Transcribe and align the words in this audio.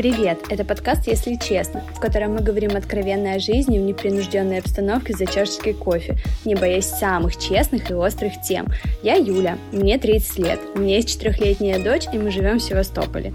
Привет! 0.00 0.38
Это 0.48 0.64
подкаст 0.64 1.08
«Если 1.08 1.34
честно», 1.34 1.82
в 1.94 2.00
котором 2.00 2.32
мы 2.32 2.40
говорим 2.40 2.74
откровенно 2.74 3.34
о 3.34 3.38
жизни 3.38 3.78
в 3.78 3.82
непринужденной 3.82 4.60
обстановке 4.60 5.12
за 5.12 5.26
чашечкой 5.26 5.74
кофе, 5.74 6.16
не 6.46 6.54
боясь 6.54 6.86
самых 6.86 7.36
честных 7.36 7.90
и 7.90 7.94
острых 7.94 8.40
тем. 8.40 8.68
Я 9.02 9.16
Юля, 9.16 9.58
мне 9.72 9.98
30 9.98 10.38
лет, 10.38 10.60
у 10.74 10.78
меня 10.78 10.96
есть 10.96 11.10
четырехлетняя 11.10 11.84
дочь, 11.84 12.06
и 12.14 12.16
мы 12.16 12.30
живем 12.30 12.60
в 12.60 12.62
Севастополе. 12.62 13.34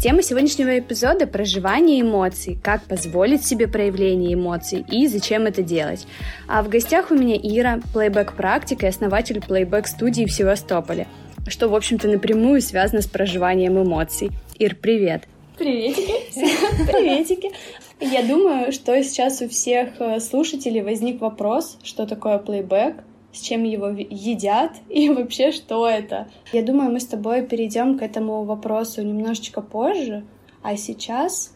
Тема 0.00 0.22
сегодняшнего 0.22 0.78
эпизода– 0.78 1.26
проживание 1.26 2.00
эмоций, 2.00 2.58
как 2.64 2.84
позволить 2.84 3.44
себе 3.44 3.68
проявление 3.68 4.32
эмоций 4.32 4.86
и 4.90 5.08
зачем 5.08 5.44
это 5.44 5.60
делать. 5.60 6.06
А 6.46 6.62
в 6.62 6.70
гостях 6.70 7.10
у 7.10 7.16
меня 7.16 7.36
Ира, 7.36 7.80
плейбэк-практик 7.92 8.82
и 8.82 8.86
основатель 8.86 9.42
плейбэк-студии 9.42 10.24
в 10.24 10.32
Севастополе, 10.32 11.06
что, 11.48 11.68
в 11.68 11.74
общем-то, 11.74 12.08
напрямую 12.08 12.62
связано 12.62 13.02
с 13.02 13.06
проживанием 13.06 13.78
эмоций. 13.78 14.30
Ир, 14.58 14.74
привет! 14.74 15.28
Приветики! 15.58 16.12
Приветики! 16.86 17.50
Я 18.00 18.22
думаю, 18.22 18.70
что 18.70 19.02
сейчас 19.02 19.42
у 19.42 19.48
всех 19.48 20.00
э, 20.00 20.20
слушателей 20.20 20.82
возник 20.82 21.20
вопрос, 21.20 21.78
что 21.82 22.06
такое 22.06 22.38
плейбэк, 22.38 23.02
с 23.32 23.40
чем 23.40 23.64
его 23.64 23.88
едят 23.88 24.72
и 24.88 25.08
вообще 25.08 25.50
что 25.50 25.88
это. 25.88 26.28
Я 26.52 26.62
думаю, 26.62 26.92
мы 26.92 27.00
с 27.00 27.06
тобой 27.06 27.44
перейдем 27.44 27.98
к 27.98 28.02
этому 28.02 28.44
вопросу 28.44 29.02
немножечко 29.02 29.60
позже, 29.60 30.24
а 30.62 30.76
сейчас 30.76 31.52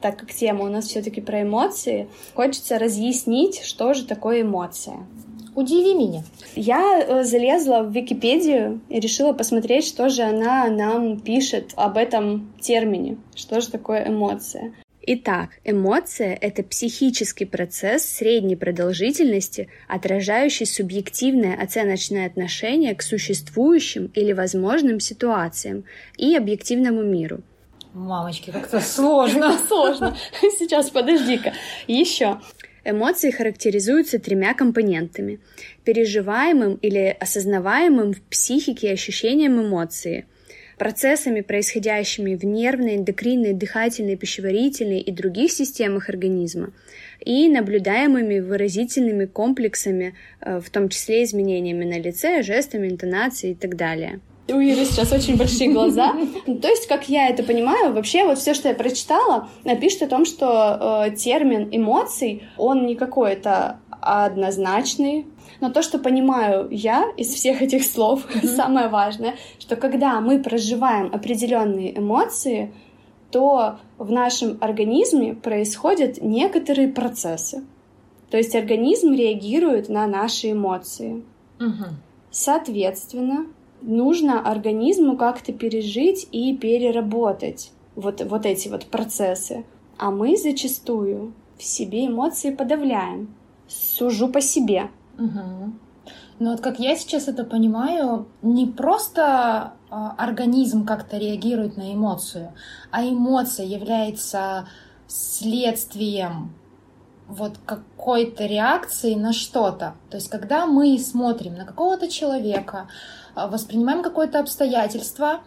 так 0.00 0.18
как 0.18 0.32
тема 0.32 0.64
у 0.64 0.68
нас 0.68 0.86
все-таки 0.86 1.20
про 1.20 1.42
эмоции, 1.42 2.08
хочется 2.34 2.78
разъяснить, 2.78 3.60
что 3.62 3.92
же 3.92 4.06
такое 4.06 4.42
эмоция. 4.42 5.06
Удиви 5.54 5.94
меня. 5.94 6.22
Я 6.54 7.00
э, 7.00 7.24
залезла 7.24 7.82
в 7.82 7.92
Википедию 7.92 8.80
и 8.88 9.00
решила 9.00 9.32
посмотреть, 9.32 9.86
что 9.86 10.08
же 10.08 10.22
она 10.22 10.68
нам 10.68 11.20
пишет 11.20 11.72
об 11.76 11.96
этом 11.96 12.52
термине, 12.60 13.18
что 13.34 13.60
же 13.60 13.68
такое 13.68 14.08
эмоция. 14.08 14.72
Итак, 15.02 15.50
эмоция– 15.64 16.38
это 16.40 16.62
психический 16.62 17.46
процесс 17.46 18.04
средней 18.04 18.54
продолжительности, 18.54 19.68
отражающий 19.88 20.66
субъективное 20.66 21.60
оценочное 21.60 22.26
отношение 22.26 22.94
к 22.94 23.02
существующим 23.02 24.12
или 24.14 24.32
возможным 24.32 25.00
ситуациям 25.00 25.84
и 26.16 26.36
объективному 26.36 27.02
миру. 27.02 27.40
Мамочки, 27.92 28.50
как-то 28.50 28.80
сложно. 28.80 29.58
Сложно. 29.68 30.16
Сейчас, 30.58 30.90
подожди-ка. 30.90 31.54
Еще. 31.88 32.38
Эмоции 32.84 33.30
характеризуются 33.30 34.18
тремя 34.18 34.54
компонентами– 34.54 35.40
переживаемым 35.84 36.74
или 36.76 37.16
осознаваемым 37.20 38.14
в 38.14 38.22
психике 38.22 38.92
ощущением 38.92 39.60
эмоции– 39.60 40.26
процессами, 40.80 41.42
происходящими 41.42 42.34
в 42.34 42.44
нервной, 42.46 42.96
эндокринной, 42.96 43.52
дыхательной, 43.52 44.16
пищеварительной 44.16 45.00
и 45.00 45.12
других 45.12 45.52
системах 45.52 46.08
организма, 46.08 46.72
и 47.20 47.50
наблюдаемыми 47.50 48.40
выразительными 48.40 49.26
комплексами, 49.26 50.14
э, 50.40 50.58
в 50.58 50.70
том 50.70 50.88
числе 50.88 51.24
изменениями 51.24 51.84
на 51.84 51.98
лице, 52.00 52.42
жестами, 52.42 52.88
интонацией 52.88 53.52
и 53.52 53.56
так 53.56 53.76
далее. 53.76 54.20
У 54.52 54.60
Иры 54.60 54.84
сейчас 54.84 55.12
очень 55.12 55.36
большие 55.36 55.70
глаза. 55.70 56.14
То 56.46 56.68
есть, 56.68 56.86
как 56.86 57.08
я 57.08 57.28
это 57.28 57.42
понимаю, 57.42 57.92
вообще 57.92 58.24
вот 58.24 58.38
все, 58.38 58.54
что 58.54 58.68
я 58.68 58.74
прочитала, 58.74 59.48
пишет 59.80 60.02
о 60.02 60.06
том, 60.06 60.24
что 60.24 61.06
э, 61.06 61.16
термин 61.16 61.68
эмоций, 61.70 62.42
он 62.56 62.86
не 62.86 62.94
какой-то 62.94 63.80
однозначный, 64.00 65.26
но 65.60 65.70
то, 65.70 65.82
что 65.82 65.98
понимаю 65.98 66.68
я 66.70 67.06
из 67.16 67.28
всех 67.28 67.62
этих 67.62 67.84
слов, 67.84 68.24
mm-hmm. 68.26 68.46
самое 68.56 68.88
важное, 68.88 69.36
что 69.58 69.76
когда 69.76 70.20
мы 70.20 70.42
проживаем 70.42 71.10
определенные 71.12 71.98
эмоции, 71.98 72.72
то 73.30 73.78
в 73.98 74.10
нашем 74.10 74.58
организме 74.60 75.34
происходят 75.34 76.20
некоторые 76.20 76.88
процессы. 76.88 77.62
То 78.30 78.36
есть 78.36 78.54
организм 78.54 79.12
реагирует 79.12 79.88
на 79.88 80.06
наши 80.06 80.52
эмоции. 80.52 81.24
Угу. 81.58 81.84
Соответственно, 82.30 83.46
нужно 83.82 84.40
организму 84.40 85.16
как-то 85.16 85.52
пережить 85.52 86.28
и 86.32 86.56
переработать 86.56 87.72
вот, 87.96 88.22
вот 88.22 88.46
эти 88.46 88.68
вот 88.68 88.86
процессы. 88.86 89.64
А 89.98 90.10
мы 90.10 90.36
зачастую 90.36 91.34
в 91.58 91.62
себе 91.62 92.06
эмоции 92.06 92.50
подавляем. 92.50 93.34
Сужу 93.68 94.28
по 94.28 94.40
себе. 94.40 94.90
Угу. 95.18 95.72
Но 96.40 96.52
вот 96.52 96.60
как 96.60 96.80
я 96.80 96.96
сейчас 96.96 97.28
это 97.28 97.44
понимаю, 97.44 98.26
не 98.40 98.66
просто 98.66 99.74
э, 99.90 99.94
организм 100.16 100.86
как-то 100.86 101.18
реагирует 101.18 101.76
на 101.76 101.92
эмоцию, 101.92 102.54
а 102.90 103.04
эмоция 103.04 103.66
является 103.66 104.66
следствием 105.06 106.54
вот 107.28 107.58
какой-то 107.64 108.46
реакции 108.46 109.14
на 109.14 109.32
что-то. 109.32 109.94
То 110.10 110.16
есть, 110.16 110.28
когда 110.30 110.66
мы 110.66 110.98
смотрим 110.98 111.54
на 111.54 111.64
какого-то 111.64 112.08
человека, 112.08 112.88
а, 112.88 112.88
воспринимаем 113.34 114.02
какое-то 114.02 114.40
обстоятельство, 114.40 115.40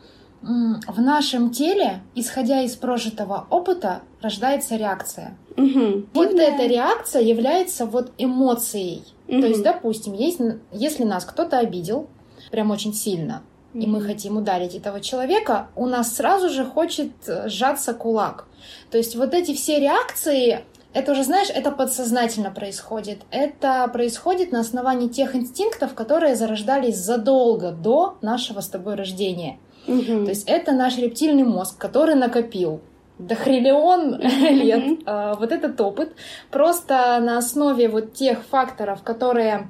в 0.44 1.00
нашем 1.00 1.52
теле, 1.52 2.02
исходя 2.16 2.62
из 2.62 2.76
прожитого 2.76 3.48
опыта, 3.50 4.02
рождается 4.22 4.76
реакция. 4.76 5.38
Угу. 5.56 6.08
Вот 6.14 6.36
да. 6.36 6.44
эта 6.44 6.66
реакция 6.66 7.22
является 7.22 7.86
вот 7.86 8.12
эмоцией. 8.18 9.04
Угу. 9.30 9.42
То 9.42 9.48
есть, 9.48 9.64
допустим, 9.64 10.14
есть, 10.14 10.40
если 10.72 11.04
нас 11.06 11.24
кто-то 11.24 11.60
обидел, 11.60 12.08
прям 12.52 12.72
очень 12.72 12.94
сильно, 12.94 13.42
угу. 13.74 13.84
и 13.84 13.88
мы 13.88 14.02
хотим 14.02 14.36
ударить 14.36 14.76
этого 14.76 15.00
человека, 15.00 15.70
у 15.78 15.86
нас 15.86 16.14
сразу 16.14 16.50
же 16.50 16.66
хочет 16.66 17.12
э, 17.28 17.48
сжаться 17.48 17.94
кулак. 17.94 18.48
То 18.92 18.98
есть 18.98 19.16
вот 19.16 19.34
эти 19.34 19.54
все 19.54 19.80
реакции, 19.80 20.66
это 20.94 21.12
уже, 21.12 21.24
знаешь, 21.24 21.50
это 21.54 21.72
подсознательно 21.72 22.52
происходит. 22.52 23.22
Это 23.32 23.88
происходит 23.88 24.52
на 24.52 24.60
основании 24.60 25.08
тех 25.08 25.36
инстинктов, 25.36 25.94
которые 25.94 26.36
зарождались 26.36 26.98
задолго 26.98 27.72
до 27.72 28.18
нашего 28.22 28.62
с 28.62 28.68
тобой 28.68 28.96
рождения. 28.96 29.60
Угу. 29.88 30.26
То 30.26 30.30
есть 30.30 30.48
это 30.48 30.72
наш 30.72 30.98
рептильный 30.98 31.44
мозг, 31.44 31.78
который 31.78 32.16
накопил 32.16 32.82
дохриллион 33.20 34.18
лет 34.20 35.02
mm-hmm. 35.02 35.38
вот 35.40 35.52
этот 35.52 35.80
опыт 35.80 36.14
просто 36.50 37.20
на 37.22 37.38
основе 37.38 37.88
вот 37.88 38.14
тех 38.14 38.44
факторов, 38.44 39.04
которые 39.04 39.70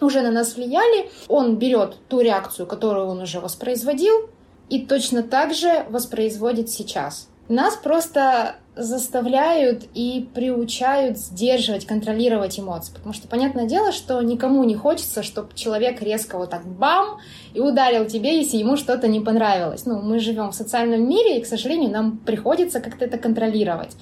уже 0.00 0.20
на 0.20 0.30
нас 0.30 0.56
влияли, 0.56 1.10
он 1.28 1.56
берет 1.56 1.96
ту 2.08 2.20
реакцию, 2.20 2.66
которую 2.66 3.06
он 3.06 3.20
уже 3.20 3.40
воспроизводил, 3.40 4.28
и 4.68 4.84
точно 4.84 5.22
так 5.22 5.54
же 5.54 5.84
воспроизводит 5.90 6.70
сейчас. 6.70 7.28
Нас 7.52 7.76
просто 7.76 8.54
заставляют 8.76 9.82
и 9.92 10.26
приучают 10.32 11.18
сдерживать, 11.18 11.84
контролировать 11.86 12.58
эмоции. 12.58 12.94
Потому 12.94 13.12
что 13.12 13.28
понятное 13.28 13.66
дело, 13.66 13.92
что 13.92 14.22
никому 14.22 14.64
не 14.64 14.74
хочется, 14.74 15.22
чтобы 15.22 15.50
человек 15.54 16.00
резко 16.00 16.38
вот 16.38 16.48
так 16.48 16.64
бам 16.64 17.18
и 17.52 17.60
ударил 17.60 18.06
тебе, 18.06 18.38
если 18.38 18.56
ему 18.56 18.78
что-то 18.78 19.06
не 19.06 19.20
понравилось. 19.20 19.84
Ну, 19.84 20.00
мы 20.00 20.18
живем 20.18 20.52
в 20.52 20.54
социальном 20.54 21.06
мире, 21.06 21.36
и, 21.36 21.42
к 21.42 21.46
сожалению, 21.46 21.90
нам 21.90 22.16
приходится 22.16 22.80
как-то 22.80 23.04
это 23.04 23.18
контролировать. 23.18 23.94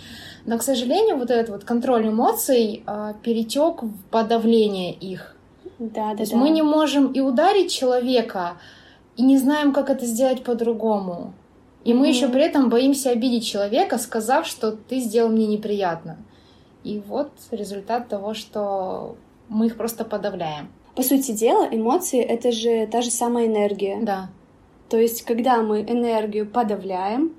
Но, 0.46 0.56
к 0.56 0.62
сожалению, 0.62 1.16
вот 1.16 1.32
этот 1.32 1.50
вот 1.50 1.64
контроль 1.64 2.06
эмоций 2.06 2.84
э, 2.86 3.14
перетек 3.24 3.82
в 3.82 4.04
подавление 4.12 4.92
их. 4.92 5.34
Да, 5.80 6.10
да, 6.10 6.14
То 6.14 6.20
есть 6.20 6.32
да. 6.32 6.38
мы 6.38 6.50
не 6.50 6.62
можем 6.62 7.08
и 7.08 7.18
ударить 7.18 7.72
человека, 7.72 8.58
и 9.16 9.22
не 9.22 9.38
знаем, 9.38 9.72
как 9.72 9.90
это 9.90 10.06
сделать 10.06 10.44
по-другому. 10.44 11.34
И 11.84 11.94
мы 11.94 12.06
mm-hmm. 12.06 12.10
еще 12.10 12.28
при 12.28 12.42
этом 12.42 12.68
боимся 12.68 13.10
обидеть 13.10 13.46
человека, 13.46 13.98
сказав, 13.98 14.46
что 14.46 14.72
ты 14.72 15.00
сделал 15.00 15.30
мне 15.30 15.46
неприятно. 15.46 16.18
И 16.84 17.02
вот 17.06 17.30
результат 17.50 18.08
того, 18.08 18.34
что 18.34 19.16
мы 19.48 19.66
их 19.66 19.76
просто 19.76 20.04
подавляем. 20.04 20.68
По 20.94 21.02
сути 21.02 21.32
дела, 21.32 21.68
эмоции— 21.70 22.20
это 22.20 22.52
же 22.52 22.86
та 22.86 23.02
же 23.02 23.10
самая 23.10 23.46
энергия. 23.46 23.98
Да. 24.02 24.30
То 24.88 24.98
есть, 24.98 25.22
когда 25.22 25.62
мы 25.62 25.82
энергию 25.82 26.46
подавляем, 26.46 27.34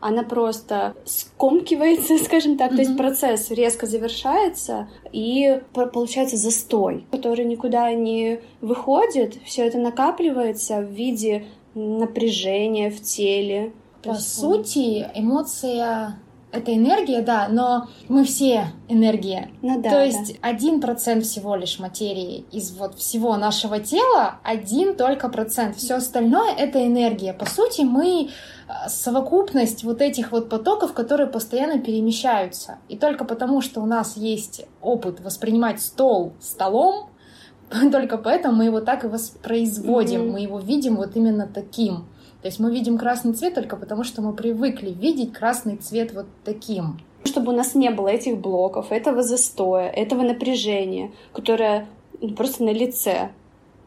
она 0.00 0.22
просто 0.22 0.94
скомкивается, 1.04 2.18
скажем 2.24 2.56
так, 2.56 2.72
mm-hmm. 2.72 2.76
то 2.76 2.82
есть 2.82 2.96
процесс 2.96 3.50
резко 3.50 3.86
завершается, 3.86 4.88
и 5.12 5.60
получается 5.72 6.36
застой, 6.36 7.06
который 7.10 7.44
никуда 7.44 7.92
не 7.92 8.40
выходит, 8.60 9.38
все 9.44 9.66
это 9.66 9.78
накапливается 9.78 10.80
в 10.80 10.90
виде 10.90 11.46
напряжения 11.74 12.90
в 12.90 13.00
теле, 13.02 13.72
по 14.06 14.14
сути, 14.14 15.06
эмоция 15.14 16.16
это 16.52 16.74
энергия, 16.74 17.22
да, 17.22 17.48
но 17.48 17.88
мы 18.08 18.24
все 18.24 18.66
энергия. 18.88 19.50
Ну 19.62 19.80
да. 19.80 19.90
То 19.90 20.04
есть 20.04 20.36
один 20.40 20.80
да. 20.80 20.86
процент 20.86 21.24
всего 21.24 21.54
лишь 21.56 21.78
материи 21.78 22.44
из 22.50 22.72
вот 22.72 22.96
всего 22.98 23.36
нашего 23.36 23.78
тела, 23.80 24.36
один 24.42 24.96
только 24.96 25.28
процент. 25.28 25.76
Все 25.76 25.94
остальное 25.96 26.52
это 26.54 26.84
энергия. 26.84 27.32
По 27.32 27.46
сути, 27.46 27.82
мы 27.82 28.28
э, 28.28 28.88
совокупность 28.88 29.84
вот 29.84 30.00
этих 30.00 30.32
вот 30.32 30.48
потоков, 30.48 30.92
которые 30.92 31.26
постоянно 31.26 31.78
перемещаются. 31.78 32.78
И 32.88 32.96
только 32.96 33.24
потому, 33.24 33.60
что 33.60 33.80
у 33.80 33.86
нас 33.86 34.16
есть 34.16 34.64
опыт 34.80 35.20
воспринимать 35.20 35.80
стол 35.82 36.32
столом, 36.40 37.10
только 37.92 38.18
поэтому 38.18 38.56
мы 38.56 38.64
его 38.66 38.80
так 38.80 39.04
и 39.04 39.08
воспроизводим, 39.08 40.22
mm-hmm. 40.22 40.32
мы 40.32 40.40
его 40.40 40.58
видим 40.58 40.96
вот 40.96 41.16
именно 41.16 41.46
таким. 41.46 42.06
То 42.42 42.48
есть 42.48 42.60
мы 42.60 42.72
видим 42.72 42.98
красный 42.98 43.32
цвет 43.32 43.54
только 43.54 43.76
потому, 43.76 44.04
что 44.04 44.22
мы 44.22 44.32
привыкли 44.32 44.90
видеть 44.90 45.32
красный 45.32 45.76
цвет 45.76 46.12
вот 46.12 46.26
таким. 46.44 47.00
Чтобы 47.24 47.52
у 47.52 47.56
нас 47.56 47.74
не 47.74 47.90
было 47.90 48.08
этих 48.08 48.38
блоков, 48.38 48.92
этого 48.92 49.22
застоя, 49.22 49.88
этого 49.88 50.22
напряжения, 50.22 51.12
которое 51.32 51.88
ну, 52.20 52.34
просто 52.34 52.64
на 52.64 52.70
лице. 52.70 53.30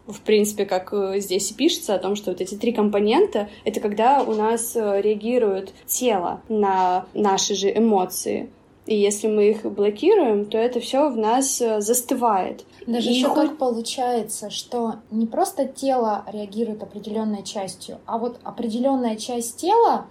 В 0.07 0.21
принципе, 0.21 0.65
как 0.65 0.91
э, 0.91 1.19
здесь 1.19 1.51
и 1.51 1.53
пишется 1.53 1.93
о 1.93 1.99
том, 1.99 2.15
что 2.15 2.31
вот 2.31 2.41
эти 2.41 2.55
три 2.55 2.73
компонента— 2.73 3.47
это 3.63 3.79
когда 3.79 4.23
у 4.23 4.33
нас 4.33 4.75
э, 4.75 5.01
реагирует 5.01 5.71
тело 5.85 6.41
на 6.49 7.05
наши 7.13 7.53
же 7.53 7.71
эмоции. 7.71 8.49
И 8.89 8.95
если 8.95 9.27
мы 9.27 9.51
их 9.51 9.71
блокируем, 9.71 10.45
то 10.45 10.57
это 10.57 10.79
все 10.79 11.11
в 11.11 11.15
нас 11.15 11.61
э, 11.61 11.79
застывает. 11.79 12.65
Даже 12.87 13.11
и 13.11 13.13
еще 13.13 13.27
хоть... 13.27 13.49
как 13.49 13.57
получается, 13.59 14.49
что 14.49 14.95
не 15.11 15.27
просто 15.27 15.67
тело 15.67 16.23
реагирует 16.25 16.81
определенной 16.81 17.43
частью, 17.43 17.99
а 18.07 18.17
вот 18.17 18.39
определенная 18.43 19.15
часть 19.15 19.57
тела 19.57 20.07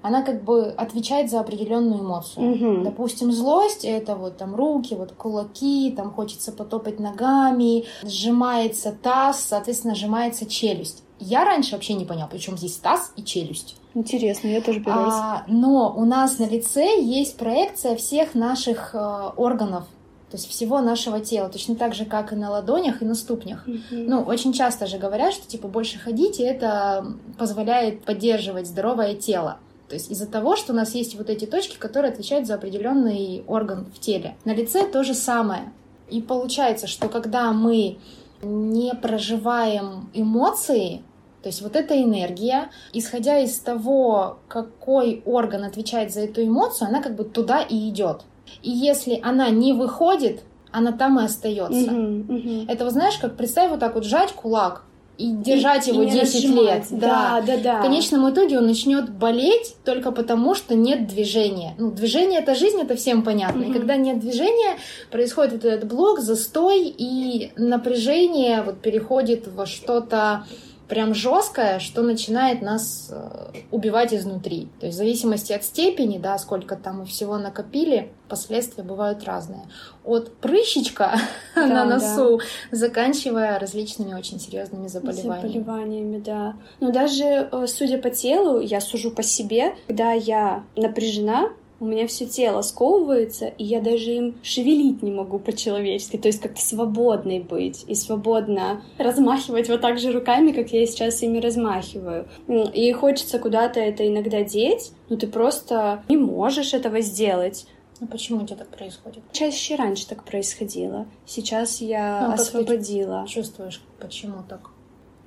она 0.00 0.22
как 0.22 0.44
бы 0.44 0.66
отвечает 0.66 1.28
за 1.28 1.40
определенную 1.40 2.02
эмоцию. 2.02 2.52
Угу. 2.52 2.84
Допустим, 2.84 3.32
злость 3.32 3.84
это 3.84 4.14
вот 4.14 4.36
там 4.36 4.54
руки, 4.54 4.94
вот 4.94 5.10
кулаки, 5.10 5.92
там 5.96 6.12
хочется 6.12 6.52
потопать 6.52 7.00
ногами, 7.00 7.84
сжимается 8.04 8.92
таз, 8.92 9.40
соответственно, 9.40 9.96
сжимается 9.96 10.46
челюсть. 10.46 11.02
Я 11.18 11.44
раньше 11.44 11.72
вообще 11.72 11.94
не 11.94 12.04
поняла, 12.04 12.28
причем 12.28 12.56
здесь 12.56 12.76
таз 12.76 13.12
и 13.16 13.24
челюсть. 13.24 13.79
Интересно, 13.94 14.48
я 14.48 14.60
тоже 14.60 14.80
первый 14.80 15.06
а, 15.08 15.44
Но 15.48 15.92
у 15.96 16.04
нас 16.04 16.38
на 16.38 16.48
лице 16.48 17.00
есть 17.00 17.36
проекция 17.36 17.96
всех 17.96 18.34
наших 18.34 18.94
э, 18.94 19.30
органов, 19.36 19.84
то 20.30 20.36
есть 20.36 20.48
всего 20.48 20.80
нашего 20.80 21.18
тела, 21.18 21.48
точно 21.48 21.74
так 21.74 21.94
же, 21.94 22.04
как 22.04 22.32
и 22.32 22.36
на 22.36 22.50
ладонях 22.50 23.02
и 23.02 23.04
на 23.04 23.14
ступнях. 23.16 23.66
Mm-hmm. 23.66 24.04
Ну, 24.06 24.22
очень 24.22 24.52
часто 24.52 24.86
же 24.86 24.98
говорят, 24.98 25.34
что 25.34 25.48
типа 25.48 25.66
больше 25.66 25.98
ходить, 25.98 26.38
и 26.38 26.44
это 26.44 27.04
позволяет 27.36 28.04
поддерживать 28.04 28.68
здоровое 28.68 29.16
тело. 29.16 29.58
То 29.88 29.94
есть 29.94 30.08
из-за 30.08 30.28
того, 30.28 30.54
что 30.54 30.72
у 30.72 30.76
нас 30.76 30.94
есть 30.94 31.16
вот 31.16 31.28
эти 31.28 31.46
точки, 31.46 31.76
которые 31.76 32.12
отвечают 32.12 32.46
за 32.46 32.54
определенный 32.54 33.42
орган 33.48 33.86
в 33.92 33.98
теле. 33.98 34.36
На 34.44 34.54
лице 34.54 34.86
то 34.86 35.02
же 35.02 35.14
самое. 35.14 35.72
И 36.08 36.22
получается, 36.22 36.86
что 36.86 37.08
когда 37.08 37.52
мы 37.52 37.98
не 38.40 38.94
проживаем 38.94 40.08
эмоции, 40.14 41.02
то 41.42 41.48
есть 41.48 41.62
вот 41.62 41.76
эта 41.76 42.00
энергия, 42.00 42.70
исходя 42.92 43.38
из 43.38 43.58
того, 43.58 44.38
какой 44.48 45.22
орган 45.24 45.64
отвечает 45.64 46.12
за 46.12 46.20
эту 46.20 46.44
эмоцию, 46.44 46.88
она 46.88 47.02
как 47.02 47.16
бы 47.16 47.24
туда 47.24 47.62
и 47.62 47.88
идет. 47.88 48.22
И 48.62 48.70
если 48.70 49.20
она 49.22 49.48
не 49.50 49.72
выходит, 49.72 50.42
она 50.70 50.92
там 50.92 51.18
и 51.18 51.24
остается. 51.24 51.92
Угу, 51.92 52.34
угу. 52.34 52.64
Это, 52.68 52.84
вот 52.84 52.92
знаешь, 52.92 53.16
как 53.18 53.36
представь 53.36 53.70
вот 53.70 53.80
так 53.80 53.94
вот 53.94 54.04
сжать 54.04 54.32
кулак, 54.32 54.84
и 55.20 55.32
держать 55.32 55.86
и, 55.86 55.90
его 55.90 56.02
и 56.02 56.10
10 56.10 56.44
лет. 56.50 56.84
Да, 56.90 57.42
да, 57.46 57.56
да, 57.56 57.62
да. 57.62 57.78
В 57.80 57.82
конечном 57.82 58.30
итоге 58.30 58.58
он 58.58 58.66
начнет 58.66 59.10
болеть 59.10 59.76
только 59.84 60.12
потому, 60.12 60.54
что 60.54 60.74
нет 60.74 61.06
движения. 61.06 61.74
Ну, 61.78 61.90
движение 61.90 62.40
это 62.40 62.54
жизнь, 62.54 62.80
это 62.80 62.96
всем 62.96 63.22
понятно. 63.22 63.60
Mm-hmm. 63.60 63.70
И 63.70 63.72
когда 63.74 63.96
нет 63.96 64.18
движения, 64.18 64.78
происходит 65.10 65.52
вот 65.52 65.64
этот 65.66 65.88
блок, 65.90 66.20
застой, 66.20 66.84
и 66.86 67.52
напряжение 67.56 68.62
вот 68.62 68.80
переходит 68.80 69.46
во 69.48 69.66
что-то 69.66 70.44
прям 70.90 71.14
жесткое, 71.14 71.78
что 71.78 72.02
начинает 72.02 72.62
нас 72.62 73.08
э, 73.10 73.52
убивать 73.70 74.12
изнутри. 74.12 74.68
То 74.80 74.86
есть 74.86 74.96
в 74.96 74.98
зависимости 74.98 75.52
от 75.52 75.64
степени, 75.64 76.18
да, 76.18 76.36
сколько 76.36 76.74
там 76.76 76.98
мы 76.98 77.06
всего 77.06 77.38
накопили, 77.38 78.10
последствия 78.28 78.82
бывают 78.82 79.24
разные. 79.24 79.62
От 80.04 80.36
прыщичка 80.38 81.12
да, 81.54 81.66
на 81.66 81.84
носу, 81.84 82.38
да. 82.70 82.76
заканчивая 82.76 83.58
различными 83.60 84.14
очень 84.14 84.40
серьезными 84.40 84.88
заболеваниями. 84.88 85.60
Заболеваниями, 85.60 86.18
да. 86.18 86.56
Но 86.80 86.90
даже 86.90 87.24
э, 87.24 87.66
судя 87.68 87.98
по 87.98 88.10
телу, 88.10 88.60
я 88.60 88.80
сужу 88.80 89.12
по 89.12 89.22
себе, 89.22 89.76
когда 89.86 90.12
я 90.12 90.64
напряжена, 90.74 91.50
у 91.80 91.86
меня 91.86 92.06
все 92.06 92.26
тело 92.26 92.60
сковывается, 92.60 93.46
и 93.46 93.64
я 93.64 93.80
даже 93.80 94.12
им 94.12 94.34
шевелить 94.42 95.02
не 95.02 95.10
могу 95.10 95.38
по-человечески, 95.38 96.18
то 96.18 96.28
есть 96.28 96.40
как-то 96.40 96.60
свободной 96.60 97.40
быть 97.40 97.84
и 97.88 97.94
свободно 97.94 98.82
размахивать 98.98 99.68
вот 99.68 99.80
так 99.80 99.98
же 99.98 100.12
руками, 100.12 100.52
как 100.52 100.70
я 100.72 100.86
сейчас 100.86 101.22
ими 101.22 101.38
размахиваю. 101.38 102.28
И 102.74 102.92
хочется 102.92 103.38
куда-то 103.38 103.80
это 103.80 104.06
иногда 104.06 104.42
деть, 104.42 104.92
но 105.08 105.16
ты 105.16 105.26
просто 105.26 106.04
не 106.08 106.18
можешь 106.18 106.74
этого 106.74 107.00
сделать. 107.00 107.66
Ну 107.98 108.06
почему 108.06 108.42
у 108.42 108.46
тебя 108.46 108.56
так 108.56 108.68
происходит? 108.68 109.22
Чаще 109.32 109.76
раньше 109.76 110.06
так 110.06 110.24
происходило. 110.24 111.06
Сейчас 111.26 111.80
я 111.80 112.26
ну, 112.28 112.34
освободила. 112.34 113.26
чувствуешь, 113.26 113.82
почему 113.98 114.42
так? 114.48 114.70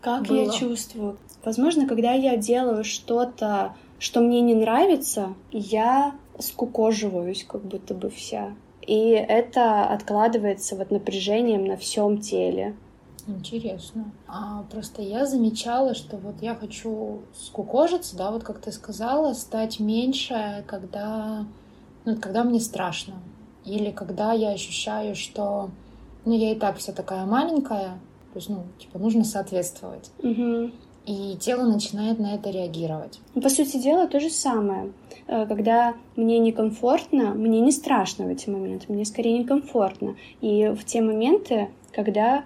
Как 0.02 0.28
было? 0.28 0.46
я 0.46 0.50
чувствую? 0.50 1.18
Возможно, 1.44 1.88
когда 1.88 2.14
я 2.14 2.38
делаю 2.38 2.84
что-то, 2.84 3.76
что 4.00 4.22
мне 4.22 4.42
не 4.42 4.56
нравится, 4.56 5.34
я 5.52 6.16
скукоживаюсь 6.39 7.45
как 7.47 7.63
будто 7.63 7.94
бы 7.94 8.09
вся. 8.09 8.53
И 8.81 9.09
это 9.09 9.85
откладывается 9.85 10.75
вот 10.75 10.91
напряжением 10.91 11.65
на 11.65 11.77
всем 11.77 12.19
теле. 12.19 12.75
Интересно. 13.25 14.12
А 14.27 14.63
просто 14.69 15.01
я 15.01 15.25
замечала, 15.25 15.95
что 15.95 16.18
вот 16.18 16.35
я 16.41 16.56
хочу 16.56 17.21
скукожиться, 17.33 18.18
да, 18.18 18.31
вот 18.31 18.44
как 18.44 18.59
ты 18.59 18.71
сказала, 18.74 19.33
стать 19.33 19.80
меньше, 19.80 20.65
когда, 20.68 21.45
ну, 22.03 22.18
когда 22.18 22.44
мне 22.44 22.59
страшно. 22.59 23.13
Или 23.63 23.91
когда 23.91 24.33
я 24.33 24.50
ощущаю, 24.50 25.15
что 25.15 25.69
ну, 26.25 26.33
я 26.33 26.51
и 26.51 26.56
так 26.56 26.77
вся 26.77 26.91
такая 26.91 27.25
маленькая, 27.25 28.00
то 28.33 28.39
есть, 28.39 28.50
ну, 28.50 28.63
типа, 28.77 29.00
нужно 29.00 29.24
соответствовать. 29.24 30.12
Угу 30.19 30.71
и 31.06 31.35
тело 31.39 31.63
начинает 31.63 32.19
на 32.19 32.35
это 32.35 32.50
реагировать. 32.50 33.19
По 33.33 33.50
сути 33.50 33.77
дела, 33.77 34.07
то 34.07 34.19
же 34.19 34.30
самое. 34.30 34.94
Э, 35.28 35.46
когда 35.48 35.96
мне 36.16 36.40
некомфортно, 36.40 37.34
мне 37.34 37.60
не 37.60 37.72
страшно 37.72 38.25
в 38.25 38.30
эти 38.30 38.50
моменты, 38.50 38.92
мне 38.92 39.06
скорее 39.06 39.40
некомфортно. 39.40 40.16
И 40.42 40.74
в 40.75 40.84
те 40.84 41.02
моменты, 41.02 41.70
когда 41.92 42.44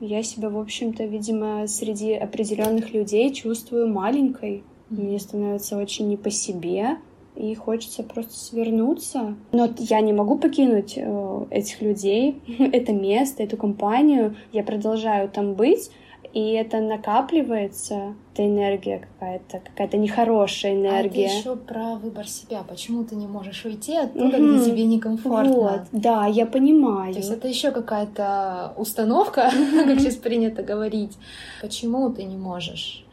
я 0.00 0.22
себя, 0.22 0.48
в 0.48 0.58
общем-то, 0.58 1.04
видимо, 1.04 1.66
среди 1.66 2.14
определенных 2.14 2.92
людей 2.92 3.32
чувствую 3.32 3.88
маленькой, 3.88 4.64
мне 4.88 5.18
становится 5.18 5.76
очень 5.76 6.08
не 6.08 6.16
по 6.16 6.30
себе, 6.30 6.96
и 7.36 7.54
хочется 7.54 8.02
просто 8.02 8.34
свернуться. 8.34 9.36
Но 9.52 9.68
я 9.78 10.00
не 10.00 10.12
могу 10.12 10.38
покинуть 10.38 10.94
э, 10.96 11.46
этих 11.50 11.80
людей, 11.80 12.40
это 12.58 12.92
место, 12.92 13.42
эту 13.42 13.56
компанию. 13.56 14.36
Я 14.52 14.62
продолжаю 14.62 15.28
там 15.28 15.54
быть, 15.54 15.90
и 16.32 16.52
это 16.52 16.80
накапливается, 16.80 18.14
эта 18.32 18.46
энергия 18.46 19.00
какая-то, 19.00 19.58
какая-то 19.58 19.96
нехорошая 19.96 20.74
энергия. 20.74 21.26
А 21.26 21.28
это 21.28 21.38
еще 21.38 21.56
про 21.56 21.96
выбор 21.96 22.28
себя. 22.28 22.62
Почему 22.62 23.04
ты 23.04 23.16
не 23.16 23.26
можешь 23.26 23.64
уйти 23.64 23.96
оттуда, 23.96 24.36
угу. 24.36 24.56
где 24.56 24.70
тебе 24.70 24.84
некомфортно? 24.84 25.52
Вот, 25.52 25.80
да, 25.90 26.26
я 26.26 26.46
понимаю. 26.46 27.12
То 27.12 27.18
есть 27.18 27.30
это 27.30 27.48
еще 27.48 27.72
какая-то 27.72 28.74
установка, 28.76 29.50
как 29.84 29.98
сейчас 29.98 30.16
принято 30.16 30.62
говорить. 30.62 31.16
Почему 31.60 32.10
ты 32.10 32.22
не 32.22 32.36
можешь? 32.36 33.04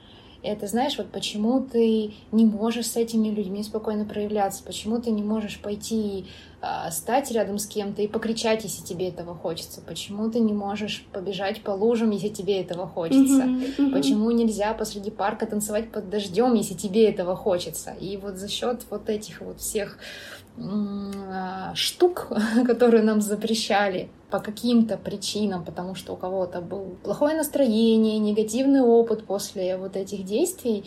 Это, 0.44 0.68
знаешь, 0.68 0.98
вот 0.98 1.08
почему 1.12 1.62
ты 1.62 2.14
не 2.32 2.46
можешь 2.46 2.88
с 2.88 2.96
этими 2.96 3.30
людьми 3.30 3.64
спокойно 3.64 4.06
проявляться, 4.06 4.64
почему 4.64 5.00
ты 5.00 5.12
не 5.12 5.24
можешь 5.24 5.60
пойти 5.60 6.26
э, 6.62 6.92
стать 6.92 7.32
рядом 7.32 7.58
с 7.58 7.66
кем-то 7.66 8.02
и 8.02 8.08
покричать, 8.08 8.64
если 8.64 8.84
тебе 8.84 9.10
этого 9.10 9.36
хочется, 9.36 9.82
почему 9.82 10.30
ты 10.30 10.40
не 10.40 10.54
можешь 10.54 11.06
побежать 11.12 11.62
по 11.62 11.72
лужам, 11.72 12.12
если 12.12 12.30
тебе 12.30 12.62
этого 12.62 12.88
хочется, 12.88 13.44
mm-hmm, 13.44 13.78
mm-hmm. 13.78 13.92
почему 13.92 14.32
нельзя 14.32 14.74
посреди 14.74 15.12
парка 15.12 15.46
танцевать 15.46 15.92
под 15.92 16.10
дождем, 16.10 16.54
если 16.54 16.76
тебе 16.76 17.10
этого 17.10 17.36
хочется. 17.36 17.92
И 18.00 18.18
вот 18.18 18.38
за 18.38 18.48
счет 18.48 18.86
вот 18.90 19.10
этих 19.10 19.42
вот 19.42 19.60
всех 19.60 19.98
штук, 21.76 22.28
которые 22.68 23.04
нам 23.04 23.22
запрещали 23.22 24.10
по 24.30 24.40
каким-то 24.40 24.98
причинам, 24.98 25.64
потому 25.64 25.96
что 25.96 26.14
у 26.14 26.16
кого-то 26.16 26.62
был 26.62 26.98
плохое 27.04 27.36
настроение, 27.36 28.20
негативный 28.20 28.82
опыт 28.82 29.26
после 29.26 29.78
вот 29.78 29.96
этих 29.96 30.26
действий, 30.26 30.84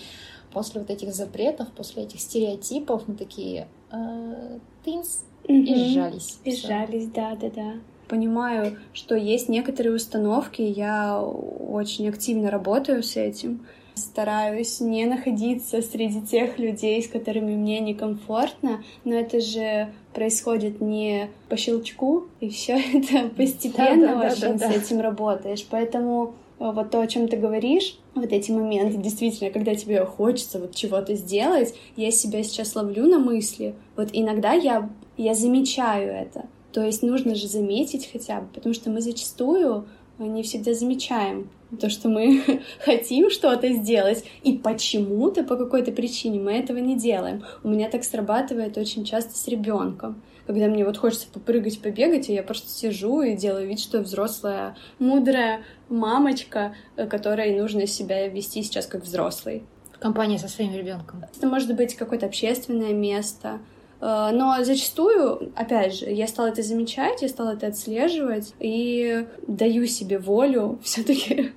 после 0.53 0.81
вот 0.81 0.91
этих 0.91 1.15
запретов, 1.15 1.69
после 1.69 2.03
этих 2.03 2.21
стереотипов, 2.21 3.05
мы 3.07 3.15
такие 3.15 3.69
э, 3.93 4.59
тынс, 4.85 5.25
и 5.45 5.75
сжались. 5.75 6.39
И 6.45 6.55
сжались, 6.55 7.07
да, 7.07 7.35
да, 7.35 7.51
да. 7.51 7.73
Понимаю, 8.09 8.77
что 8.93 9.15
есть 9.15 9.49
некоторые 9.49 9.95
установки, 9.95 10.63
я 10.63 11.21
очень 11.23 12.09
активно 12.09 12.51
работаю 12.51 13.03
с 13.03 13.17
этим, 13.17 13.67
стараюсь 14.01 14.81
не 14.81 15.07
находиться 15.07 15.83
среди 15.83 16.21
тех 16.23 16.59
людей, 16.59 17.03
с 17.03 17.09
которыми 17.09 17.55
мне 17.55 17.81
некомфортно, 17.81 18.83
но 19.05 19.15
это 19.15 19.41
же 19.41 19.93
происходит 20.13 20.81
не 20.81 21.31
по 21.49 21.57
щелчку, 21.57 22.25
и 22.41 22.49
все 22.49 22.73
это 22.95 23.29
постепенно 23.29 24.09
да, 24.09 24.15
да, 24.15 24.33
очень 24.33 24.59
да, 24.59 24.69
да, 24.69 24.73
с 24.73 24.77
этим 24.77 25.01
работаешь. 25.01 25.67
Поэтому 25.71 26.35
э, 26.59 26.71
вот 26.73 26.91
то, 26.91 27.01
о 27.01 27.07
чем 27.07 27.29
ты 27.29 27.37
говоришь, 27.37 27.99
вот 28.15 28.33
эти 28.33 28.51
моменты, 28.51 28.99
действительно, 28.99 29.51
когда 29.51 29.75
тебе 29.75 30.05
хочется 30.05 30.59
вот 30.59 30.75
чего-то 30.75 31.15
сделать, 31.15 31.75
я 31.97 32.11
себя 32.11 32.43
сейчас 32.43 32.75
ловлю 32.75 33.07
на 33.07 33.19
мысли. 33.19 33.75
Вот 33.97 34.09
иногда 34.13 34.53
я, 34.53 34.89
я 35.17 35.35
замечаю 35.35 36.13
это. 36.13 36.47
То 36.73 36.85
есть 36.85 37.03
нужно 37.03 37.35
же 37.35 37.49
заметить 37.49 38.09
хотя 38.11 38.41
бы, 38.41 38.49
потому 38.55 38.75
что 38.75 38.91
мы 38.91 39.01
зачастую 39.01 39.87
не 40.27 40.43
всегда 40.43 40.75
замечаем 40.75 41.51
то, 41.81 41.89
что 41.89 42.09
мы 42.09 42.43
хотим 42.85 43.31
что-то 43.31 43.73
сделать, 43.73 44.25
и 44.43 44.59
почему-то, 44.59 45.45
по 45.45 45.57
какой-то 45.57 45.93
причине 45.93 46.41
мы 46.41 46.53
этого 46.53 46.79
не 46.79 46.97
делаем. 46.97 47.45
У 47.63 47.69
меня 47.69 47.89
так 47.89 48.05
срабатывает 48.05 48.77
очень 48.77 49.05
часто 49.05 49.37
с 49.37 49.49
ребенком 49.49 50.23
когда 50.47 50.67
мне 50.67 50.85
вот 50.85 50.97
хочется 50.97 51.29
попрыгать, 51.33 51.81
побегать, 51.81 52.29
и 52.29 52.35
я 52.35 52.43
просто 52.43 52.69
сижу 52.69 53.23
и 53.23 53.37
делаю 53.37 53.69
вид, 53.69 53.79
что 53.79 54.01
взрослая, 54.01 54.77
мудрая 54.99 55.63
мамочка, 55.89 56.75
э, 56.97 57.07
которой 57.07 57.57
нужно 57.57 57.87
себя 57.87 58.27
вести 58.27 58.65
сейчас 58.65 58.87
как 58.87 59.05
взрослый. 59.05 59.63
В 59.93 60.01
компании 60.01 60.39
со 60.39 60.49
своим 60.49 60.75
ребенком. 60.75 61.25
Это 61.37 61.47
может 61.47 61.73
быть 61.77 61.95
какое-то 61.95 62.27
общественное 62.27 62.93
место, 62.93 63.61
но 64.01 64.57
зачастую, 64.65 65.53
опять 65.55 65.95
же, 65.95 66.07
я 66.07 66.27
стала 66.27 66.47
это 66.47 66.63
замечать, 66.63 67.21
я 67.21 67.29
стала 67.29 67.51
это 67.51 67.67
отслеживать 67.67 68.55
и 68.59 69.27
даю 69.47 69.87
себе 69.87 70.19
волю 70.19 70.79
все-таки 70.83 71.53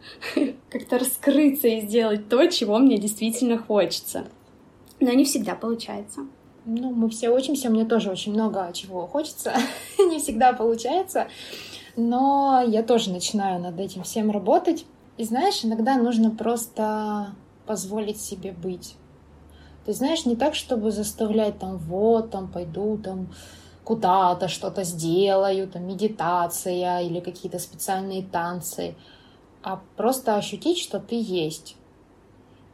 как-то 0.70 1.00
раскрыться 1.00 1.68
и 1.70 1.82
сделать 1.82 2.28
то, 2.28 2.46
чего 2.48 2.80
мне 2.80 2.98
действительно 2.98 3.58
хочется. 3.58 4.26
Но 5.00 5.12
не 5.14 5.24
всегда 5.24 5.56
получается. 5.56 6.22
Ну, 6.66 6.92
мы 6.92 7.10
все 7.10 7.30
учимся, 7.30 7.70
мне 7.70 7.86
тоже 7.86 8.10
очень 8.10 8.34
много 8.34 8.70
чего 8.74 9.06
хочется, 9.06 9.54
не 9.98 10.20
всегда 10.20 10.54
получается, 10.54 11.28
но 11.96 12.64
я 12.66 12.84
тоже 12.84 13.12
начинаю 13.12 13.62
над 13.62 13.80
этим 13.80 14.04
всем 14.04 14.32
работать. 14.32 14.86
И 15.18 15.26
знаешь, 15.26 15.64
иногда 15.64 15.98
нужно 15.98 16.32
просто 16.32 17.36
позволить 17.66 18.20
себе 18.20 18.52
быть. 18.52 18.96
Ты 19.86 19.94
знаешь, 19.94 20.26
не 20.26 20.36
так, 20.36 20.56
чтобы 20.56 20.92
заставлять 20.92 21.60
там, 21.60 21.78
вот, 21.78 22.32
там, 22.32 22.48
пойду, 22.48 22.98
там, 22.98 23.34
куда-то 23.84 24.48
что-то 24.48 24.84
сделаю, 24.84 25.68
там, 25.68 25.86
медитация 25.86 27.02
или 27.02 27.20
какие-то 27.20 27.60
специальные 27.60 28.24
танцы, 28.24 28.96
а 29.62 29.82
просто 29.98 30.36
ощутить, 30.36 30.80
что 30.80 31.00
ты 31.00 31.16
есть. 31.20 31.76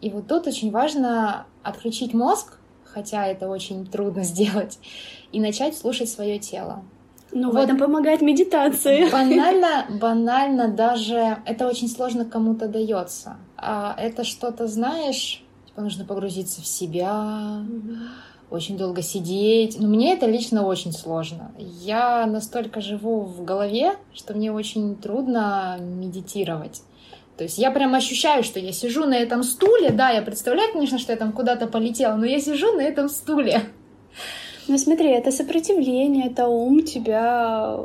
И 0.01 0.09
вот 0.09 0.27
тут 0.27 0.47
очень 0.47 0.71
важно 0.71 1.45
отключить 1.63 2.13
мозг 2.13 2.59
хотя 2.93 3.27
это 3.27 3.47
очень 3.47 3.85
трудно 3.85 4.23
сделать, 4.31 4.79
и 5.31 5.39
начать 5.39 5.77
слушать 5.77 6.09
свое 6.09 6.39
тело. 6.39 6.83
Ну, 7.31 7.51
вот 7.51 7.53
в 7.53 7.57
этом 7.57 7.77
помогает 7.77 8.21
медитация. 8.21 9.09
Банально, 9.11 9.85
банально 10.01 10.67
даже 10.67 11.37
это 11.45 11.67
очень 11.67 11.87
сложно 11.87 12.25
кому-то 12.25 12.67
дается. 12.67 13.37
А 13.55 13.95
это 13.99 14.23
что-то, 14.23 14.65
знаешь, 14.65 15.43
нужно 15.79 16.05
погрузиться 16.05 16.61
в 16.61 16.67
себя, 16.67 17.61
угу. 17.67 17.95
очень 18.49 18.77
долго 18.77 19.01
сидеть. 19.01 19.79
Но 19.79 19.87
мне 19.87 20.13
это 20.13 20.25
лично 20.25 20.65
очень 20.65 20.91
сложно. 20.91 21.51
Я 21.57 22.25
настолько 22.25 22.81
живу 22.81 23.21
в 23.21 23.43
голове, 23.43 23.93
что 24.13 24.33
мне 24.33 24.51
очень 24.51 24.95
трудно 24.95 25.77
медитировать. 25.79 26.81
То 27.37 27.43
есть 27.43 27.57
я 27.57 27.71
прям 27.71 27.95
ощущаю, 27.95 28.43
что 28.43 28.59
я 28.59 28.73
сижу 28.73 29.05
на 29.05 29.15
этом 29.15 29.43
стуле. 29.43 29.91
Да, 29.91 30.09
я 30.09 30.21
представляю, 30.21 30.73
конечно, 30.73 30.99
что 30.99 31.13
я 31.13 31.17
там 31.17 31.31
куда-то 31.31 31.67
полетела, 31.67 32.15
но 32.15 32.25
я 32.25 32.41
сижу 32.41 32.73
на 32.73 32.81
этом 32.81 33.07
стуле. 33.07 33.63
Ну 34.67 34.77
смотри, 34.77 35.09
это 35.09 35.31
сопротивление, 35.31 36.27
это 36.27 36.47
ум 36.47 36.83
тебя 36.83 37.79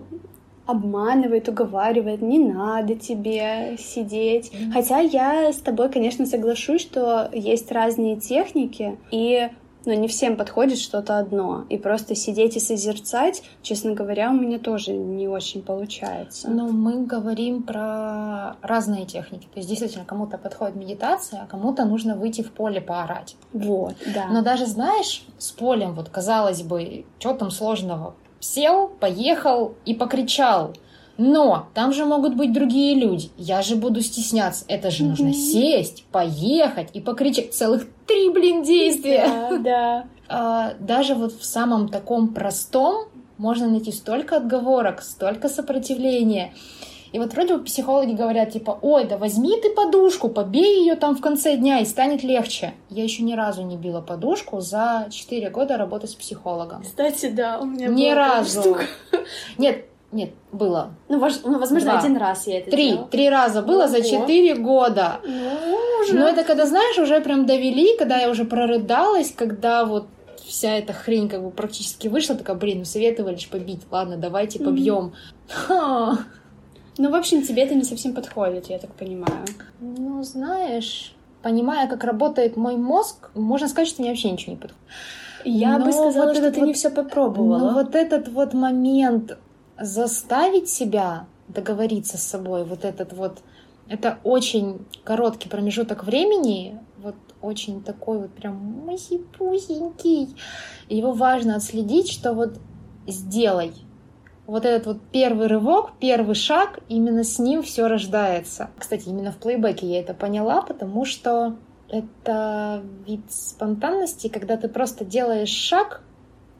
обманывает, 0.66 1.49
уговаривает, 1.49 2.23
не 2.23 2.38
надо 2.38 2.94
тебе 2.94 3.76
сидеть. 3.78 4.52
Mm-hmm. 4.52 4.73
Хотя 4.73 5.00
я 5.00 5.52
с 5.52 5.56
тобой, 5.56 5.90
конечно, 5.90 6.26
соглашусь, 6.26 6.80
что 6.80 7.28
есть 7.33 7.71
разные 7.71 8.16
техники, 8.16 8.99
и 9.11 9.50
но 9.87 9.92
не 9.92 10.09
всем 10.09 10.37
подходит 10.37 10.78
что-то 10.78 11.18
одно. 11.18 11.64
И 11.68 11.76
просто 11.76 12.14
сидеть 12.14 12.56
и 12.56 12.61
созерцать, 12.61 13.42
честно 13.62 13.92
говоря, 13.92 14.30
у 14.30 14.35
меня 14.35 14.59
тоже 14.59 14.92
не 14.92 15.28
очень 15.28 15.62
получается. 15.62 16.49
Но 16.49 16.68
мы 16.68 17.04
говорим 17.04 17.62
про 17.62 18.56
разные 18.62 19.06
техники. 19.06 19.47
То 19.52 19.59
есть 19.59 19.68
действительно 19.68 20.04
кому-то 20.04 20.38
подходит 20.38 20.76
медитация, 20.76 21.42
а 21.42 21.47
кому-то 21.47 21.85
нужно 21.85 22.16
выйти 22.16 22.42
в 22.42 22.52
поле 22.52 22.80
поорать. 22.80 23.37
Вот, 23.52 23.94
да. 24.14 24.26
Но 24.30 24.42
даже 24.42 24.66
знаешь, 24.66 25.25
с 25.38 25.52
полем, 25.52 25.94
вот 25.94 26.09
казалось 26.09 26.62
бы, 26.62 27.04
что 27.18 27.35
там 27.35 27.50
сложного? 27.50 28.14
Сел, 28.44 28.88
поехал 29.00 29.74
и 29.86 29.94
покричал. 29.94 30.74
Но 31.16 31.68
там 31.74 31.92
же 31.92 32.04
могут 32.04 32.34
быть 32.34 32.52
другие 32.52 32.94
люди. 32.94 33.30
Я 33.38 33.62
же 33.62 33.76
буду 33.76 34.02
стесняться. 34.02 34.64
Это 34.68 34.90
же 34.90 35.04
нужно 35.04 35.32
сесть, 35.32 36.04
поехать 36.12 36.90
и 36.92 37.00
покричать. 37.00 37.54
Целых 37.54 37.86
три, 38.06 38.30
блин, 38.30 38.62
действия. 38.62 39.26
Да, 39.26 39.58
да. 39.58 40.04
А, 40.26 40.72
даже 40.80 41.14
вот 41.14 41.34
в 41.34 41.44
самом 41.44 41.90
таком 41.90 42.28
простом 42.28 43.08
можно 43.36 43.68
найти 43.68 43.92
столько 43.92 44.38
отговорок, 44.38 45.02
столько 45.02 45.50
сопротивления. 45.50 46.54
И 47.14 47.18
вот 47.21 47.33
вроде 47.33 47.59
бы 47.59 47.62
психологи 47.62 48.12
говорят, 48.12 48.50
типа, 48.50 48.76
ой, 48.83 49.04
да 49.04 49.16
возьми 49.16 49.56
ты 49.62 49.71
подушку, 49.71 50.28
побей 50.28 50.80
ее 50.80 50.97
там 50.97 51.14
в 51.14 51.21
конце 51.21 51.56
дня, 51.56 51.78
и 51.78 51.85
станет 51.85 52.25
легче. 52.25 52.75
Я 52.90 53.04
еще 53.04 53.23
ни 53.23 53.35
разу 53.35 53.62
не 53.62 53.76
била 53.76 54.00
подушку 54.00 54.59
за 54.59 55.06
4 55.12 55.49
года 55.50 55.76
работы 55.76 56.09
с 56.09 56.14
психологом. 56.16 56.83
Кстати, 56.83 57.30
да, 57.30 57.61
у 57.61 57.66
меня 57.66 57.87
Ни 57.87 58.11
разу. 58.11 58.78
Нет, 59.59 59.85
нет, 60.11 60.30
было. 60.50 60.90
Ну, 61.09 61.21
вож, 61.21 61.35
ну 61.44 61.59
возможно, 61.61 61.90
Два. 61.92 62.00
один 62.00 62.16
раз 62.16 62.49
я 62.49 62.59
это 62.59 62.73
Три. 62.73 62.90
делала. 62.90 63.06
Три 63.09 63.28
раза 63.28 63.62
было 63.62 63.85
Ого. 63.85 63.88
за 63.88 64.02
четыре 64.02 64.56
года. 64.56 65.21
Ну, 65.25 66.00
уже. 66.02 66.14
Но 66.14 66.28
это 66.28 66.42
когда, 66.42 66.66
знаешь, 66.66 66.99
уже 66.99 67.21
прям 67.21 67.47
довели, 67.47 67.97
когда 67.97 68.18
я 68.18 68.28
уже 68.28 68.44
прорыдалась, 68.44 69.33
когда 69.33 69.85
вот 69.85 70.06
вся 70.44 70.78
эта 70.78 70.92
хрень 70.92 71.28
как 71.28 71.42
бы 71.44 71.50
практически 71.50 72.09
вышла, 72.09 72.35
такая, 72.35 72.56
блин, 72.56 72.80
ну 72.80 72.85
советовали 72.85 73.37
же 73.37 73.49
побить, 73.49 73.83
ладно, 73.90 74.16
давайте 74.16 74.59
побьем. 74.59 75.14
Mm-hmm. 75.68 76.16
Ну, 76.98 77.10
в 77.10 77.14
общем, 77.14 77.42
тебе 77.42 77.62
это 77.62 77.74
не 77.74 77.84
совсем 77.84 78.14
подходит, 78.14 78.66
я 78.66 78.78
так 78.78 78.92
понимаю. 78.94 79.44
Ну, 79.80 80.22
знаешь, 80.22 81.14
понимая, 81.42 81.88
как 81.88 82.04
работает 82.04 82.56
мой 82.56 82.76
мозг, 82.76 83.30
можно 83.34 83.68
сказать, 83.68 83.88
что 83.88 84.02
мне 84.02 84.10
вообще 84.10 84.30
ничего 84.30 84.52
не 84.52 84.58
подходит. 84.58 84.84
Я 85.44 85.78
Но 85.78 85.84
бы 85.84 85.92
сказала, 85.92 86.26
вот 86.26 86.36
что 86.36 86.50
ты 86.50 86.60
вот, 86.60 86.66
не 86.66 86.72
все 86.72 86.90
попробовала. 86.90 87.58
Но 87.58 87.74
вот 87.74 87.94
этот 87.94 88.28
вот 88.28 88.54
момент 88.54 89.36
заставить 89.78 90.68
себя 90.68 91.26
договориться 91.48 92.16
с 92.16 92.22
собой, 92.22 92.64
вот 92.64 92.84
этот 92.84 93.12
вот, 93.12 93.40
это 93.88 94.18
очень 94.24 94.86
короткий 95.04 95.48
промежуток 95.48 96.04
времени, 96.04 96.80
вот 96.96 97.16
очень 97.42 97.82
такой 97.82 98.18
вот 98.18 98.30
прям 98.30 98.84
масипусенький. 98.86 100.34
Его 100.88 101.12
важно 101.12 101.56
отследить, 101.56 102.10
что 102.10 102.32
вот 102.32 102.58
сделай. 103.06 103.72
Вот 104.46 104.64
этот 104.66 104.86
вот 104.86 104.98
первый 105.10 105.46
рывок, 105.46 105.92
первый 106.00 106.34
шаг, 106.34 106.80
именно 106.88 107.24
с 107.24 107.38
ним 107.38 107.62
все 107.62 107.86
рождается. 107.86 108.70
Кстати, 108.78 109.08
именно 109.08 109.32
в 109.32 109.38
плейбеке 109.38 109.86
я 109.86 110.00
это 110.00 110.12
поняла, 110.12 110.60
потому 110.60 111.04
что 111.04 111.56
это 111.88 112.82
вид 113.06 113.20
спонтанности, 113.30 114.28
когда 114.28 114.56
ты 114.56 114.68
просто 114.68 115.04
делаешь 115.04 115.48
шаг, 115.48 116.02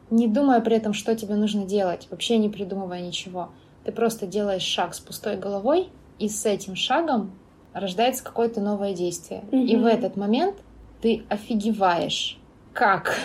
не 0.09 0.27
думая 0.27 0.61
при 0.61 0.77
этом, 0.77 0.93
что 0.93 1.15
тебе 1.15 1.35
нужно 1.35 1.65
делать, 1.65 2.07
вообще 2.09 2.37
не 2.37 2.49
придумывая 2.49 3.01
ничего. 3.01 3.49
Ты 3.83 3.91
просто 3.91 4.25
делаешь 4.25 4.63
шаг 4.63 4.95
с 4.95 4.99
пустой 4.99 5.37
головой, 5.37 5.89
и 6.17 6.29
с 6.29 6.45
этим 6.45 6.75
шагом 6.75 7.31
рождается 7.73 8.23
какое-то 8.23 8.61
новое 8.61 8.93
действие. 8.93 9.43
Mm-hmm. 9.51 9.65
И 9.65 9.75
в 9.75 9.85
этот 9.85 10.15
момент 10.15 10.55
ты 11.01 11.23
офигеваешь. 11.29 12.39
Как? 12.73 13.19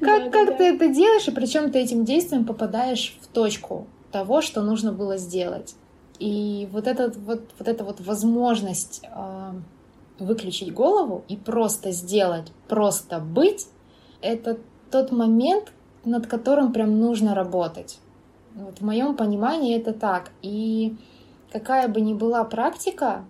Как, 0.00 0.24
да, 0.24 0.30
как 0.30 0.48
да, 0.48 0.52
ты 0.56 0.58
да. 0.58 0.76
это 0.76 0.88
делаешь, 0.88 1.28
и 1.28 1.30
причем 1.30 1.70
ты 1.70 1.78
этим 1.78 2.04
действием 2.04 2.44
попадаешь 2.44 3.16
в 3.20 3.28
точку 3.28 3.86
того, 4.10 4.42
что 4.42 4.62
нужно 4.62 4.92
было 4.92 5.16
сделать. 5.16 5.74
И 6.18 6.68
вот, 6.72 6.86
этот, 6.86 7.16
вот, 7.16 7.42
вот 7.58 7.68
эта 7.68 7.84
вот 7.84 8.00
возможность 8.00 9.02
э, 9.04 9.52
выключить 10.18 10.72
голову 10.72 11.24
и 11.28 11.36
просто 11.36 11.92
сделать, 11.92 12.52
просто 12.68 13.18
быть, 13.18 13.68
это 14.20 14.58
тот 14.90 15.12
момент, 15.12 15.72
над 16.04 16.26
которым 16.26 16.72
прям 16.72 17.00
нужно 17.00 17.34
работать. 17.34 17.98
Вот 18.54 18.78
в 18.78 18.84
моем 18.84 19.16
понимании 19.16 19.76
это 19.76 19.92
так. 19.92 20.30
И 20.42 20.96
какая 21.52 21.88
бы 21.88 22.00
ни 22.00 22.14
была 22.14 22.44
практика, 22.44 23.24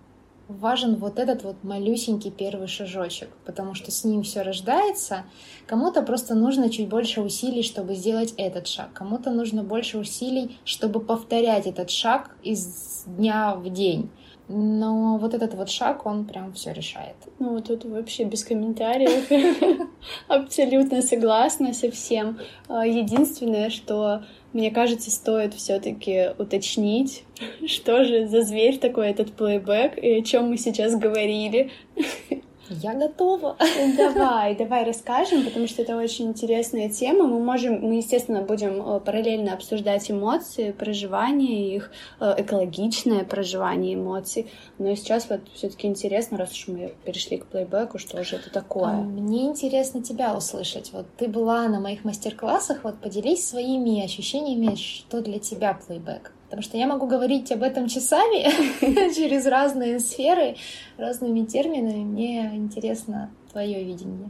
важен 0.47 0.95
вот 0.95 1.19
этот 1.19 1.43
вот 1.43 1.63
малюсенький 1.63 2.31
первый 2.31 2.67
шажочек, 2.67 3.29
потому 3.45 3.73
что 3.73 3.91
с 3.91 4.03
ним 4.03 4.23
все 4.23 4.41
рождается. 4.41 5.23
Кому-то 5.67 6.01
просто 6.01 6.35
нужно 6.35 6.69
чуть 6.69 6.89
больше 6.89 7.21
усилий, 7.21 7.63
чтобы 7.63 7.95
сделать 7.95 8.33
этот 8.37 8.67
шаг. 8.67 8.93
Кому-то 8.93 9.31
нужно 9.31 9.63
больше 9.63 9.97
усилий, 9.97 10.57
чтобы 10.65 10.99
повторять 10.99 11.67
этот 11.67 11.89
шаг 11.89 12.35
из 12.43 13.03
дня 13.05 13.55
в 13.55 13.69
день. 13.71 14.09
Но 14.49 15.17
вот 15.17 15.33
этот 15.33 15.53
вот 15.53 15.69
шаг, 15.69 16.05
он 16.05 16.25
прям 16.25 16.51
все 16.51 16.73
решает. 16.73 17.15
Ну, 17.39 17.61
тут 17.61 17.85
вообще 17.85 18.25
без 18.25 18.43
комментариев. 18.43 19.87
Абсолютно 20.27 21.01
согласна 21.01 21.73
со 21.73 21.89
всем. 21.89 22.39
А, 22.67 22.85
единственное, 22.85 23.69
что 23.69 24.23
мне 24.53 24.71
кажется, 24.71 25.11
стоит 25.11 25.53
все-таки 25.53 26.29
уточнить, 26.37 27.23
что 27.67 28.05
же 28.05 28.27
за 28.27 28.43
зверь 28.43 28.77
такой 28.77 29.09
этот 29.09 29.33
плейбэк 29.33 29.97
и 29.97 30.19
о 30.19 30.21
чем 30.23 30.49
мы 30.49 30.57
сейчас 30.57 30.95
говорили. 30.95 31.71
Я 32.81 32.93
готова. 32.93 33.57
Давай, 33.97 34.55
давай 34.55 34.83
расскажем, 34.85 35.43
потому 35.43 35.67
что 35.67 35.81
это 35.81 35.95
очень 35.95 36.27
интересная 36.27 36.89
тема. 36.89 37.27
Мы 37.27 37.39
можем, 37.39 37.81
мы, 37.81 37.95
естественно, 37.95 38.41
будем 38.41 38.81
э, 38.81 38.99
параллельно 38.99 39.53
обсуждать 39.53 40.09
эмоции, 40.09 40.71
проживание 40.71 41.75
их, 41.75 41.91
э, 42.19 42.35
экологичное 42.37 43.23
проживание 43.23 43.95
эмоций. 43.95 44.51
Но 44.79 44.95
сейчас 44.95 45.29
вот 45.29 45.41
все-таки 45.53 45.87
интересно, 45.87 46.37
раз 46.37 46.51
уж 46.51 46.67
мы 46.67 46.93
перешли 47.05 47.37
к 47.37 47.45
плейбеку, 47.45 47.99
что 47.99 48.23
же 48.23 48.37
это 48.37 48.51
такое? 48.51 48.89
А, 48.89 48.93
мне 48.93 49.45
интересно 49.45 50.01
тебя 50.01 50.35
услышать. 50.35 50.91
Вот 50.93 51.05
ты 51.17 51.27
была 51.27 51.67
на 51.67 51.79
моих 51.79 52.03
мастер-классах, 52.03 52.83
вот 52.83 52.99
поделись 52.99 53.47
своими 53.47 54.03
ощущениями, 54.03 54.75
что 54.75 55.21
для 55.21 55.39
тебя 55.39 55.73
плейбек. 55.73 56.31
Потому 56.53 56.65
что 56.65 56.77
я 56.77 56.85
могу 56.85 57.07
говорить 57.07 57.51
об 57.51 57.63
этом 57.63 57.87
часами 57.87 58.43
через 59.15 59.47
разные 59.47 59.99
сферы, 59.99 60.55
разными 60.99 61.45
терминами. 61.45 62.03
Мне 62.03 62.51
интересно 62.53 63.31
твое 63.51 63.83
видение. 63.83 64.29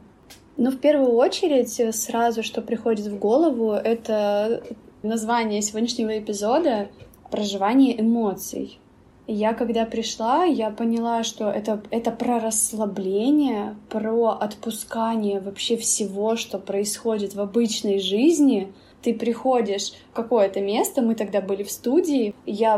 Ну, 0.56 0.72
в 0.72 0.77
первую 0.77 1.12
очередь, 1.18 1.94
сразу, 1.94 2.42
что 2.42 2.62
приходит 2.62 3.08
в 3.08 3.20
голову, 3.20 3.74
это 3.74 4.63
название 5.01 5.62
сегодняшнего 5.62 6.18
эпизода 6.18 6.88
«Проживание 7.30 8.00
эмоций». 8.00 8.80
Я 9.27 9.53
когда 9.53 9.86
пришла, 9.86 10.46
я 10.46 10.70
поняла, 10.70 11.24
что 11.24 11.50
это, 11.50 11.84
это 11.92 12.12
про 12.12 12.39
расслабление, 12.39 13.75
про 13.89 14.30
отпускание 14.30 15.42
вообще 15.42 15.75
всего, 15.75 16.38
что 16.38 16.58
происходит 16.58 17.36
в 17.36 17.42
обычной 17.42 18.00
жизни— 18.00 18.72
ты 19.04 19.14
приходишь 19.14 19.94
в 20.12 20.16
какое-то 20.16 20.62
место, 20.62 21.02
мы 21.02 21.16
тогда 21.16 21.42
были 21.42 21.64
в 21.64 21.72
студии, 21.72 22.34
я 22.46 22.78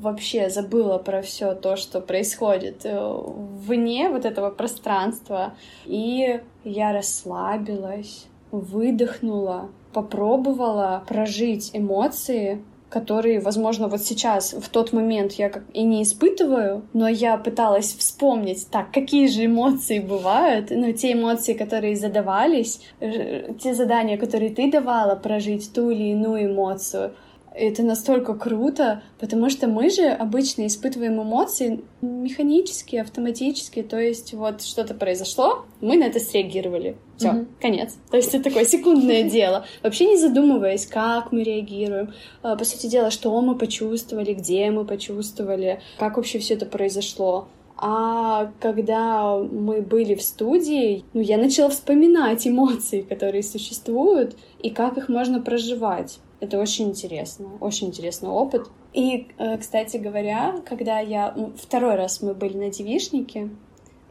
вообще 0.00 0.48
забыла 0.48 0.98
про 0.98 1.20
все 1.22 1.54
то, 1.54 1.76
что 1.76 2.00
происходит 2.00 2.84
э, 2.84 3.22
вне 3.66 4.08
вот 4.08 4.24
этого 4.24 4.50
пространства, 4.50 5.54
и 5.84 6.40
я 6.64 6.92
расслабилась, 6.92 8.26
выдохнула, 8.50 9.70
попробовала 9.92 11.04
прожить 11.06 11.70
эмоции, 11.72 12.62
которые, 12.90 13.40
возможно, 13.40 13.88
вот 13.88 14.02
сейчас, 14.02 14.52
в 14.52 14.68
тот 14.68 14.92
момент 14.92 15.32
я 15.32 15.48
как 15.48 15.62
и 15.72 15.84
не 15.84 16.02
испытываю, 16.02 16.82
но 16.92 17.08
я 17.08 17.38
пыталась 17.38 17.94
вспомнить, 17.94 18.66
так, 18.70 18.92
какие 18.92 19.28
же 19.28 19.46
эмоции 19.46 20.00
бывают, 20.00 20.70
ну, 20.70 20.92
те 20.92 21.12
эмоции, 21.12 21.54
которые 21.54 21.96
задавались, 21.96 22.80
э, 22.98 23.54
те 23.62 23.74
задания, 23.74 24.18
которые 24.18 24.50
ты 24.50 24.70
давала 24.70 25.14
прожить 25.14 25.72
ту 25.72 25.90
или 25.90 26.10
иную 26.10 26.52
эмоцию, 26.52 27.12
это 27.54 27.82
настолько 27.82 28.34
круто, 28.34 29.02
потому 29.18 29.50
что 29.50 29.66
мы 29.66 29.90
же 29.90 30.06
обычно 30.06 30.66
испытываем 30.66 31.20
эмоции 31.20 31.80
механически, 32.00 32.96
автоматически, 32.96 33.82
то 33.82 33.98
есть 33.98 34.34
вот 34.34 34.62
что-то 34.62 34.94
произошло, 34.94 35.64
мы 35.80 35.96
на 35.96 36.04
это 36.04 36.20
среагировали. 36.20 36.96
Все, 37.20 37.28
mm-hmm. 37.28 37.46
конец. 37.60 37.98
То 38.10 38.16
есть 38.16 38.34
это 38.34 38.44
такое 38.44 38.64
секундное 38.64 39.24
дело. 39.30 39.66
Вообще 39.82 40.06
не 40.06 40.16
задумываясь, 40.16 40.86
как 40.86 41.32
мы 41.32 41.42
реагируем, 41.42 42.14
а, 42.42 42.56
по 42.56 42.64
сути 42.64 42.86
дела, 42.86 43.10
что 43.10 43.38
мы 43.42 43.58
почувствовали, 43.58 44.32
где 44.32 44.70
мы 44.70 44.86
почувствовали, 44.86 45.82
как 45.98 46.16
вообще 46.16 46.38
все 46.38 46.54
это 46.54 46.64
произошло. 46.64 47.48
А 47.76 48.52
когда 48.60 49.36
мы 49.36 49.82
были 49.82 50.14
в 50.14 50.22
студии, 50.22 51.04
ну, 51.12 51.20
я 51.20 51.36
начала 51.36 51.68
вспоминать 51.68 52.46
эмоции, 52.46 53.02
которые 53.02 53.42
существуют, 53.42 54.36
и 54.62 54.70
как 54.70 54.96
их 54.96 55.10
можно 55.10 55.42
проживать. 55.42 56.20
Это 56.40 56.58
очень 56.58 56.88
интересно, 56.88 57.48
очень 57.60 57.88
интересный 57.88 58.30
опыт. 58.30 58.70
И, 58.94 59.28
э, 59.36 59.58
кстати 59.58 59.98
говоря, 59.98 60.62
когда 60.66 61.00
я... 61.00 61.34
Второй 61.56 61.96
раз 61.96 62.22
мы 62.22 62.32
были 62.32 62.56
на 62.56 62.70
девишнике, 62.70 63.50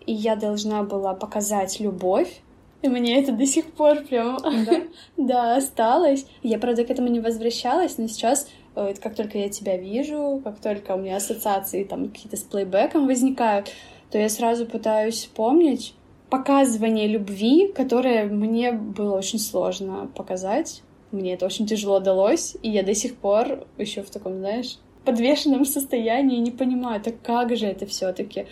и 0.06 0.14
я 0.14 0.36
должна 0.36 0.84
была 0.84 1.14
показать 1.14 1.80
любовь, 1.80 2.42
и 2.82 2.88
мне 2.88 3.22
это 3.22 3.32
до 3.32 3.46
сих 3.46 3.72
пор 3.74 4.02
прям 4.02 4.38
да? 4.66 4.82
да, 5.18 5.56
осталось. 5.58 6.26
Я, 6.44 6.60
правда, 6.60 6.86
к 6.86 6.90
этому 6.90 7.10
не 7.10 7.20
возвращалась, 7.20 7.98
но 7.98 8.08
сейчас, 8.08 8.50
э, 8.76 8.94
как 9.02 9.16
только 9.16 9.38
я 9.38 9.50
тебя 9.50 9.78
вижу, 9.78 10.42
как 10.44 10.60
только 10.60 10.94
у 10.94 10.98
меня 10.98 11.18
ассоциации 11.18 11.84
там 11.84 12.10
какие-то 12.10 12.38
с 12.38 12.42
плейбеком 12.42 13.08
возникают, 13.08 13.72
то 14.12 14.18
я 14.18 14.30
сразу 14.30 14.66
пытаюсь 14.66 15.16
вспомнить 15.16 15.94
показывание 16.30 17.08
любви, 17.08 17.72
которое 17.74 18.26
мне 18.26 18.72
было 18.72 19.18
очень 19.18 19.40
сложно 19.40 20.10
показать. 20.16 20.84
Мне 21.12 21.34
это 21.34 21.46
очень 21.46 21.66
тяжело 21.66 22.00
далось, 22.00 22.56
и 22.62 22.70
я 22.70 22.84
до 22.84 22.94
сих 22.94 23.16
пор 23.16 23.66
еще 23.78 24.04
в 24.04 24.10
таком, 24.12 24.38
знаешь, 24.38 24.78
подвешенном 25.06 25.66
состоянии 25.66 26.38
не 26.38 26.52
понимаю, 26.52 27.02
так 27.02 27.22
как 27.22 27.56
же 27.56 27.66
это 27.66 27.86
все-таки. 27.86 28.46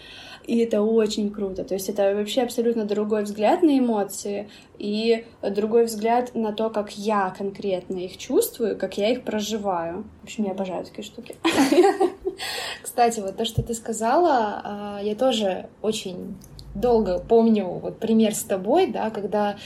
И 0.47 0.60
это 0.60 0.81
очень 0.81 1.29
круто. 1.29 1.65
То 1.65 1.73
есть 1.73 1.89
это 1.89 2.15
вообще 2.15 2.41
абсолютно 2.41 2.86
другой 2.86 3.23
взгляд 3.23 3.63
на 3.63 3.77
эмоции 3.77 4.49
и 4.79 5.25
другой 5.41 5.86
взгляд 5.86 6.33
на 6.36 6.53
то, 6.53 6.69
как 6.69 6.97
я 6.97 7.36
конкретно 7.38 7.97
их 7.97 8.17
чувствую, 8.17 8.77
как 8.77 8.97
я 8.97 9.10
их 9.12 9.23
проживаю. 9.23 10.05
В 10.21 10.23
общем, 10.23 10.45
я 10.45 10.51
обожаю 10.51 10.86
такие 10.86 11.03
штуки. 11.03 11.36
Кстати, 12.81 13.19
вот 13.19 13.36
то, 13.36 13.43
что 13.43 13.62
ты 13.62 13.73
сказала, 13.73 14.62
а, 14.63 14.99
я 15.03 15.15
тоже 15.15 15.67
очень 15.81 16.38
долго 16.73 17.19
помню 17.19 17.65
вот 17.65 17.99
пример 17.99 18.33
с 18.33 18.43
тобой, 18.43 18.88
да, 18.88 19.10
когда 19.10 19.57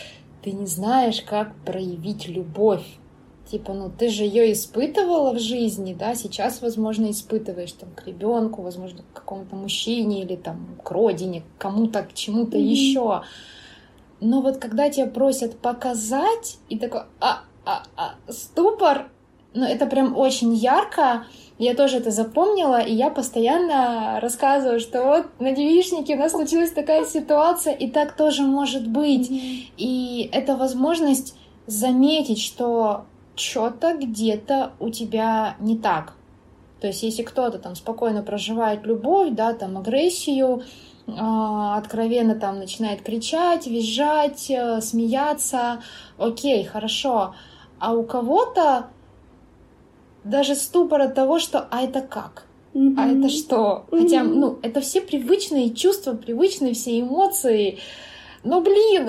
ты 0.42 0.52
не 0.52 0.66
знаешь, 0.66 1.22
как 1.22 1.54
проявить 1.64 2.28
любовь. 2.28 2.86
Типа, 3.52 3.74
ну 3.74 3.90
ты 3.90 4.08
же 4.08 4.24
ее 4.24 4.54
испытывала 4.54 5.34
в 5.34 5.40
жизни, 5.40 5.94
да, 5.94 6.16
сейчас, 6.16 6.62
возможно, 6.62 7.12
испытываешь 7.12 7.74
там 7.74 7.90
к 7.94 8.08
ребенку, 8.08 8.62
возможно, 8.62 9.04
к 9.12 9.18
какому-то 9.18 9.58
мужчине 9.58 10.22
или 10.24 10.38
там 10.38 10.78
к 10.82 10.90
родине, 10.90 11.42
к 11.42 11.62
кому-то, 11.62 12.04
к 12.04 12.14
чему-то 12.14 12.56
mm-hmm. 12.58 12.62
еще. 12.62 13.24
Но 14.22 14.40
вот 14.40 14.58
когда 14.58 14.90
тебя 14.90 15.08
просят 15.08 15.60
показать, 15.60 16.60
и 16.70 16.80
такой, 16.80 17.02
а, 17.20 17.42
а, 17.66 17.84
а, 17.98 18.32
ступор, 18.32 19.10
ну 19.54 19.66
это 19.66 19.86
прям 19.86 20.18
очень 20.18 20.54
ярко, 20.54 21.26
я 21.58 21.76
тоже 21.76 21.98
это 21.98 22.10
запомнила, 22.10 22.80
и 22.80 22.94
я 22.94 23.10
постоянно 23.10 24.22
рассказываю, 24.22 24.80
что 24.80 25.04
вот 25.04 25.26
на 25.42 25.52
девичнике 25.52 26.16
у 26.16 26.20
нас 26.20 26.32
случилась 26.32 26.72
такая 26.72 27.04
ситуация, 27.04 27.74
и 27.74 27.92
так 27.92 28.16
тоже 28.16 28.44
может 28.44 28.88
быть. 28.88 29.30
Mm-hmm. 29.30 29.74
И 29.76 30.30
это 30.32 30.56
возможность 30.56 31.36
заметить, 31.68 32.40
что 32.40 33.08
что-то 33.42 33.96
где-то 33.96 34.74
у 34.80 34.90
тебя 34.90 35.56
не 35.60 35.78
так. 35.78 36.14
То 36.80 36.88
есть, 36.88 37.04
если 37.04 37.24
кто-то 37.24 37.60
там 37.60 37.76
спокойно 37.76 38.24
проживает 38.24 38.86
любовь, 38.86 39.32
да, 39.32 39.54
там 39.54 39.78
агрессию, 39.78 40.64
а, 41.08 41.78
откровенно 41.78 42.36
там 42.36 42.60
начинает 42.60 43.02
кричать, 43.02 43.68
визжать, 43.68 44.50
э, 44.50 44.82
смеяться, 44.82 45.84
окей, 46.18 46.64
хорошо. 46.64 47.36
А 47.80 47.94
у 47.94 48.04
кого-то 48.04 48.88
даже 50.24 50.56
ступор 50.56 51.02
от 51.02 51.16
того, 51.16 51.40
что 51.40 51.68
«а 51.72 51.82
это 51.82 52.02
как?» 52.02 52.46
Mm-hmm. 52.74 52.96
А 52.98 53.08
это 53.08 53.30
что? 53.30 53.86
Mm-hmm. 53.92 54.02
Хотя, 54.02 54.24
ну, 54.24 54.60
это 54.62 54.82
все 54.82 55.02
привычные 55.02 55.72
чувства, 55.72 56.14
привычные 56.14 56.74
все 56.74 57.00
эмоции. 57.00 57.80
Но, 58.44 58.62
блин! 58.62 59.08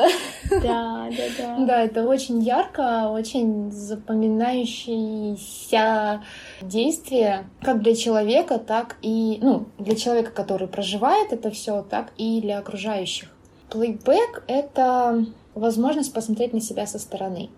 Да, 0.51 1.09
да, 1.11 1.29
да. 1.38 1.57
Да, 1.66 1.83
это 1.83 2.07
очень 2.07 2.40
ярко, 2.40 3.09
очень 3.09 3.73
запоминающееся 3.73 6.23
действие 6.61 7.47
как 7.62 7.81
для 7.83 7.95
человека, 7.95 8.59
так 8.59 8.97
и, 9.01 9.38
ну, 9.40 9.64
для 9.79 9.97
человека, 9.97 10.33
который 10.33 10.68
проживает 10.68 11.33
это 11.33 11.51
все, 11.51 11.83
так 11.83 12.12
и 12.18 12.42
для 12.42 12.59
окружающих. 12.59 13.31
Плейбэк— 13.71 14.45
это 14.49 15.25
возможность 15.55 16.12
посмотреть 16.12 16.53
на 16.53 16.61
себя 16.61 16.87
со 16.87 16.99
стороны. 16.99 17.49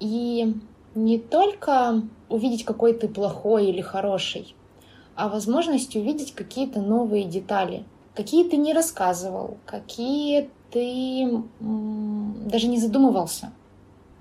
И 0.00 0.52
не 0.96 1.18
только 1.18 2.02
увидеть, 2.28 2.64
какой 2.64 2.92
ты 2.94 3.06
плохой 3.06 3.66
или 3.66 3.80
хороший, 3.80 4.56
а 5.14 5.28
возможность 5.28 5.94
увидеть 5.94 6.34
какие-то 6.34 6.80
новые 6.80 7.22
детали, 7.24 7.84
какие 8.14 8.48
ты 8.48 8.56
не 8.56 8.72
рассказывал, 8.72 9.58
какие 9.66 10.48
ты 10.70 11.42
даже 11.60 12.68
не 12.68 12.78
задумывался. 12.78 13.52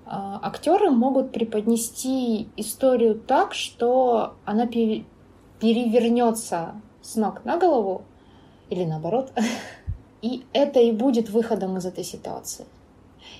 А, 0.06 0.40
актеры 0.42 0.90
могут 0.90 1.32
преподнести 1.32 2.50
историю 2.58 3.16
так, 3.16 3.54
что 3.54 4.36
она 4.46 4.66
перевернется 4.66 6.74
с 7.02 7.16
ног 7.16 7.46
на 7.46 7.58
голову 7.58 8.04
или 8.70 8.86
наоборот. 8.86 9.32
И 10.22 10.44
это 10.52 10.82
и 10.82 10.92
будет 10.92 11.30
выходом 11.30 11.78
из 11.78 11.86
этой 11.86 12.04
ситуации. 12.04 12.66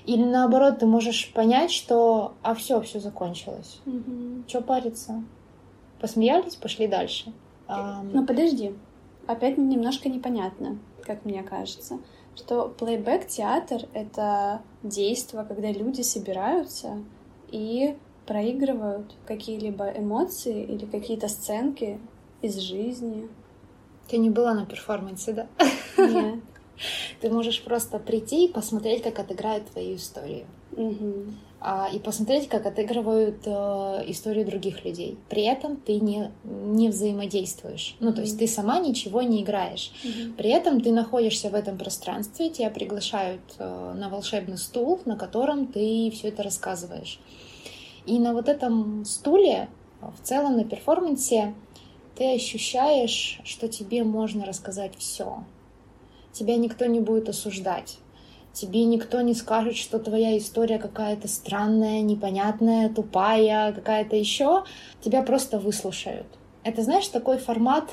Или 0.06 0.24
наоборот, 0.24 0.78
ты 0.78 0.86
можешь 0.86 1.30
понять, 1.34 1.70
что 1.70 2.32
а 2.42 2.54
все, 2.54 2.80
все 2.80 3.00
закончилось. 3.00 3.80
Угу. 3.84 4.44
Че 4.46 4.62
париться? 4.62 5.22
Посмеялись, 6.00 6.56
пошли 6.56 6.86
дальше. 6.86 7.32
Но 7.68 8.26
подожди, 8.26 8.74
опять 9.26 9.58
немножко 9.58 10.08
непонятно, 10.08 10.78
как 11.04 11.24
мне 11.24 11.42
кажется, 11.42 11.98
что 12.36 12.68
плейбэк 12.68 13.26
театр 13.26 13.82
это 13.92 14.62
действие, 14.82 15.44
когда 15.44 15.70
люди 15.70 16.02
собираются 16.02 17.02
и 17.50 17.96
проигрывают 18.26 19.14
какие-либо 19.26 19.90
эмоции 19.90 20.62
или 20.62 20.86
какие-то 20.86 21.28
сценки 21.28 21.98
из 22.42 22.56
жизни. 22.58 23.28
Ты 24.08 24.18
не 24.18 24.30
была 24.30 24.54
на 24.54 24.66
перформансе, 24.66 25.32
да? 25.32 25.46
Нет. 25.98 26.40
Ты 27.20 27.30
можешь 27.30 27.62
просто 27.62 27.98
прийти 27.98 28.46
и 28.46 28.52
посмотреть, 28.52 29.02
как 29.02 29.18
отыграют 29.18 29.70
твою 29.70 29.96
историю. 29.96 30.46
Мгм. 30.76 31.36
а, 31.60 31.90
и 31.92 31.98
посмотреть, 31.98 32.48
как 32.48 32.64
отыгрывают 32.64 33.42
э, 33.44 33.50
историю 34.06 34.46
других 34.46 34.84
людей. 34.84 35.18
При 35.28 35.42
этом 35.42 35.76
ты 35.76 36.00
не, 36.00 36.30
не 36.44 36.88
взаимодействуешь. 36.88 37.96
Ну, 38.00 38.14
то 38.14 38.22
есть 38.22 38.38
ты 38.38 38.46
сама 38.46 38.78
ничего 38.78 39.20
не 39.20 39.42
играешь. 39.42 39.92
Мгм. 40.02 40.34
При 40.34 40.48
этом 40.50 40.80
ты 40.80 40.90
находишься 40.90 41.50
в 41.50 41.54
этом 41.54 41.76
пространстве, 41.76 42.48
тебя 42.48 42.70
приглашают 42.70 43.42
э, 43.58 43.94
на 43.94 44.08
волшебный 44.08 44.56
стул, 44.56 45.00
на 45.04 45.16
котором 45.16 45.66
ты 45.66 46.10
все 46.14 46.28
это 46.28 46.42
рассказываешь. 46.42 47.18
И 48.06 48.18
на 48.18 48.32
вот 48.32 48.48
этом 48.48 49.04
стуле, 49.04 49.68
в 50.00 50.26
целом 50.26 50.56
на 50.56 50.64
перформансе, 50.64 51.54
ты 52.16 52.34
ощущаешь, 52.34 53.40
что 53.44 53.68
тебе 53.68 54.02
можно 54.04 54.46
рассказать 54.46 54.92
все. 54.96 55.44
Тебя 56.32 56.56
никто 56.56 56.86
не 56.86 57.00
будет 57.00 57.28
осуждать. 57.28 57.98
Тебе 58.52 58.84
никто 58.84 59.20
не 59.20 59.34
скажет, 59.34 59.76
что 59.76 59.98
твоя 59.98 60.36
история 60.36 60.78
какая-то 60.78 61.28
странная, 61.28 62.00
непонятная, 62.00 62.88
тупая, 62.88 63.72
какая-то 63.72 64.16
еще. 64.16 64.64
Тебя 65.00 65.22
просто 65.22 65.58
выслушают. 65.58 66.26
Это, 66.64 66.82
знаешь, 66.82 67.06
такой 67.06 67.38
формат 67.38 67.90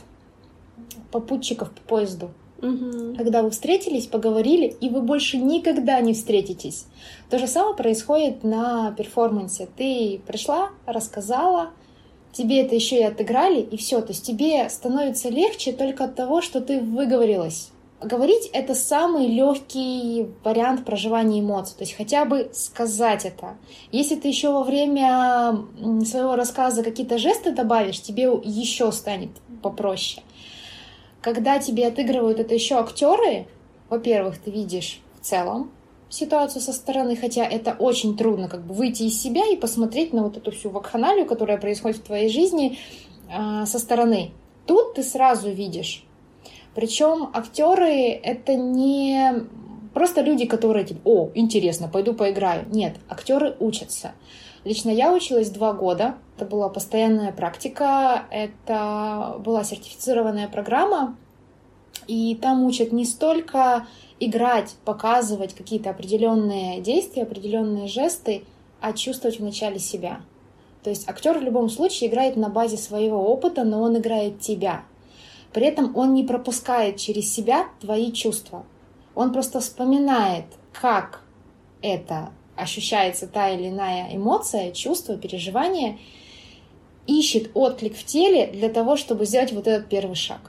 попутчиков 1.12 1.72
по 1.72 1.82
поезду. 1.82 2.32
Мгм. 2.62 3.16
Когда 3.16 3.44
вы 3.44 3.52
встретились, 3.52 4.08
поговорили, 4.08 4.66
и 4.82 4.90
вы 4.90 5.02
больше 5.02 5.38
никогда 5.38 6.00
не 6.02 6.14
встретитесь. 6.14 6.88
То 7.30 7.38
же 7.38 7.48
самое 7.48 7.76
происходит 7.76 8.44
на 8.44 8.92
перформансе. 8.92 9.68
Ты 9.78 10.22
пришла, 10.26 10.72
рассказала, 10.88 11.70
тебе 12.32 12.62
это 12.62 12.74
еще 12.74 13.00
и 13.00 13.04
отыграли, 13.04 13.62
и 13.62 13.78
все. 13.78 14.02
То 14.02 14.10
есть 14.10 14.26
тебе 14.26 14.68
становится 14.70 15.30
легче 15.30 15.72
только 15.72 16.06
от 16.06 16.16
того, 16.16 16.42
что 16.42 16.62
ты 16.62 16.80
выговорилась. 16.80 17.72
Говорить— 18.02 18.48
это 18.54 18.76
самый 18.76 19.26
легкий 19.28 20.28
вариант 20.44 20.86
проживания 20.86 21.40
эмоций, 21.40 21.76
то 21.76 21.84
есть 21.84 21.98
хотя 21.98 22.26
бы 22.26 22.52
сказать 22.54 23.26
это. 23.26 23.58
Если 23.92 24.16
ты 24.16 24.28
еще 24.28 24.52
во 24.52 24.64
время 24.64 25.66
своего 26.06 26.36
рассказа 26.36 26.84
какие-то 26.84 27.18
жесты 27.18 27.52
добавишь, 27.52 28.00
тебе 28.00 28.26
еще 28.44 28.92
станет 28.92 29.32
попроще. 29.64 30.22
Когда 31.22 31.58
тебе 31.58 31.88
отыгрывают 31.88 32.40
это 32.40 32.54
еще 32.54 32.76
актеры, 32.76 33.48
во-первых, 33.90 34.38
ты 34.38 34.52
видишь 34.52 35.02
в 35.20 35.26
целом 35.26 35.72
ситуацию 36.10 36.62
со 36.62 36.74
стороны, 36.74 37.16
хотя 37.16 37.46
это 37.46 37.76
очень 37.80 38.16
трудно 38.16 38.48
как 38.48 38.66
бы 38.66 38.76
выйти 38.76 39.04
из 39.04 39.20
себя 39.20 39.46
и 39.52 39.56
посмотреть 39.56 40.14
на 40.14 40.22
вот 40.24 40.38
эту 40.38 40.52
всю 40.52 40.70
вакханалию, 40.70 41.26
которая 41.26 41.58
происходит 41.58 41.98
в 41.98 42.04
твоей 42.04 42.30
жизни 42.30 42.78
а, 43.34 43.66
со 43.66 43.80
стороны. 43.80 44.32
Тут 44.68 44.94
ты 44.94 45.04
сразу 45.04 45.50
видишь. 45.50 46.07
Причем 46.78 47.32
актеры 47.34 48.12
это 48.12 48.54
не 48.54 49.34
просто 49.96 50.22
люди, 50.22 50.46
которые 50.46 50.86
типа, 50.86 51.02
о, 51.06 51.32
интересно, 51.34 51.88
пойду 51.88 52.14
поиграю. 52.14 52.66
Нет, 52.70 52.98
актеры 53.10 53.56
учатся. 53.60 54.12
Лично 54.64 54.92
я 54.92 55.12
училась 55.12 55.50
два 55.50 55.74
года. 55.74 56.18
Это 56.36 56.46
была 56.46 56.70
постоянная 56.70 57.32
практика. 57.32 58.26
Это 58.30 59.38
была 59.40 59.64
сертифицированная 59.64 60.48
программа. 60.50 61.18
И 62.06 62.36
там 62.36 62.64
учат 62.64 62.92
не 62.92 63.06
столько 63.06 63.88
играть, 64.20 64.76
показывать 64.86 65.56
какие-то 65.56 65.90
определенные 65.90 66.80
действия, 66.80 67.24
определенные 67.24 67.88
жесты, 67.88 68.44
а 68.82 68.94
чувствовать 68.94 69.40
вначале 69.40 69.80
себя. 69.80 70.22
То 70.84 70.92
есть 70.92 71.10
актер 71.10 71.40
в 71.40 71.42
любом 71.42 71.70
случае 71.70 72.12
играет 72.12 72.36
на 72.36 72.50
базе 72.50 72.78
своего 72.78 73.34
опыта, 73.34 73.64
но 73.64 73.82
он 73.82 73.98
играет 73.98 74.42
тебя. 74.42 74.84
При 75.54 75.66
этом 75.66 75.96
он 75.96 76.14
не 76.14 76.24
пропускает 76.24 76.98
через 76.98 77.34
себя 77.34 77.68
твои 77.80 78.12
чувства. 78.12 78.66
Он 79.16 79.32
просто 79.34 79.60
вспоминает, 79.60 80.46
как 80.80 81.22
это 81.82 82.30
ощущается 82.56 83.28
та 83.28 83.50
или 83.50 83.70
иная 83.70 84.16
эмоция, 84.16 84.72
чувство, 84.72 85.18
переживание, 85.18 86.00
ищет 87.06 87.52
отклик 87.54 87.96
в 87.96 88.04
теле 88.04 88.48
для 88.48 88.70
того, 88.70 88.98
чтобы 88.98 89.26
сделать 89.26 89.54
вот 89.54 89.68
этот 89.68 89.88
первый 89.88 90.16
шаг. 90.16 90.40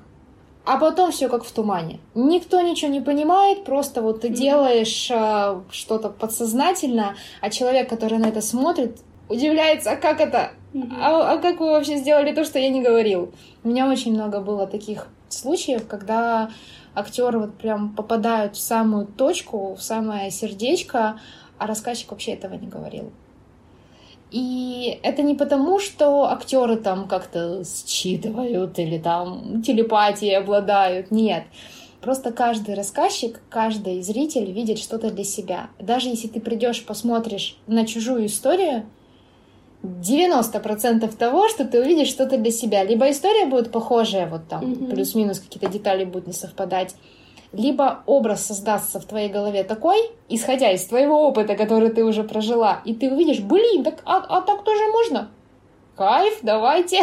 А 0.64 0.76
потом 0.76 1.12
все 1.12 1.28
как 1.28 1.44
в 1.44 1.52
тумане. 1.52 1.98
Никто 2.14 2.60
ничего 2.60 2.90
не 2.90 3.00
понимает, 3.00 3.64
просто 3.64 4.02
вот 4.02 4.20
ты 4.20 4.28
делаешь 4.28 5.10
э, 5.10 5.60
что-то 5.70 6.10
подсознательно, 6.10 7.16
а 7.40 7.48
человек, 7.48 7.88
который 7.88 8.18
на 8.18 8.26
это 8.26 8.42
смотрит, 8.42 8.98
удивляется, 9.30 9.92
а 9.92 9.96
как 9.96 10.20
это? 10.20 10.52
А, 10.74 11.32
а 11.32 11.38
как 11.38 11.60
вы 11.60 11.70
вообще 11.70 11.96
сделали 11.96 12.34
то, 12.34 12.44
что 12.44 12.58
я 12.58 12.68
не 12.68 12.82
говорил? 12.82 13.32
У 13.64 13.68
меня 13.68 13.88
очень 13.88 14.12
много 14.12 14.40
было 14.40 14.66
таких 14.66 15.08
случаев, 15.28 15.86
когда 15.86 16.50
актеры 16.94 17.38
вот 17.38 17.54
прям 17.54 17.94
попадают 17.94 18.56
в 18.56 18.60
самую 18.60 19.06
точку, 19.06 19.74
в 19.74 19.82
самое 19.82 20.30
сердечко, 20.30 21.20
а 21.58 21.66
рассказчик 21.66 22.10
вообще 22.10 22.32
этого 22.32 22.54
не 22.54 22.66
говорил. 22.66 23.10
И 24.30 25.00
это 25.02 25.22
не 25.22 25.34
потому, 25.34 25.80
что 25.80 26.24
актеры 26.24 26.76
там 26.76 27.08
как-то 27.08 27.62
считывают 27.64 28.78
или 28.78 28.98
там 28.98 29.62
телепатией 29.62 30.36
обладают. 30.36 31.10
Нет. 31.10 31.44
Просто 32.02 32.30
каждый 32.30 32.74
рассказчик, 32.74 33.40
каждый 33.48 34.02
зритель 34.02 34.52
видит 34.52 34.78
что-то 34.78 35.10
для 35.10 35.24
себя. 35.24 35.70
Даже 35.80 36.10
если 36.10 36.28
ты 36.28 36.40
придешь, 36.40 36.84
посмотришь 36.84 37.56
на 37.66 37.86
чужую 37.86 38.26
историю, 38.26 38.84
90% 39.82 41.14
того, 41.16 41.48
что 41.48 41.64
ты 41.64 41.80
увидишь 41.80 42.08
что-то 42.08 42.36
для 42.36 42.50
себя. 42.50 42.84
Либо 42.84 43.10
история 43.10 43.46
будет 43.46 43.70
похожая, 43.70 44.26
вот 44.26 44.48
там 44.48 44.64
Мгм. 44.64 44.90
плюс-минус 44.90 45.40
какие-то 45.40 45.68
детали 45.68 46.04
будут 46.04 46.26
не 46.26 46.32
совпадать, 46.32 46.94
либо 47.52 48.02
образ 48.06 48.44
создастся 48.44 49.00
в 49.00 49.04
твоей 49.06 49.28
голове 49.28 49.64
такой, 49.64 49.98
исходя 50.28 50.70
из 50.70 50.84
твоего 50.84 51.26
опыта, 51.26 51.54
который 51.54 51.90
ты 51.90 52.04
уже 52.04 52.22
прожила, 52.24 52.80
и 52.84 52.94
ты 52.94 53.10
увидишь, 53.10 53.40
блин, 53.40 53.84
так, 53.84 54.02
а, 54.04 54.18
а 54.18 54.40
так 54.42 54.64
тоже 54.64 54.82
можно? 54.92 55.28
Кайф, 55.98 56.38
давайте. 56.42 57.00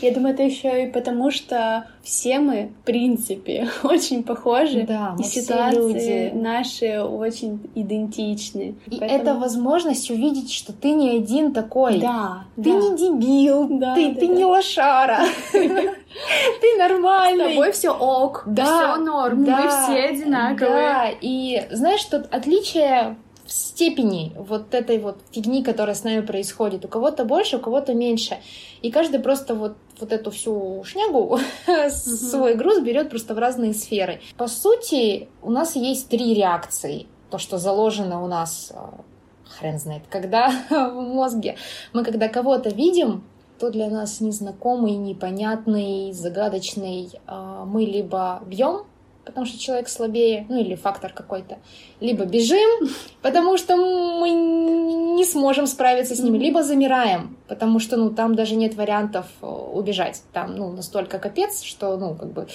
Я 0.00 0.12
думаю, 0.12 0.34
это 0.34 0.42
еще 0.42 0.82
и 0.84 0.90
потому, 0.90 1.30
что 1.30 1.84
все 2.02 2.40
мы, 2.40 2.72
в 2.82 2.84
принципе, 2.84 3.68
очень 3.84 4.24
похожи. 4.24 4.82
Да, 4.82 5.14
мы 5.16 5.20
и 5.24 5.28
все 5.28 5.42
ситуации 5.42 6.24
люди. 6.30 6.32
наши 6.34 7.00
очень 7.00 7.60
идентичны. 7.76 8.74
И 8.88 8.98
Поэтому- 8.98 9.20
это 9.22 9.34
возможность 9.34 10.10
увидеть, 10.10 10.52
что 10.52 10.72
ты 10.72 10.90
не 10.90 11.18
один 11.18 11.52
такой. 11.52 12.00
Да, 12.00 12.44
Ты 12.56 12.64
да. 12.64 12.70
не 12.70 12.96
дебил, 12.96 13.68
Да, 13.78 13.94
ты, 13.94 14.08
да, 14.12 14.20
ты 14.20 14.26
да. 14.26 14.34
не 14.34 14.44
лошара, 14.44 15.20
ты 15.52 16.74
С 16.74 16.78
нормальный. 16.78 17.50
тобой 17.50 17.70
все 17.70 17.90
ок, 17.90 18.42
Да, 18.46 18.64
все 18.94 19.04
норм, 19.04 19.44
да, 19.44 19.56
мы 19.56 19.68
все 19.68 20.04
одинаковые. 20.06 20.72
Да, 20.72 21.10
и 21.20 21.62
знаешь, 21.70 22.04
тут 22.06 22.26
отличие 22.32 23.16
в 23.50 23.52
степени 23.52 24.32
вот 24.36 24.74
этой 24.74 25.00
вот 25.00 25.18
фигни, 25.32 25.64
которая 25.64 25.96
с 25.96 26.04
нами 26.04 26.20
происходит. 26.20 26.84
У 26.84 26.88
кого-то 26.88 27.24
больше, 27.24 27.56
у 27.56 27.60
кого-то 27.60 27.94
меньше. 27.94 28.38
И 28.80 28.92
каждый 28.92 29.18
просто 29.18 29.56
вот, 29.56 29.76
вот 29.98 30.12
эту 30.12 30.30
всю 30.30 30.84
шнягу, 30.84 31.40
свой 31.90 32.54
груз 32.54 32.80
берет 32.80 33.10
просто 33.10 33.34
в 33.34 33.38
разные 33.38 33.74
сферы. 33.74 34.20
По 34.36 34.46
сути, 34.46 35.28
у 35.42 35.50
нас 35.50 35.74
есть 35.74 36.08
три 36.08 36.32
реакции. 36.32 37.08
То, 37.28 37.38
что 37.38 37.58
заложено 37.58 38.22
у 38.22 38.28
нас, 38.28 38.70
а, 38.72 39.00
хрен 39.48 39.80
знает, 39.80 40.04
когда 40.08 40.52
в 40.70 41.00
мозге. 41.00 41.56
Мы 41.92 42.04
когда 42.04 42.28
кого-то 42.28 42.68
видим, 42.68 43.24
кто 43.56 43.70
для 43.70 43.90
нас 43.90 44.20
незнакомый, 44.20 44.92
непонятный, 44.92 46.12
загадочный, 46.12 47.10
а, 47.26 47.64
мы 47.64 47.84
либо 47.84 48.42
бьем, 48.46 48.84
потому 49.30 49.46
что 49.46 49.58
человек 49.58 49.88
слабее, 49.88 50.44
ну 50.48 50.60
или 50.60 50.74
фактор 50.74 51.12
какой-то, 51.12 51.58
либо 52.00 52.24
бежим, 52.24 52.88
потому 53.22 53.56
что 53.56 53.76
мы 53.76 54.30
не 54.30 55.24
сможем 55.24 55.66
справиться 55.66 56.14
с 56.14 56.20
ними, 56.20 56.38
либо 56.38 56.62
замираем, 56.62 57.38
потому 57.48 57.78
что, 57.78 57.96
ну, 57.96 58.10
там 58.10 58.34
даже 58.34 58.56
нет 58.56 58.74
вариантов 58.74 59.26
э, 59.40 59.46
убежать. 59.46 60.22
Там, 60.32 60.56
ну, 60.56 60.72
настолько 60.72 61.18
капец, 61.18 61.62
что, 61.62 61.96
ну, 61.96 62.14
как 62.14 62.32
бы, 62.32 62.48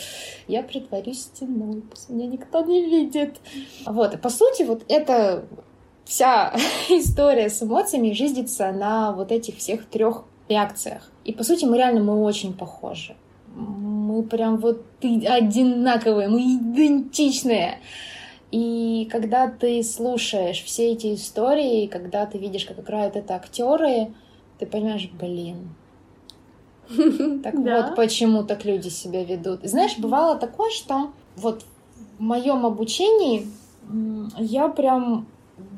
я 0.48 0.64
притворюсь 0.64 1.22
стеной, 1.24 1.82
пусть 1.82 2.10
меня 2.10 2.28
никто 2.28 2.62
не 2.62 2.86
видит. 2.86 3.38
Вот, 3.86 4.14
и 4.14 4.18
по 4.18 4.30
сути, 4.30 4.64
вот 4.64 4.84
это 4.90 5.46
вся 6.04 6.54
история 6.90 7.50
с 7.50 7.64
эмоциями 7.64 8.12
жизнится 8.14 8.72
на 8.72 9.12
вот 9.12 9.32
этих 9.32 9.58
всех 9.58 9.86
трех 9.86 10.26
реакциях. 10.50 11.10
И 11.24 11.34
по 11.34 11.44
сути 11.44 11.66
мы 11.66 11.78
реально 11.78 12.02
мы 12.04 12.22
очень 12.22 12.54
похожи. 12.54 13.16
Мы 13.56 14.24
прям 14.24 14.58
вот 14.58 14.86
одинаковые, 15.02 16.28
мы 16.28 16.42
идентичные. 16.42 17.80
И 18.52 19.08
когда 19.12 19.48
ты 19.48 19.84
слушаешь 19.84 20.64
все 20.64 20.92
эти 20.92 21.16
истории, 21.16 21.88
когда 21.88 22.26
ты 22.26 22.38
видишь, 22.38 22.66
как 22.66 22.80
играют 22.80 23.16
это 23.16 23.36
актеры, 23.36 24.14
ты 24.60 24.66
понимаешь, 24.66 25.10
блин, 25.20 25.76
так 27.44 27.56
вот 27.56 27.96
почему 27.96 28.44
так 28.44 28.66
люди 28.66 28.90
себя 28.90 29.24
ведут. 29.24 29.62
Знаешь, 29.64 29.98
бывало 29.98 30.38
такое, 30.38 30.70
что 30.72 31.12
вот 31.36 31.66
в 32.18 32.22
моем 32.22 32.66
обучении 32.66 33.48
я 34.38 34.68
прям 34.68 35.28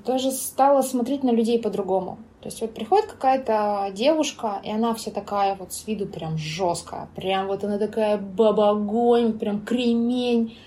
даже 0.05 0.31
стала 0.31 0.81
смотреть 0.81 1.23
на 1.23 1.31
людей 1.31 1.59
по-другому. 1.59 2.17
То 2.41 2.49
есть 2.49 2.61
вот 2.61 2.73
приходит 2.73 3.07
какая-то 3.07 3.89
девушка, 3.93 4.61
и 4.63 4.71
она 4.71 4.93
вся 4.93 5.11
такая 5.11 5.55
вот 5.55 5.73
с 5.73 5.87
виду 5.87 6.05
прям 6.05 6.37
жесткая, 6.37 7.09
прям 7.15 7.47
вот 7.47 7.63
она 7.63 7.79
такая 7.79 8.17
баба-огонь, 8.17 9.37
прям 9.39 9.65
кремень. 9.65 10.57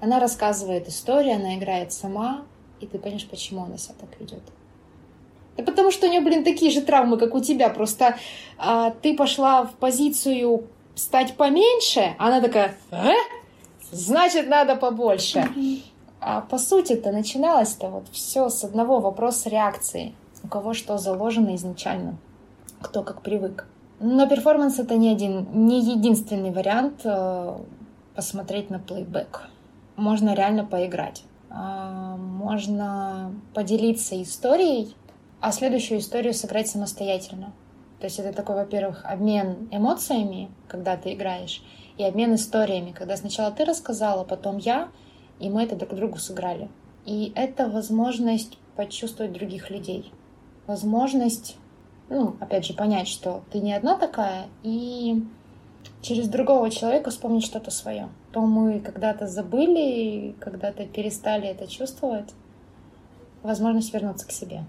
Она 0.00 0.18
рассказывает 0.18 0.88
историю, 0.88 1.36
она 1.36 1.56
играет 1.56 1.92
сама, 1.92 2.42
и 2.80 2.86
ты 2.86 2.98
понимаешь, 2.98 3.28
почему 3.28 3.62
она 3.62 3.78
себя 3.78 3.94
так 4.00 4.18
ведет. 4.18 4.42
Да 5.56 5.62
потому 5.62 5.90
что 5.92 6.06
у 6.06 6.10
нее, 6.10 6.20
блин, 6.20 6.44
такие 6.44 6.70
же 6.72 6.80
травмы, 6.80 7.18
как 7.18 7.34
у 7.34 7.40
тебя. 7.40 7.68
Просто 7.68 8.16
а, 8.58 8.90
ты 8.90 9.16
пошла 9.16 9.64
в 9.64 9.74
позицию 9.74 10.66
стать 10.94 11.36
поменьше, 11.36 12.16
а 12.18 12.28
она 12.28 12.40
такая, 12.40 12.76
э? 12.90 13.12
значит, 13.90 14.48
надо 14.48 14.76
побольше. 14.76 15.48
А 16.20 16.40
по 16.40 16.58
сути-то 16.58 17.10
начиналось-то 17.10 17.88
вот 17.88 18.04
все 18.12 18.48
с 18.48 18.64
одного 18.64 19.00
вопроса 19.00 19.48
реакции. 19.50 20.14
У 20.42 20.48
кого 20.48 20.74
что 20.74 20.98
заложено 20.98 21.54
изначально, 21.54 22.16
кто 22.80 23.02
как 23.02 23.22
привык. 23.22 23.66
Но 24.00 24.28
перформанс 24.28 24.78
это 24.78 24.96
не 24.96 25.10
один, 25.10 25.46
не 25.66 25.80
единственный 25.80 26.50
вариант 26.50 27.02
э, 27.04 27.56
посмотреть 28.14 28.70
на 28.70 28.80
плейбэк. 28.80 29.48
Можно 29.96 30.34
реально 30.34 30.64
поиграть. 30.64 31.22
Э, 31.50 32.16
можно 32.16 33.32
поделиться 33.54 34.20
историей, 34.20 34.96
а 35.40 35.52
следующую 35.52 36.00
историю 36.00 36.34
сыграть 36.34 36.68
самостоятельно. 36.68 37.52
То 38.00 38.06
есть 38.06 38.18
это 38.18 38.32
такой, 38.32 38.56
во-первых, 38.56 39.04
обмен 39.04 39.68
эмоциями, 39.70 40.50
когда 40.66 40.96
ты 40.96 41.12
играешь, 41.12 41.62
и 41.98 42.02
обмен 42.02 42.34
историями, 42.34 42.90
когда 42.90 43.16
сначала 43.16 43.52
ты 43.52 43.64
рассказала, 43.64 44.24
потом 44.24 44.58
я, 44.58 44.88
и 45.38 45.48
мы 45.48 45.62
это 45.62 45.76
друг 45.76 45.94
другу 45.94 46.18
сыграли. 46.18 46.68
И 47.04 47.32
это 47.36 47.68
возможность 47.68 48.58
почувствовать 48.74 49.32
других 49.32 49.70
людей. 49.70 50.12
Возможность, 50.66 51.56
ну, 52.08 52.36
опять 52.40 52.64
же, 52.66 52.74
понять, 52.74 53.08
что 53.08 53.42
ты 53.50 53.60
не 53.60 53.72
одна 53.72 53.96
такая, 53.96 54.46
и 54.62 55.24
через 56.00 56.28
другого 56.28 56.70
человека 56.70 57.10
вспомнить 57.10 57.44
что-то 57.44 57.70
свое. 57.70 58.08
То 58.32 58.40
мы 58.40 58.80
когда-то 58.80 59.26
забыли, 59.26 60.34
когда-то 60.40 60.86
перестали 60.86 61.48
это 61.48 61.66
чувствовать. 61.66 62.32
Возможность 63.42 63.92
вернуться 63.92 64.26
к 64.26 64.30
себе. 64.30 64.64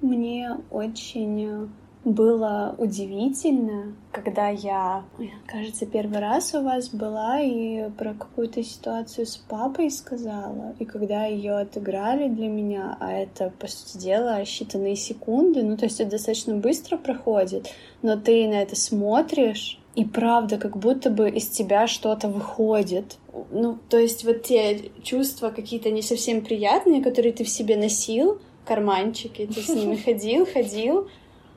Мне 0.00 0.58
очень 0.70 1.70
было 2.06 2.76
удивительно, 2.78 3.96
когда 4.12 4.48
я, 4.48 5.04
кажется, 5.46 5.86
первый 5.86 6.20
раз 6.20 6.54
у 6.54 6.62
вас 6.62 6.88
была 6.88 7.40
и 7.40 7.90
про 7.98 8.14
какую-то 8.14 8.62
ситуацию 8.62 9.26
с 9.26 9.36
папой 9.36 9.90
сказала, 9.90 10.76
и 10.78 10.84
когда 10.84 11.26
ее 11.26 11.58
отыграли 11.58 12.28
для 12.28 12.46
меня, 12.46 12.96
а 13.00 13.12
это, 13.12 13.52
по 13.58 13.66
сути 13.66 13.98
дела, 13.98 14.40
считанные 14.42 14.94
секунды, 14.94 15.64
ну, 15.64 15.76
то 15.76 15.86
есть 15.86 16.00
это 16.00 16.12
достаточно 16.12 16.54
быстро 16.54 16.96
проходит, 16.96 17.74
но 18.02 18.16
ты 18.16 18.46
на 18.46 18.62
это 18.62 18.76
смотришь, 18.76 19.80
и 19.96 20.04
правда, 20.04 20.58
как 20.58 20.76
будто 20.76 21.10
бы 21.10 21.28
из 21.28 21.48
тебя 21.48 21.88
что-то 21.88 22.28
выходит. 22.28 23.16
Ну, 23.50 23.78
то 23.88 23.98
есть 23.98 24.24
вот 24.24 24.44
те 24.44 24.92
чувства 25.02 25.50
какие-то 25.50 25.90
не 25.90 26.02
совсем 26.02 26.42
приятные, 26.42 27.02
которые 27.02 27.32
ты 27.32 27.42
в 27.42 27.48
себе 27.48 27.76
носил, 27.76 28.38
карманчики, 28.64 29.48
ты 29.52 29.60
с 29.60 29.68
ними 29.68 29.96
ходил, 30.04 30.46
ходил, 30.46 31.08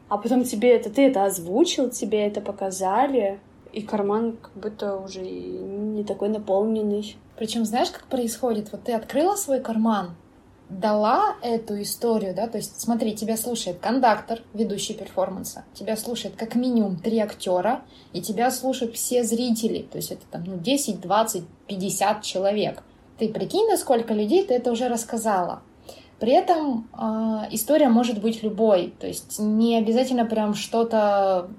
а 0.09 0.17
потом 0.17 0.43
тебе 0.43 0.75
это, 0.75 0.89
ты 0.89 1.07
это 1.07 1.25
озвучил, 1.25 1.89
тебе 1.89 2.25
это 2.25 2.41
показали, 2.41 3.39
и 3.71 3.81
карман 3.81 4.37
как 4.37 4.51
будто 4.55 4.97
уже 4.97 5.21
не 5.21 6.03
такой 6.03 6.29
наполненный. 6.29 7.15
Причем 7.37 7.65
знаешь, 7.65 7.91
как 7.91 8.05
происходит? 8.05 8.71
Вот 8.71 8.83
ты 8.83 8.93
открыла 8.93 9.35
свой 9.35 9.61
карман, 9.61 10.15
дала 10.69 11.35
эту 11.41 11.81
историю, 11.81 12.35
да, 12.35 12.47
то 12.47 12.57
есть 12.57 12.79
смотри, 12.79 13.15
тебя 13.15 13.37
слушает 13.37 13.79
кондактор, 13.79 14.41
ведущий 14.53 14.93
перформанса, 14.93 15.65
тебя 15.73 15.97
слушает 15.97 16.35
как 16.35 16.55
минимум 16.55 16.97
три 16.97 17.19
актера, 17.19 17.81
и 18.13 18.21
тебя 18.21 18.51
слушают 18.51 18.95
все 18.95 19.23
зрители, 19.23 19.81
то 19.81 19.97
есть 19.97 20.11
это 20.11 20.21
там 20.29 20.43
ну, 20.45 20.57
10, 20.57 21.01
20, 21.01 21.43
50 21.67 22.21
человек. 22.23 22.83
Ты 23.17 23.29
прикинь, 23.29 23.67
на 23.67 23.77
сколько 23.77 24.13
людей 24.13 24.45
ты 24.45 24.53
это 24.53 24.71
уже 24.71 24.87
рассказала. 24.87 25.61
При 26.19 26.34
этом 26.34 26.89
э, 26.93 27.47
история 27.51 27.88
может 27.88 28.21
быть 28.21 28.43
любой, 28.43 28.93
то 28.99 29.08
есть 29.08 29.39
не 29.39 29.77
обязательно 29.77 30.25
прям 30.25 30.53
что-то 30.53 31.49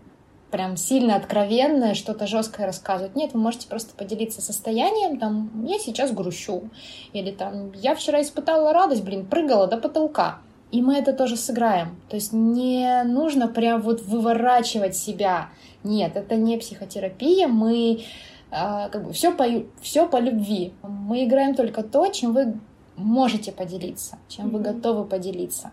прям 0.50 0.76
сильно 0.76 1.16
откровенное, 1.16 1.94
что-то 1.94 2.26
жесткое 2.26 2.66
рассказывать. 2.66 3.14
Нет, 3.14 3.32
вы 3.32 3.40
можете 3.40 3.68
просто 3.68 3.94
поделиться 3.94 4.42
состоянием, 4.42 5.18
там, 5.18 5.64
я 5.64 5.78
сейчас 5.78 6.12
грущу, 6.12 6.68
или 7.12 7.30
там, 7.30 7.72
я 7.74 7.94
вчера 7.94 8.20
испытала 8.20 8.72
радость, 8.72 9.04
блин, 9.04 9.26
прыгала 9.26 9.66
до 9.66 9.78
потолка. 9.78 10.38
И 10.70 10.82
мы 10.82 10.96
это 10.96 11.12
тоже 11.12 11.36
сыграем. 11.36 12.00
То 12.08 12.16
есть 12.16 12.32
не 12.32 13.02
нужно 13.04 13.48
прям 13.48 13.80
вот 13.80 14.02
выворачивать 14.02 14.96
себя. 14.96 15.48
Нет, 15.82 16.16
это 16.16 16.36
не 16.36 16.58
психотерапия, 16.58 17.48
мы 17.48 18.04
э, 18.50 18.88
как 18.90 19.04
бы 19.04 19.12
все 19.12 19.32
по, 19.32 19.44
все 19.80 20.08
по 20.08 20.18
любви. 20.18 20.72
Мы 20.82 21.24
играем 21.24 21.54
только 21.54 21.82
то, 21.82 22.06
чем 22.08 22.34
вы 22.34 22.54
можете 23.00 23.52
поделиться, 23.52 24.18
чем 24.28 24.46
mm-hmm. 24.46 24.50
вы 24.50 24.60
готовы 24.60 25.04
поделиться. 25.04 25.72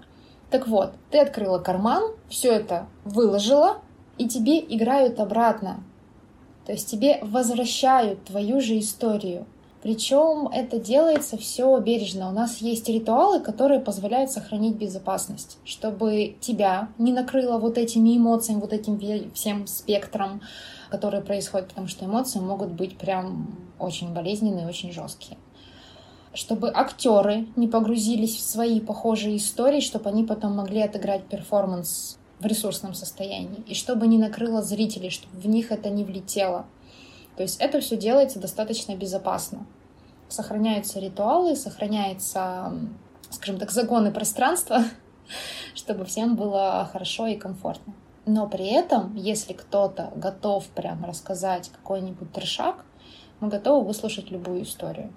Так 0.49 0.67
вот, 0.67 0.93
ты 1.11 1.19
открыла 1.19 1.59
карман, 1.59 2.13
все 2.29 2.53
это 2.53 2.87
выложила, 3.03 3.81
и 4.17 4.27
тебе 4.27 4.59
играют 4.59 5.19
обратно. 5.19 5.83
То 6.65 6.71
есть 6.71 6.89
тебе 6.89 7.19
возвращают 7.21 8.23
твою 8.25 8.61
же 8.61 8.79
историю. 8.79 9.45
Причем 9.83 10.49
это 10.51 10.79
делается 10.79 11.37
все 11.37 11.77
бережно. 11.79 12.29
У 12.29 12.33
нас 12.33 12.57
есть 12.57 12.89
ритуалы, 12.89 13.39
которые 13.39 13.79
позволяют 13.79 14.31
сохранить 14.31 14.75
безопасность, 14.75 15.59
чтобы 15.63 16.35
тебя 16.41 16.89
не 16.97 17.13
накрыло 17.13 17.57
вот 17.57 17.77
этими 17.77 18.17
эмоциями, 18.17 18.59
вот 18.59 18.73
этим 18.73 18.99
всем 19.33 19.67
спектром, 19.67 20.41
который 20.89 21.21
происходит, 21.21 21.69
потому 21.69 21.87
что 21.87 22.05
эмоции 22.05 22.39
могут 22.39 22.71
быть 22.71 22.97
прям 22.97 23.55
очень 23.79 24.13
болезненные, 24.13 24.67
очень 24.67 24.91
жесткие 24.91 25.37
чтобы 26.37 26.71
актеры 26.71 27.47
не 27.55 27.67
погрузились 27.67 28.35
в 28.35 28.41
свои 28.41 28.79
похожие 28.79 29.37
истории, 29.37 29.79
чтобы 29.79 30.09
они 30.11 30.23
потом 30.23 30.55
могли 30.55 30.83
отыграть 30.83 31.25
перформанс 31.25 32.19
в 32.37 32.45
ресурсном 32.45 32.93
состоянии, 32.93 33.63
и 33.65 33.73
чтобы 33.73 34.05
не 34.05 34.19
накрыло 34.19 34.61
зрителей, 34.61 35.09
чтобы 35.09 35.35
в 35.35 35.47
них 35.47 35.71
это 35.71 35.89
не 35.89 36.03
влетело. 36.03 36.67
То 37.37 37.41
есть 37.41 37.59
это 37.59 37.79
все 37.79 37.97
делается 37.97 38.39
достаточно 38.39 38.95
безопасно. 38.95 39.65
Сохраняются 40.29 40.99
ритуалы, 40.99 41.55
сохраняется, 41.55 42.71
скажем 43.31 43.57
так, 43.57 43.71
загоны 43.71 44.11
пространства, 44.11 44.83
чтобы 45.73 46.05
всем 46.05 46.35
было 46.35 46.87
хорошо 46.93 47.25
и 47.25 47.35
комфортно. 47.35 47.95
Но 48.27 48.47
при 48.47 48.67
этом, 48.67 49.15
если 49.15 49.53
кто-то 49.53 50.11
готов 50.15 50.67
прям 50.67 51.03
рассказать 51.03 51.69
какой-нибудь 51.69 52.31
трешак, 52.31 52.85
мы 53.39 53.47
готовы 53.47 53.87
выслушать 53.87 54.29
любую 54.29 54.61
историю. 54.61 55.11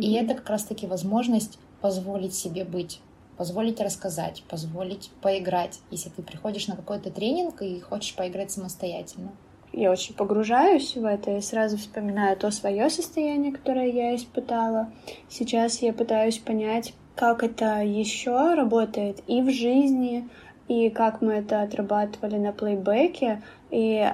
И 0.00 0.12
это 0.14 0.34
как 0.34 0.48
раз-таки 0.48 0.86
возможность 0.86 1.58
позволить 1.80 2.34
себе 2.34 2.64
быть, 2.64 3.00
позволить 3.36 3.80
рассказать, 3.80 4.42
позволить 4.48 5.10
поиграть, 5.20 5.80
если 5.90 6.08
ты 6.08 6.22
приходишь 6.22 6.68
на 6.68 6.76
какой-то 6.76 7.10
тренинг 7.10 7.60
и 7.62 7.80
хочешь 7.80 8.14
поиграть 8.14 8.50
самостоятельно. 8.50 9.32
Я 9.72 9.90
очень 9.90 10.14
погружаюсь 10.14 10.96
в 10.96 11.04
это 11.04 11.36
и 11.36 11.40
сразу 11.40 11.78
вспоминаю 11.78 12.36
то 12.36 12.50
свое 12.50 12.90
состояние, 12.90 13.52
которое 13.52 13.90
я 13.90 14.14
испытала. 14.14 14.92
Сейчас 15.30 15.80
я 15.80 15.94
пытаюсь 15.94 16.38
понять, 16.38 16.92
как 17.16 17.42
это 17.42 17.82
еще 17.82 18.54
работает 18.54 19.22
и 19.26 19.40
в 19.40 19.50
жизни, 19.50 20.28
и 20.68 20.90
как 20.90 21.22
мы 21.22 21.34
это 21.34 21.62
отрабатывали 21.62 22.36
на 22.36 22.52
плейбеке. 22.52 23.42
И 23.70 24.06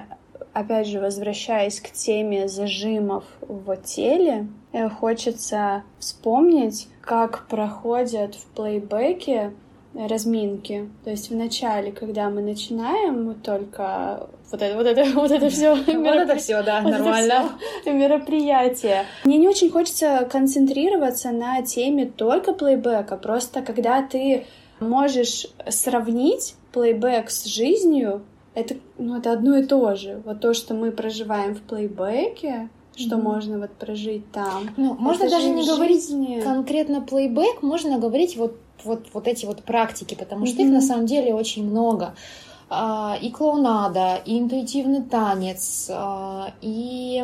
опять 0.53 0.87
же, 0.87 1.01
возвращаясь 1.01 1.81
к 1.81 1.91
теме 1.91 2.47
зажимов 2.47 3.25
в 3.41 3.75
теле, 3.77 4.47
хочется 4.99 5.83
вспомнить, 5.99 6.87
как 7.01 7.47
проходят 7.47 8.35
в 8.35 8.45
плейбеке 8.47 9.53
разминки. 9.95 10.89
То 11.03 11.09
есть 11.09 11.29
в 11.29 11.35
начале, 11.35 11.91
когда 11.91 12.29
мы 12.29 12.41
начинаем 12.41 13.33
только 13.35 14.27
вот 14.51 14.61
это, 14.61 14.75
вот 14.75 14.85
это, 14.85 15.05
вот 15.15 15.31
это 15.31 15.49
все. 15.49 15.75
Вот 15.75 15.87
это 15.87 16.35
все, 16.35 16.61
да, 16.63 16.81
нормально. 16.81 17.51
Мероприятие. 17.85 19.05
Мне 19.23 19.37
не 19.37 19.47
очень 19.47 19.69
хочется 19.69 20.27
концентрироваться 20.31 21.31
на 21.31 21.61
теме 21.61 22.05
только 22.05 22.53
плейбека. 22.53 23.17
Просто 23.17 23.61
когда 23.61 24.01
ты 24.01 24.45
можешь 24.79 25.47
сравнить 25.67 26.55
плейбек 26.71 27.29
с 27.29 27.45
жизнью, 27.45 28.21
это, 28.55 28.75
ну, 28.97 29.17
это 29.17 29.31
одно 29.31 29.57
и 29.57 29.65
то 29.65 29.95
же. 29.95 30.21
Вот 30.25 30.41
то, 30.41 30.53
что 30.53 30.73
мы 30.73 30.91
проживаем 30.91 31.55
в 31.55 31.61
плейбеке, 31.61 32.69
что 32.99 33.15
mm-hmm. 33.15 33.21
можно 33.21 33.59
вот 33.59 33.71
прожить 33.71 34.31
там. 34.31 34.69
Ну, 34.77 34.95
можно 34.95 35.29
даже 35.29 35.49
не 35.49 35.65
говорить 35.65 36.07
жизни. 36.07 36.41
конкретно 36.41 37.01
плейбэк, 37.01 37.61
можно 37.61 37.97
говорить 37.97 38.37
вот, 38.37 38.57
вот, 38.83 39.07
вот 39.13 39.27
эти 39.27 39.45
вот 39.45 39.63
практики, 39.63 40.15
потому 40.15 40.45
что 40.45 40.61
mm-hmm. 40.61 40.65
их 40.65 40.71
на 40.71 40.81
самом 40.81 41.05
деле 41.05 41.33
очень 41.33 41.69
много. 41.69 42.15
А, 42.69 43.17
и 43.19 43.31
клоунада, 43.31 44.21
и 44.25 44.37
интуитивный 44.37 45.01
танец, 45.01 45.89
а, 45.91 46.53
и 46.61 47.23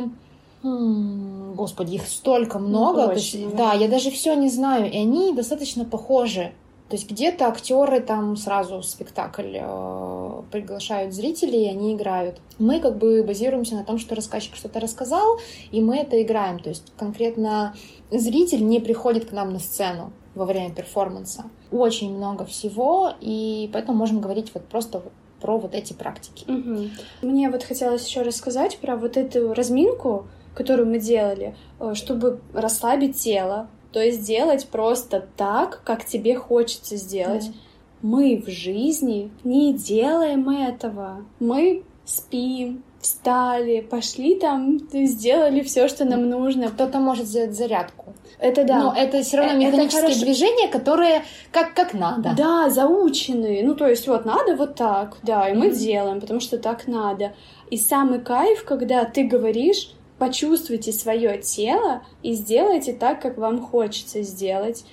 Господи, 0.64 1.96
их 1.96 2.08
столько 2.08 2.58
много. 2.58 3.04
Ну, 3.04 3.08
точно, 3.14 3.38
есть, 3.38 3.56
да. 3.56 3.72
да, 3.72 3.74
я 3.74 3.88
даже 3.88 4.10
все 4.10 4.34
не 4.34 4.50
знаю, 4.50 4.92
и 4.92 4.98
они 4.98 5.32
достаточно 5.34 5.86
похожи. 5.86 6.54
То 6.90 6.96
есть 6.96 7.10
где-то 7.10 7.48
актеры 7.48 8.00
там 8.00 8.38
сразу 8.38 8.78
в 8.78 8.86
спектакль 8.86 9.58
э, 9.60 10.42
приглашают 10.52 11.14
зрителей, 11.14 11.66
и 11.66 11.70
они 11.70 11.96
играют. 11.96 12.40
Мы 12.60 12.80
как 12.80 12.98
бы 12.98 13.24
базируемся 13.24 13.76
на 13.76 13.84
том, 13.84 13.98
что 13.98 14.14
рассказчик 14.14 14.56
что-то 14.56 14.80
рассказал, 14.80 15.40
и 15.72 15.82
мы 15.82 15.98
это 15.98 16.22
играем. 16.22 16.60
То 16.60 16.70
есть 16.70 16.94
конкретно 16.96 17.76
зритель 18.12 18.66
не 18.68 18.80
приходит 18.80 19.26
к 19.26 19.32
нам 19.32 19.52
на 19.52 19.60
сцену 19.60 20.14
во 20.36 20.46
время 20.46 20.74
перформанса. 20.76 21.46
Очень 21.72 22.16
много 22.16 22.46
всего, 22.46 23.14
и 23.20 23.68
поэтому 23.74 23.98
можем 23.98 24.22
говорить 24.22 24.52
вот 24.54 24.66
просто 24.66 25.02
про 25.42 25.58
вот 25.58 25.74
эти 25.74 25.94
практики. 25.94 26.46
Угу. 26.50 27.28
Мне 27.28 27.50
вот 27.50 27.64
хотелось 27.64 28.06
еще 28.06 28.22
рассказать 28.22 28.78
про 28.78 28.96
вот 28.96 29.18
эту 29.18 29.54
разминку, 29.54 30.28
которую 30.54 30.88
мы 30.88 31.00
делали, 31.00 31.56
э, 31.80 31.94
чтобы 31.96 32.42
расслабить 32.54 33.18
тело, 33.18 33.70
то 33.96 34.04
есть 34.04 34.28
делать 34.28 34.68
просто 34.68 35.26
так, 35.38 35.80
как 35.86 36.04
тебе 36.04 36.36
хочется 36.36 36.98
сделать. 36.98 37.48
Да. 37.48 37.54
Мы 38.02 38.44
в 38.46 38.50
жизни 38.50 39.32
не 39.46 39.74
делаем 39.74 40.50
этого. 40.50 41.24
Мы 41.40 41.84
спим, 42.04 42.84
встали, 43.00 43.80
пошли 43.80 44.36
там, 44.36 44.80
сделали 44.92 45.62
все, 45.62 45.88
что 45.88 46.04
нам 46.04 46.30
нужно. 46.30 46.68
Кто-то 46.68 47.00
может 47.00 47.26
сделать 47.26 47.56
зарядку. 47.56 48.14
Это 48.38 48.66
да. 48.66 48.80
Но 48.80 48.94
это 48.94 49.24
все 49.24 49.38
равно 49.38 49.54
э, 49.54 49.66
механические 49.66 50.12
это 50.12 50.20
движения, 50.20 50.68
которые 50.68 51.24
как, 51.54 51.74
как 51.74 51.94
надо. 51.94 52.34
Да, 52.36 52.70
заученные. 52.70 53.66
Ну, 53.66 53.76
то 53.76 53.88
есть 53.88 54.10
вот 54.10 54.26
надо 54.26 54.58
вот 54.58 54.76
так, 54.76 55.16
да, 55.24 55.48
и 55.48 55.54
мы 55.54 55.68
mm-hmm. 55.68 55.80
делаем, 55.80 56.20
потому 56.20 56.42
что 56.42 56.58
так 56.58 56.86
надо. 56.88 57.34
И 57.70 57.78
самый 57.78 58.20
кайф, 58.20 58.66
когда 58.66 59.06
ты 59.06 59.24
говоришь, 59.24 59.96
почувствуйте 60.18 60.92
свое 60.92 61.38
тело 61.42 62.04
и 62.24 62.34
сделайте 62.34 62.94
так, 62.94 63.22
как 63.22 63.38
вам 63.38 63.62
хочется 63.62 64.22
сделать. 64.22 64.86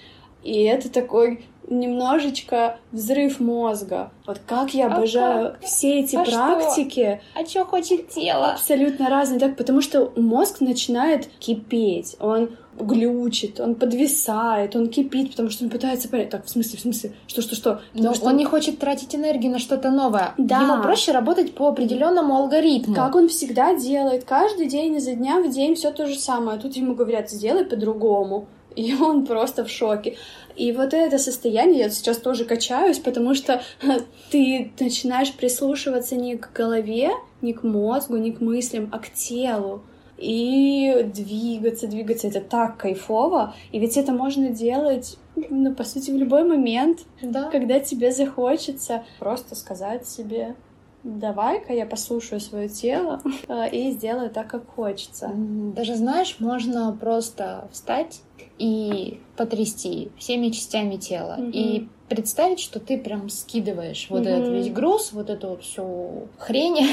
И 0.42 0.62
это 0.62 0.90
такой 0.90 1.44
немножечко 1.68 2.78
взрыв 2.90 3.40
мозга. 3.40 4.11
Вот 4.26 4.40
как 4.46 4.74
я 4.74 4.87
а 4.87 4.94
обожаю 4.96 5.52
как? 5.52 5.62
все 5.62 6.00
эти 6.00 6.16
а 6.16 6.24
практики. 6.24 7.20
Что? 7.32 7.40
А 7.40 7.46
что 7.46 7.64
хочет 7.64 8.08
тело? 8.08 8.52
Абсолютно 8.52 9.08
разные, 9.08 9.38
так, 9.38 9.56
потому 9.56 9.80
что 9.80 10.12
мозг 10.16 10.61
начинает 10.61 11.26
кипеть, 11.38 12.16
он 12.20 12.56
глючит, 12.78 13.61
он 13.61 13.74
подвисает, 13.74 14.74
он 14.76 14.88
кипит, 14.88 15.30
потому 15.30 15.50
что 15.50 15.64
он 15.64 15.70
пытается 15.70 16.08
понять, 16.08 16.30
так, 16.30 16.46
в 16.46 16.50
смысле, 16.50 16.78
в 16.78 16.82
смысле, 16.82 17.12
что, 17.26 17.42
что, 17.42 17.54
что? 17.54 17.80
Но 17.94 18.14
что... 18.14 18.26
он 18.26 18.37
не 18.37 18.44
хочет 18.44 18.78
тратить 18.78 19.14
энергию 19.14 19.52
на 19.52 19.58
что-то 19.58 19.90
новое. 19.90 20.35
Да. 20.38 20.62
Ему 20.62 20.82
проще 20.82 21.12
работать 21.12 21.54
по 21.54 21.68
определенному 21.68 22.35
алгоритму. 22.37 22.94
Как 22.94 23.14
он 23.14 23.28
всегда 23.28 23.74
делает, 23.74 24.24
каждый 24.24 24.66
день 24.66 24.96
изо 24.96 25.14
дня 25.14 25.40
в 25.40 25.50
день 25.50 25.74
все 25.74 25.92
то 25.92 26.06
же 26.06 26.18
самое. 26.18 26.58
А 26.58 26.61
тут 26.61 26.74
ему 26.76 26.94
говорят, 26.94 27.30
сделай 27.30 27.64
по-другому. 27.64 28.46
И 28.74 28.94
он 29.00 29.26
просто 29.26 29.64
в 29.64 29.70
шоке. 29.70 30.16
И 30.56 30.72
вот 30.72 30.92
это 30.92 31.18
состояние 31.18 31.80
я 31.80 31.90
сейчас 31.90 32.18
тоже 32.18 32.44
качаюсь, 32.44 32.98
потому 32.98 33.35
что 33.35 33.62
ты 34.30 34.72
начинаешь 34.78 35.32
прислушиваться 35.32 36.16
не 36.16 36.37
к 36.37 36.52
голове, 36.52 37.11
не 37.40 37.52
к 37.52 37.62
мозгу, 37.62 38.16
не 38.16 38.32
к 38.32 38.40
мыслям, 38.40 38.88
а 38.92 38.98
к 38.98 39.12
телу. 39.12 39.82
И 40.22 41.02
двигаться, 41.12 41.88
двигаться, 41.88 42.28
это 42.28 42.40
так 42.40 42.76
кайфово. 42.76 43.54
И 43.72 43.80
ведь 43.80 43.96
это 43.96 44.12
можно 44.12 44.50
делать, 44.50 45.18
ну, 45.35 45.74
по 45.74 45.82
сути, 45.82 46.12
в 46.12 46.16
любой 46.16 46.44
момент, 46.44 47.00
да. 47.20 47.50
когда 47.50 47.80
тебе 47.80 48.12
захочется 48.12 49.02
просто 49.18 49.56
сказать 49.56 50.06
себе, 50.06 50.54
давай-ка 51.02 51.72
я 51.72 51.87
послушаю 51.87 52.40
свое 52.40 52.68
тело 52.68 53.20
э, 53.48 53.70
и 53.70 53.90
сделаю 53.90 54.30
так, 54.30 54.48
как 54.48 54.68
хочется. 54.68 55.32
Даже 55.35 55.96
знаешь, 55.96 56.37
можно 56.38 56.96
просто 56.98 57.68
встать 57.72 58.20
и 58.62 59.18
потрясти 59.37 60.12
всеми 60.16 60.51
частями 60.51 60.94
тела 60.94 61.37
mm-hmm. 61.37 61.51
и 61.51 61.88
представить, 62.09 62.61
что 62.61 62.79
ты 62.79 62.96
прям 62.96 63.29
скидываешь 63.29 64.07
вот 64.09 64.22
mm-hmm. 64.22 64.29
этот 64.29 64.53
весь 64.53 64.70
груз, 64.70 65.12
вот 65.12 65.31
эту 65.31 65.48
вот 65.48 65.64
всю 65.64 66.29
хрень, 66.38 66.88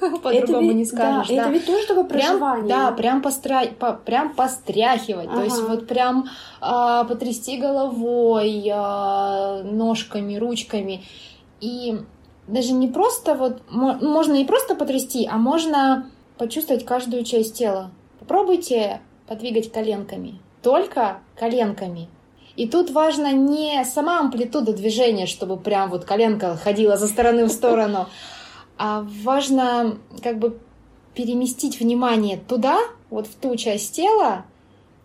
по-другому 0.22 0.72
не 0.72 0.84
скажешь. 0.84 1.28
Да, 1.28 1.36
да. 1.36 1.42
Это 1.44 1.50
ведь 1.52 1.64
тоже 1.64 1.86
такое 1.86 2.04
проживание. 2.04 2.66
Прям, 2.66 2.68
да, 2.68 2.92
прям, 2.92 3.22
постра... 3.22 3.62
по... 3.78 3.94
прям 3.94 4.34
постряхивать, 4.34 5.28
ага. 5.28 5.36
то 5.36 5.44
есть 5.44 5.62
вот 5.62 5.86
прям 5.86 6.28
а, 6.60 7.04
потрясти 7.04 7.56
головой, 7.56 8.68
а, 8.70 9.62
ножками, 9.62 10.36
ручками. 10.36 11.02
И 11.62 11.98
даже 12.46 12.74
не 12.74 12.88
просто 12.88 13.36
вот, 13.36 13.62
можно 13.70 14.34
не 14.34 14.44
просто 14.44 14.74
потрясти, 14.74 15.26
а 15.32 15.38
можно 15.38 16.10
почувствовать 16.36 16.84
каждую 16.84 17.24
часть 17.24 17.56
тела. 17.56 17.90
Попробуйте 18.18 19.00
подвигать 19.26 19.72
коленками, 19.72 20.40
только 20.66 21.20
коленками. 21.38 22.08
И 22.56 22.66
тут 22.66 22.90
важно 22.90 23.32
не 23.32 23.84
сама 23.84 24.18
амплитуда 24.18 24.72
движения, 24.72 25.26
чтобы 25.26 25.56
прям 25.56 25.90
вот 25.90 26.04
коленка 26.04 26.56
ходила 26.56 26.96
за 26.96 27.06
стороны 27.06 27.44
в 27.44 27.50
сторону, 27.50 28.08
а 28.76 29.06
важно 29.22 29.98
как 30.24 30.40
бы 30.40 30.58
переместить 31.14 31.78
внимание 31.78 32.36
туда, 32.36 32.80
вот 33.10 33.28
в 33.28 33.36
ту 33.36 33.54
часть 33.54 33.94
тела. 33.94 34.44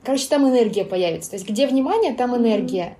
Короче, 0.03 0.25
там 0.29 0.49
энергия 0.49 0.83
появится. 0.83 1.29
То 1.29 1.35
есть 1.35 1.47
где 1.47 1.67
внимание, 1.67 2.15
там 2.15 2.35
энергия 2.35 2.97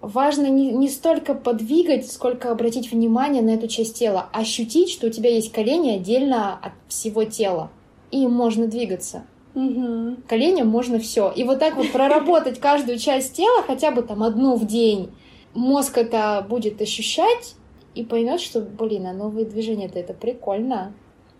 важно 0.00 0.46
не, 0.46 0.72
не 0.72 0.88
столько 0.88 1.34
подвигать, 1.34 2.10
сколько 2.10 2.50
обратить 2.50 2.90
внимание 2.90 3.42
на 3.42 3.50
эту 3.50 3.68
часть 3.68 3.98
тела, 3.98 4.30
ощутить, 4.32 4.88
что 4.88 5.08
у 5.08 5.10
тебя 5.10 5.28
есть 5.28 5.52
колени 5.52 5.90
отдельно 5.90 6.54
от 6.54 6.72
всего 6.88 7.24
тела, 7.24 7.70
и 8.10 8.26
можно 8.26 8.66
двигаться. 8.66 9.26
Угу. 9.54 10.16
Коленям 10.28 10.68
можно 10.68 10.98
все. 10.98 11.30
И 11.34 11.44
вот 11.44 11.58
так 11.58 11.76
вот 11.76 11.92
проработать 11.92 12.58
каждую 12.58 12.98
часть 12.98 13.36
тела, 13.36 13.62
хотя 13.66 13.90
бы 13.90 14.02
там 14.02 14.22
одну 14.22 14.56
в 14.56 14.66
день, 14.66 15.10
мозг 15.54 15.98
это 15.98 16.44
будет 16.48 16.80
ощущать 16.80 17.54
и 17.94 18.04
поймет, 18.04 18.40
что, 18.40 18.60
блин, 18.60 19.06
а 19.06 19.12
новые 19.12 19.44
движения-то 19.44 19.98
это 19.98 20.14
прикольно. 20.14 20.94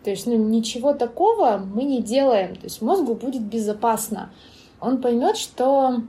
То 0.05 0.11
есть, 0.11 0.27
ну, 0.27 0.37
ничего 0.37 0.93
такого 0.93 1.59
мы 1.59 1.85
не 1.85 2.03
делаем. 2.03 2.57
То 2.57 2.65
есть 2.65 2.83
мозгу 2.83 3.15
будет 3.15 3.43
безопасно. 3.43 4.31
Он 4.81 5.01
поймет, 5.01 5.37
что 5.37 6.03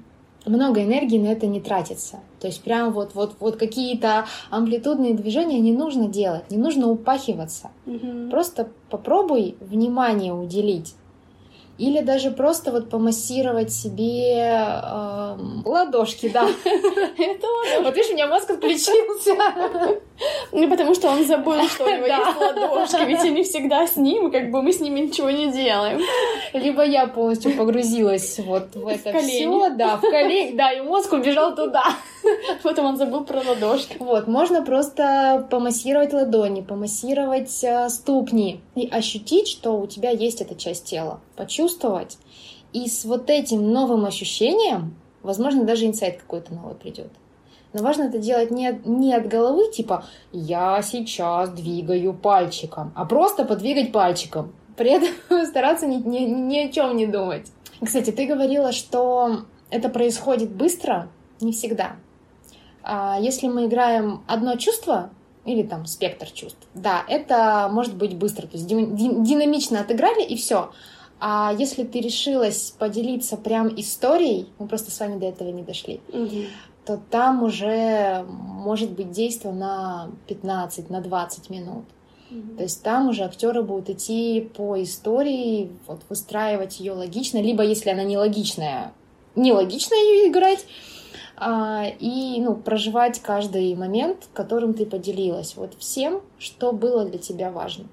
много 0.45 0.83
энергии 0.83 1.17
на 1.17 1.27
это 1.27 1.47
не 1.47 1.61
тратится. 1.61 2.19
То 2.39 2.47
есть 2.47 2.61
прям 2.63 2.91
вот, 2.91 3.11
вот, 3.13 3.35
вот 3.39 3.55
какие-то 3.55 4.25
амплитудные 4.49 5.13
движения 5.13 5.59
не 5.59 5.71
нужно 5.71 6.07
делать, 6.07 6.49
не 6.49 6.57
нужно 6.57 6.89
упахиваться. 6.89 7.71
Угу. 7.85 8.29
Просто 8.29 8.69
попробуй 8.89 9.55
внимание 9.61 10.33
уделить 10.33 10.95
или 11.77 12.01
даже 12.01 12.31
просто 12.31 12.71
вот 12.71 12.89
помассировать 12.89 13.73
себе 13.73 14.37
э, 14.37 15.37
ладошки, 15.65 16.29
да. 16.29 16.47
Вот 17.81 17.95
видишь, 17.95 18.11
у 18.11 18.13
меня 18.13 18.27
мозг 18.27 18.49
отключился. 18.51 19.35
Ну, 20.51 20.69
потому 20.69 20.93
что 20.93 21.09
он 21.09 21.25
забыл, 21.25 21.63
что 21.67 21.85
у 21.85 21.89
него 21.89 22.05
есть 22.05 22.37
ладошки, 22.37 23.03
ведь 23.07 23.21
они 23.21 23.43
всегда 23.43 23.87
с 23.87 23.97
ним, 23.97 24.31
как 24.31 24.51
бы 24.51 24.61
мы 24.61 24.71
с 24.71 24.79
ними 24.79 25.01
ничего 25.01 25.31
не 25.31 25.51
делаем. 25.51 25.99
Либо 26.53 26.83
я 26.83 27.07
полностью 27.07 27.57
погрузилась 27.57 28.39
вот 28.39 28.75
в 28.75 28.87
это 28.87 29.17
все, 29.19 29.69
да, 29.71 29.97
в 29.97 30.01
колени, 30.01 30.55
да, 30.55 30.71
и 30.71 30.81
мозг 30.81 31.11
убежал 31.13 31.55
туда. 31.55 31.83
Потом 32.63 32.85
он 32.85 32.97
забыл 32.97 33.23
про 33.23 33.41
ладошки. 33.41 33.97
Вот, 33.99 34.27
можно 34.27 34.63
просто 34.63 35.47
помассировать 35.49 36.13
ладони, 36.13 36.61
помассировать 36.61 37.63
э, 37.63 37.89
ступни 37.89 38.61
и 38.75 38.87
ощутить, 38.87 39.47
что 39.47 39.79
у 39.79 39.87
тебя 39.87 40.11
есть 40.11 40.41
эта 40.41 40.55
часть 40.55 40.85
тела. 40.85 41.19
Почувствовать. 41.35 42.17
И 42.73 42.87
с 42.87 43.05
вот 43.05 43.29
этим 43.29 43.71
новым 43.71 44.05
ощущением, 44.05 44.95
возможно, 45.21 45.63
даже 45.63 45.85
инсайт 45.85 46.19
какой-то 46.19 46.53
новый 46.53 46.75
придет. 46.75 47.11
Но 47.73 47.81
важно 47.83 48.03
это 48.03 48.19
делать 48.19 48.51
не, 48.51 48.79
не 48.85 49.13
от 49.13 49.27
головы, 49.27 49.71
типа 49.71 50.05
«я 50.31 50.81
сейчас 50.83 51.49
двигаю 51.49 52.13
пальчиком», 52.13 52.91
а 52.95 53.05
просто 53.05 53.45
подвигать 53.45 53.91
пальчиком. 53.91 54.53
При 54.77 54.91
этом 54.91 55.45
стараться 55.45 55.87
ни, 55.87 55.95
ни, 55.95 56.19
ни 56.19 56.57
о 56.59 56.71
чем 56.71 56.95
не 56.95 57.07
думать. 57.07 57.51
Кстати, 57.83 58.11
ты 58.11 58.27
говорила, 58.27 58.71
что 58.71 59.41
это 59.69 59.89
происходит 59.89 60.51
быстро, 60.51 61.09
не 61.41 61.51
всегда. 61.51 61.95
А 62.83 63.17
если 63.19 63.47
мы 63.47 63.65
играем 63.65 64.23
одно 64.27 64.55
чувство, 64.55 65.09
или 65.45 65.63
там 65.63 65.85
спектр 65.85 66.27
чувств, 66.27 66.67
да, 66.73 67.03
это 67.07 67.67
может 67.71 67.95
быть 67.95 68.15
быстро, 68.15 68.47
то 68.47 68.55
есть 68.55 68.67
динамично 68.67 69.81
отыграли 69.81 70.23
и 70.23 70.37
все. 70.37 70.71
А 71.25 71.53
если 71.57 71.85
ты 71.85 72.01
решилась 72.01 72.75
поделиться 72.77 73.37
прям 73.37 73.69
историей, 73.79 74.49
мы 74.59 74.67
просто 74.67 74.91
с 74.91 74.99
вами 74.99 75.17
до 75.17 75.27
этого 75.27 75.47
не 75.51 75.63
дошли, 75.63 76.01
угу. 76.09 76.47
то 76.85 76.99
там 77.09 77.43
уже 77.43 78.25
может 78.27 78.91
быть 78.91 79.11
действие 79.11 79.53
на 79.53 80.09
15, 80.27 80.89
на 80.89 80.99
20 80.99 81.49
минут. 81.49 81.85
Угу. 82.29 82.57
То 82.57 82.63
есть 82.63 82.83
там 82.83 83.07
уже 83.07 83.23
актеры 83.23 83.63
будут 83.63 83.89
идти 83.89 84.51
по 84.53 84.83
истории, 84.83 85.71
вот 85.87 86.01
выстраивать 86.09 86.81
ее 86.81 86.91
логично, 86.91 87.41
либо 87.41 87.63
если 87.63 87.91
она 87.91 88.03
нелогичная, 88.03 88.91
нелогично 89.37 89.93
ее 89.93 90.29
играть, 90.29 90.65
а, 91.37 91.85
и 92.01 92.41
ну, 92.41 92.53
проживать 92.53 93.21
каждый 93.21 93.73
момент, 93.75 94.27
которым 94.33 94.73
ты 94.73 94.85
поделилась, 94.85 95.55
вот 95.55 95.73
всем, 95.79 96.21
что 96.37 96.73
было 96.73 97.05
для 97.05 97.17
тебя 97.17 97.49
важно. 97.49 97.85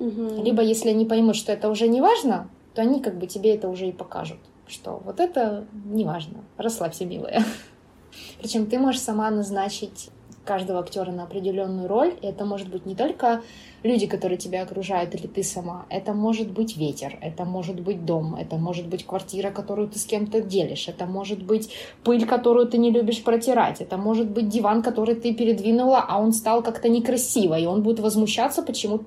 Угу. 0.00 0.42
Либо 0.42 0.62
если 0.62 0.88
они 0.88 1.04
поймут, 1.04 1.36
что 1.36 1.52
это 1.52 1.70
уже 1.70 1.86
не 1.86 2.00
важно, 2.00 2.48
то 2.74 2.82
они 2.82 3.00
как 3.00 3.18
бы 3.18 3.26
тебе 3.26 3.54
это 3.54 3.68
уже 3.68 3.88
и 3.88 3.92
покажут, 3.92 4.38
что 4.66 5.00
вот 5.04 5.20
это 5.20 5.66
не 5.84 6.04
важно, 6.04 6.38
расслабься, 6.56 7.04
милая. 7.04 7.44
Причем 8.40 8.66
ты 8.66 8.78
можешь 8.78 9.00
сама 9.00 9.30
назначить 9.30 10.10
каждого 10.44 10.80
актера 10.80 11.12
на 11.12 11.24
определенную 11.24 11.86
роль. 11.86 12.14
И 12.22 12.26
это 12.26 12.44
может 12.44 12.68
быть 12.68 12.86
не 12.86 12.94
только 12.94 13.42
люди, 13.82 14.06
которые 14.06 14.38
тебя 14.38 14.62
окружают, 14.62 15.14
или 15.14 15.26
ты 15.26 15.42
сама. 15.42 15.86
Это 15.88 16.12
может 16.12 16.50
быть 16.50 16.76
ветер, 16.76 17.18
это 17.20 17.44
может 17.44 17.80
быть 17.80 18.04
дом, 18.04 18.34
это 18.34 18.56
может 18.56 18.88
быть 18.88 19.06
квартира, 19.06 19.50
которую 19.50 19.88
ты 19.88 19.98
с 19.98 20.04
кем-то 20.04 20.40
делишь, 20.40 20.88
это 20.88 21.06
может 21.06 21.42
быть 21.44 21.70
пыль, 22.04 22.26
которую 22.26 22.66
ты 22.66 22.78
не 22.78 22.90
любишь 22.90 23.22
протирать, 23.22 23.80
это 23.80 23.96
может 23.96 24.30
быть 24.30 24.48
диван, 24.48 24.82
который 24.82 25.14
ты 25.14 25.34
передвинула, 25.34 26.04
а 26.08 26.20
он 26.20 26.32
стал 26.32 26.62
как-то 26.62 26.88
некрасиво, 26.88 27.58
и 27.58 27.66
он 27.66 27.82
будет 27.82 28.00
возмущаться, 28.00 28.62
почему 28.62 29.00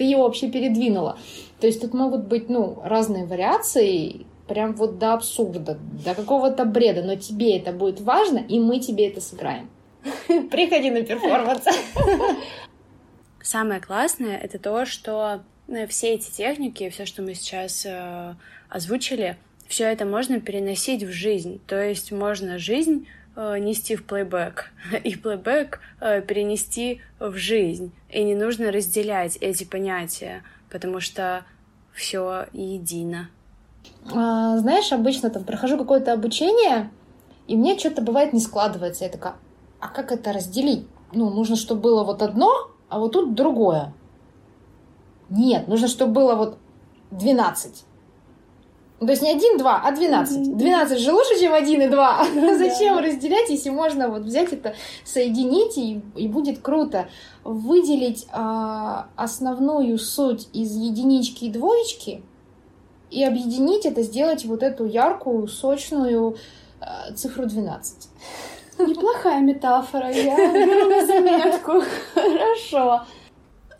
ты 0.00 0.04
его 0.04 0.22
вообще 0.22 0.50
передвинула. 0.50 1.18
То 1.60 1.66
есть 1.66 1.82
тут 1.82 1.92
могут 1.92 2.22
быть, 2.22 2.48
ну, 2.48 2.80
разные 2.82 3.26
вариации, 3.26 4.24
прям 4.48 4.72
вот 4.72 4.98
до 4.98 5.12
абсурда, 5.12 5.78
до 6.02 6.14
какого-то 6.14 6.64
бреда, 6.64 7.02
но 7.02 7.16
тебе 7.16 7.58
это 7.58 7.70
будет 7.70 8.00
важно, 8.00 8.38
и 8.38 8.58
мы 8.58 8.80
тебе 8.80 9.08
это 9.08 9.20
сыграем. 9.20 9.68
Приходи 10.26 10.90
на 10.90 11.02
перформанс. 11.02 11.64
Самое 13.42 13.82
классное— 13.82 14.38
это 14.42 14.58
то, 14.58 14.86
что 14.86 15.42
э, 15.68 15.86
все 15.86 16.14
эти 16.14 16.30
техники, 16.30 16.88
все, 16.88 17.04
что 17.04 17.20
мы 17.20 17.34
сейчас 17.34 17.84
э, 17.84 18.34
озвучили, 18.70 19.36
все 19.68 19.84
это 19.84 20.06
можно 20.06 20.40
переносить 20.40 21.02
в 21.02 21.12
жизнь. 21.12 21.60
То 21.66 21.78
есть 21.78 22.10
можно 22.10 22.56
жизнь 22.56 23.06
нести 23.36 23.96
в 23.96 24.04
плейбэк 24.04 24.70
и 25.04 25.14
плейбэк 25.16 25.80
э, 26.00 26.22
перенести 26.22 27.00
в 27.18 27.36
жизнь. 27.36 27.92
И 28.08 28.22
не 28.24 28.34
нужно 28.34 28.72
разделять 28.72 29.36
эти 29.40 29.64
понятия, 29.64 30.42
потому 30.70 31.00
что 31.00 31.44
все 31.92 32.46
едино. 32.52 33.28
А, 34.12 34.58
знаешь, 34.58 34.92
обычно 34.92 35.30
там 35.30 35.44
прохожу 35.44 35.78
какое-то 35.78 36.12
обучение, 36.12 36.90
и 37.46 37.56
мне 37.56 37.78
что-то 37.78 38.02
бывает 38.02 38.32
не 38.32 38.40
складывается. 38.40 39.04
Я 39.04 39.10
такая, 39.10 39.34
а 39.80 39.88
как 39.88 40.12
это 40.12 40.32
разделить? 40.32 40.86
Ну, 41.12 41.30
нужно, 41.30 41.56
чтобы 41.56 41.80
было 41.82 42.04
вот 42.04 42.22
одно, 42.22 42.70
а 42.88 42.98
вот 42.98 43.12
тут 43.12 43.34
другое. 43.34 43.92
Нет, 45.28 45.68
нужно, 45.68 45.88
чтобы 45.88 46.12
было 46.12 46.34
вот 46.34 46.58
12. 47.10 47.84
То 49.00 49.06
есть 49.06 49.22
не 49.22 49.30
один, 49.30 49.56
два, 49.56 49.80
а 49.82 49.92
12. 49.92 50.58
12 50.58 50.98
же 50.98 51.12
лучше, 51.12 51.40
чем 51.40 51.54
один 51.54 51.80
и 51.80 51.88
два. 51.88 52.22
Зачем 52.58 52.98
разделять, 52.98 53.48
если 53.48 53.70
можно 53.70 54.08
вот 54.08 54.22
взять 54.22 54.52
это, 54.52 54.74
соединить, 55.04 55.78
и, 55.78 56.02
и 56.16 56.28
будет 56.28 56.60
круто. 56.60 57.08
Выделить 57.42 58.26
а, 58.30 59.08
основную 59.16 59.98
суть 59.98 60.48
из 60.52 60.76
единички 60.76 61.46
и 61.46 61.50
двоечки 61.50 62.22
и 63.10 63.24
объединить 63.24 63.86
это, 63.86 64.02
сделать 64.02 64.44
вот 64.44 64.62
эту 64.62 64.84
яркую, 64.84 65.48
сочную 65.48 66.36
а, 66.78 67.12
цифру 67.14 67.46
12. 67.46 68.08
Неплохая 68.80 69.40
метафора, 69.40 70.10
я 70.10 70.36
беру 70.52 70.90
на 70.90 71.06
заметку. 71.06 71.82
Хорошо. 72.14 73.06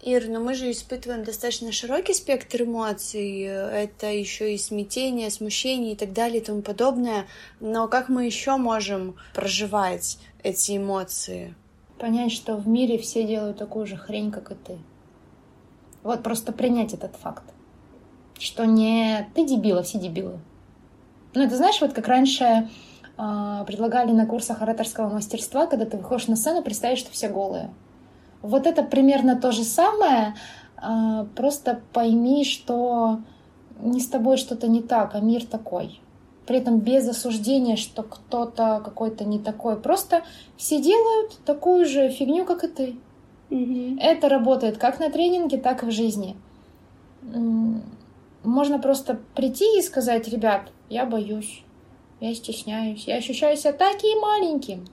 Ир, 0.03 0.28
но 0.28 0.40
мы 0.40 0.55
же 0.55 0.70
испытываем 0.70 1.24
достаточно 1.24 1.72
широкий 1.72 2.14
спектр 2.14 2.62
эмоций. 2.62 3.42
Это 3.42 4.07
еще 4.07 4.55
и 4.55 4.59
смятение, 4.59 5.30
смущение 5.30 5.92
и 5.92 5.96
так 5.96 6.14
далее 6.14 6.40
и 6.40 6.44
тому 6.44 6.62
подобное. 6.62 7.26
Но 7.61 7.86
как 7.86 8.09
мы 8.09 8.24
еще 8.24 8.57
можем 8.57 9.16
проживать 9.34 10.18
эти 10.42 10.78
эмоции? 10.78 11.55
Понять, 11.98 12.32
что 12.32 12.57
в 12.57 12.66
мире 12.66 12.96
все 12.96 13.24
делают 13.24 13.59
такую 13.59 13.86
же 13.86 13.96
хрень, 13.96 14.30
как 14.30 14.51
и 14.53 14.55
ты. 14.55 14.78
Вот 16.03 16.22
просто 16.22 16.53
принять 16.53 16.94
этот 16.94 17.14
факт. 17.16 17.44
Что 18.38 18.64
не 18.64 19.28
ты 19.34 19.44
дебил, 19.44 19.76
а 19.76 19.82
все 19.82 19.98
дебилы. 19.98 20.40
Ну, 21.34 21.42
это 21.42 21.57
знаешь, 21.57 21.78
вот 21.82 21.92
как 21.92 22.09
раньше 22.09 22.70
а, 23.18 23.64
предлагали 23.64 24.12
на 24.12 24.24
курсах 24.24 24.62
ораторского 24.62 25.11
мастерства, 25.11 25.66
когда 25.66 25.84
ты 25.84 25.98
выходишь 25.98 26.26
на 26.28 26.36
сцену, 26.36 26.62
представить, 26.62 26.98
что 26.98 27.11
все 27.12 27.28
голые. 27.28 27.70
Вот 28.43 28.66
это 28.66 28.82
примерно 28.82 29.36
то 29.36 29.53
же 29.53 29.64
самое, 29.64 30.34
а, 30.76 31.26
просто 31.36 31.80
пойми, 31.93 32.45
что 32.45 33.20
не 33.80 34.01
с 34.01 34.09
тобой 34.09 34.36
что-то 34.36 34.68
не 34.68 34.82
так, 34.82 35.14
а 35.14 35.20
мир 35.20 35.45
такой. 35.45 36.01
При 36.47 36.59
этом 36.59 36.80
без 36.80 37.09
осуждения, 37.09 37.76
что 37.76 38.03
кто-то 38.03 38.82
какой-то 38.84 39.24
не 39.24 39.38
такой. 39.38 39.76
Просто 39.76 40.22
все 40.57 40.80
делают 40.80 41.38
такую 41.45 41.86
же 41.86 42.09
фигню, 42.09 42.45
как 42.45 42.64
и 42.64 42.68
ты. 42.68 42.97
Mm-hmm. 43.51 44.01
Это 44.01 44.28
работает 44.28 44.78
как 44.78 45.01
на 45.01 45.11
тренинге, 45.11 45.59
так 45.59 45.82
и 45.82 45.86
в 45.86 45.91
жизни. 45.91 46.36
Можно 48.43 48.78
просто 48.78 49.20
прийти 49.34 49.78
и 49.78 49.82
сказать, 49.82 50.28
ребят, 50.28 50.70
я 50.88 51.05
боюсь 51.05 51.62
я 52.20 52.34
стесняюсь, 52.34 53.05
я 53.07 53.16
ощущаю 53.16 53.57
себя 53.57 53.72
таким 53.72 54.20
маленьким. 54.20 54.84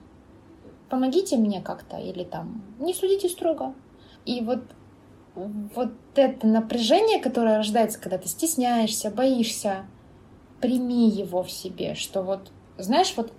Помогите 0.88 1.36
мне 1.36 1.60
как-то 1.60 1.98
или 1.98 2.24
там 2.24 2.62
не 2.78 2.94
судите 2.94 3.28
строго. 3.28 3.74
И 4.24 4.40
вот 4.40 4.62
вот 5.34 5.92
это 6.16 6.46
напряжение, 6.46 7.20
которое 7.20 7.58
рождается, 7.58 8.00
когда 8.00 8.18
ты 8.18 8.28
стесняешься, 8.28 9.10
боишься, 9.10 9.86
прими 10.60 11.08
его 11.08 11.42
в 11.42 11.50
себе, 11.50 11.94
что 11.94 12.22
вот, 12.22 12.50
знаешь, 12.76 13.14
вот 13.16 13.32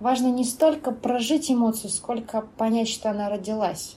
важно 0.00 0.26
не 0.28 0.44
столько 0.44 0.90
прожить 0.90 1.50
эмоцию, 1.50 1.90
сколько 1.90 2.42
понять, 2.56 2.88
что 2.88 3.10
она 3.10 3.28
родилась. 3.28 3.96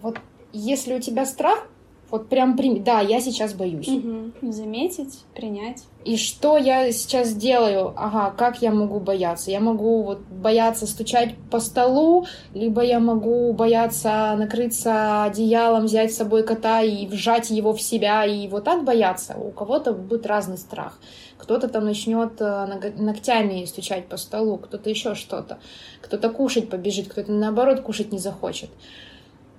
Вот 0.00 0.20
если 0.52 0.94
у 0.94 1.00
тебя 1.00 1.26
страх, 1.26 1.66
вот 2.12 2.28
прям 2.28 2.58
прими. 2.58 2.78
Да, 2.78 3.00
я 3.00 3.22
сейчас 3.22 3.54
боюсь. 3.54 3.88
Угу. 3.88 4.52
Заметить, 4.52 5.24
принять. 5.34 5.84
И 6.04 6.18
что 6.18 6.58
я 6.58 6.92
сейчас 6.92 7.32
делаю? 7.34 7.94
Ага, 7.96 8.34
как 8.36 8.60
я 8.60 8.70
могу 8.70 9.00
бояться? 9.00 9.50
Я 9.50 9.60
могу 9.60 10.02
вот 10.02 10.18
бояться 10.18 10.86
стучать 10.86 11.34
по 11.50 11.58
столу, 11.58 12.26
либо 12.52 12.82
я 12.82 13.00
могу 13.00 13.54
бояться 13.54 14.34
накрыться 14.36 15.24
одеялом, 15.24 15.86
взять 15.86 16.12
с 16.12 16.18
собой 16.18 16.42
кота 16.42 16.82
и 16.82 17.06
вжать 17.06 17.48
его 17.48 17.72
в 17.72 17.80
себя 17.80 18.26
и 18.26 18.46
вот 18.46 18.64
так 18.64 18.84
бояться. 18.84 19.34
У 19.38 19.50
кого-то 19.50 19.94
будет 19.94 20.26
разный 20.26 20.58
страх. 20.58 20.98
Кто-то 21.38 21.68
там 21.68 21.86
начнет 21.86 22.38
э, 22.40 22.92
ногтями 22.98 23.64
стучать 23.64 24.06
по 24.06 24.18
столу, 24.18 24.58
кто-то 24.58 24.90
еще 24.90 25.14
что-то. 25.14 25.60
Кто-то 26.02 26.28
кушать 26.28 26.68
побежит, 26.68 27.08
кто-то 27.08 27.32
наоборот 27.32 27.80
кушать 27.80 28.12
не 28.12 28.18
захочет. 28.18 28.68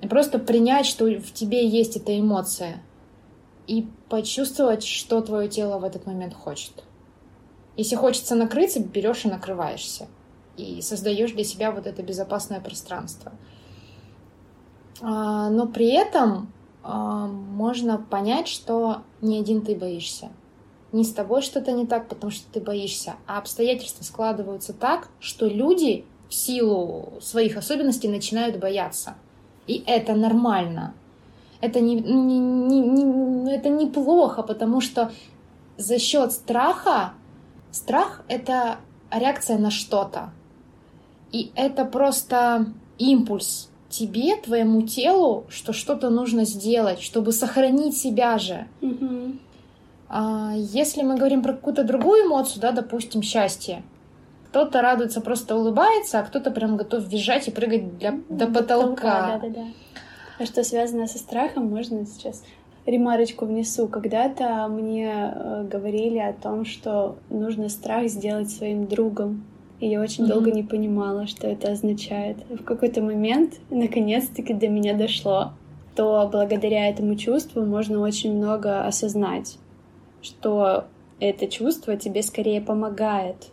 Просто 0.09 0.39
принять, 0.39 0.85
что 0.85 1.05
в 1.05 1.31
тебе 1.31 1.67
есть 1.67 1.95
эта 1.95 2.19
эмоция. 2.19 2.81
И 3.67 3.87
почувствовать, 4.09 4.83
что 4.83 5.21
твое 5.21 5.47
тело 5.47 5.79
в 5.79 5.83
этот 5.83 6.05
момент 6.05 6.33
хочет. 6.33 6.83
Если 7.77 7.95
хочется 7.95 8.35
накрыться, 8.35 8.79
берешь 8.81 9.25
и 9.25 9.29
накрываешься. 9.29 10.07
И 10.57 10.81
создаешь 10.81 11.31
для 11.31 11.43
себя 11.43 11.71
вот 11.71 11.87
это 11.87 12.03
безопасное 12.03 12.59
пространство. 12.59 13.31
А, 15.01 15.49
но 15.49 15.67
при 15.67 15.87
этом 15.87 16.51
а, 16.83 17.27
можно 17.27 17.97
понять, 17.97 18.47
что 18.47 19.03
не 19.21 19.39
один 19.39 19.61
ты 19.61 19.75
боишься. 19.75 20.29
Не 20.91 21.03
с 21.03 21.11
тобой 21.11 21.41
что-то 21.41 21.71
не 21.71 21.87
так, 21.87 22.07
потому 22.07 22.31
что 22.31 22.45
ты 22.51 22.61
боишься, 22.61 23.15
а 23.25 23.39
обстоятельства 23.39 24.03
складываются 24.03 24.73
так, 24.73 25.07
что 25.19 25.47
люди 25.47 26.05
в 26.29 26.33
силу 26.35 27.13
своих 27.19 27.57
особенностей 27.57 28.07
начинают 28.07 28.59
бояться. 28.59 29.15
И 29.67 29.83
это 29.85 30.13
нормально. 30.13 30.93
Это, 31.61 31.79
не, 31.79 31.95
не, 31.95 32.39
не, 32.39 32.79
не, 32.81 33.55
это 33.55 33.69
неплохо, 33.69 34.43
потому 34.43 34.81
что 34.81 35.11
за 35.77 35.97
счет 35.99 36.31
страха, 36.33 37.13
страх— 37.71 38.23
это 38.27 38.77
реакция 39.11 39.57
на 39.57 39.71
что-то. 39.71 40.31
И 41.31 41.51
это 41.55 41.85
просто 41.85 42.67
импульс 42.97 43.69
тебе, 43.89 44.35
твоему 44.35 44.81
телу, 44.81 45.45
что 45.49 45.71
что-то 45.71 46.09
нужно 46.09 46.45
сделать, 46.45 47.01
чтобы 47.01 47.31
сохранить 47.31 47.95
себя 47.97 48.37
же. 48.37 48.67
Mm-hmm. 48.81 49.39
А, 50.09 50.53
если 50.55 51.01
мы 51.03 51.15
говорим 51.15 51.41
про 51.41 51.53
какую-то 51.53 51.83
другую 51.83 52.25
эмоцию, 52.25 52.61
да, 52.61 52.71
допустим, 52.71 53.21
счастье, 53.21 53.83
кто-то 54.53 54.83
радуется, 54.83 55.19
просто 55.19 55.55
улыбается, 55.55 56.19
а 56.19 56.23
кто-то 56.23 56.51
прям 56.51 56.77
готов 56.77 57.07
визжать 57.07 57.47
и 57.47 57.51
прыгать 57.51 57.97
для, 57.97 58.19
до 58.29 58.45
потолка. 58.45 59.39
Да, 59.41 59.47
да, 59.47 59.49
да. 59.49 59.65
А 60.37 60.45
что 60.45 60.63
связано 60.63 61.07
со 61.07 61.17
страхом, 61.17 61.71
можно 61.71 62.05
сейчас 62.05 62.43
ремарочку 62.85 63.45
внесу. 63.45 63.87
Когда-то 63.87 64.67
мне 64.67 65.33
э, 65.33 65.63
говорили 65.63 66.19
о 66.19 66.33
том, 66.33 66.65
что 66.65 67.15
нужно 67.31 67.67
страх 67.67 68.07
сделать 68.09 68.51
своим 68.51 68.85
другом. 68.85 69.43
И 69.79 69.87
я 69.87 69.99
очень 69.99 70.25
mm-hmm. 70.25 70.27
долго 70.27 70.51
не 70.51 70.61
понимала, 70.61 71.25
что 71.25 71.47
это 71.47 71.71
означает. 71.71 72.37
В 72.47 72.63
какой-то 72.63 73.01
момент, 73.01 73.55
наконец-таки, 73.71 74.53
до 74.53 74.67
меня 74.67 74.93
дошло, 74.93 75.53
то 75.95 76.29
благодаря 76.31 76.89
этому 76.89 77.15
чувству 77.15 77.65
можно 77.65 78.01
очень 78.01 78.37
много 78.37 78.85
осознать, 78.85 79.57
что 80.21 80.85
это 81.19 81.47
чувство 81.47 81.97
тебе 81.97 82.21
скорее 82.21 82.61
помогает, 82.61 83.47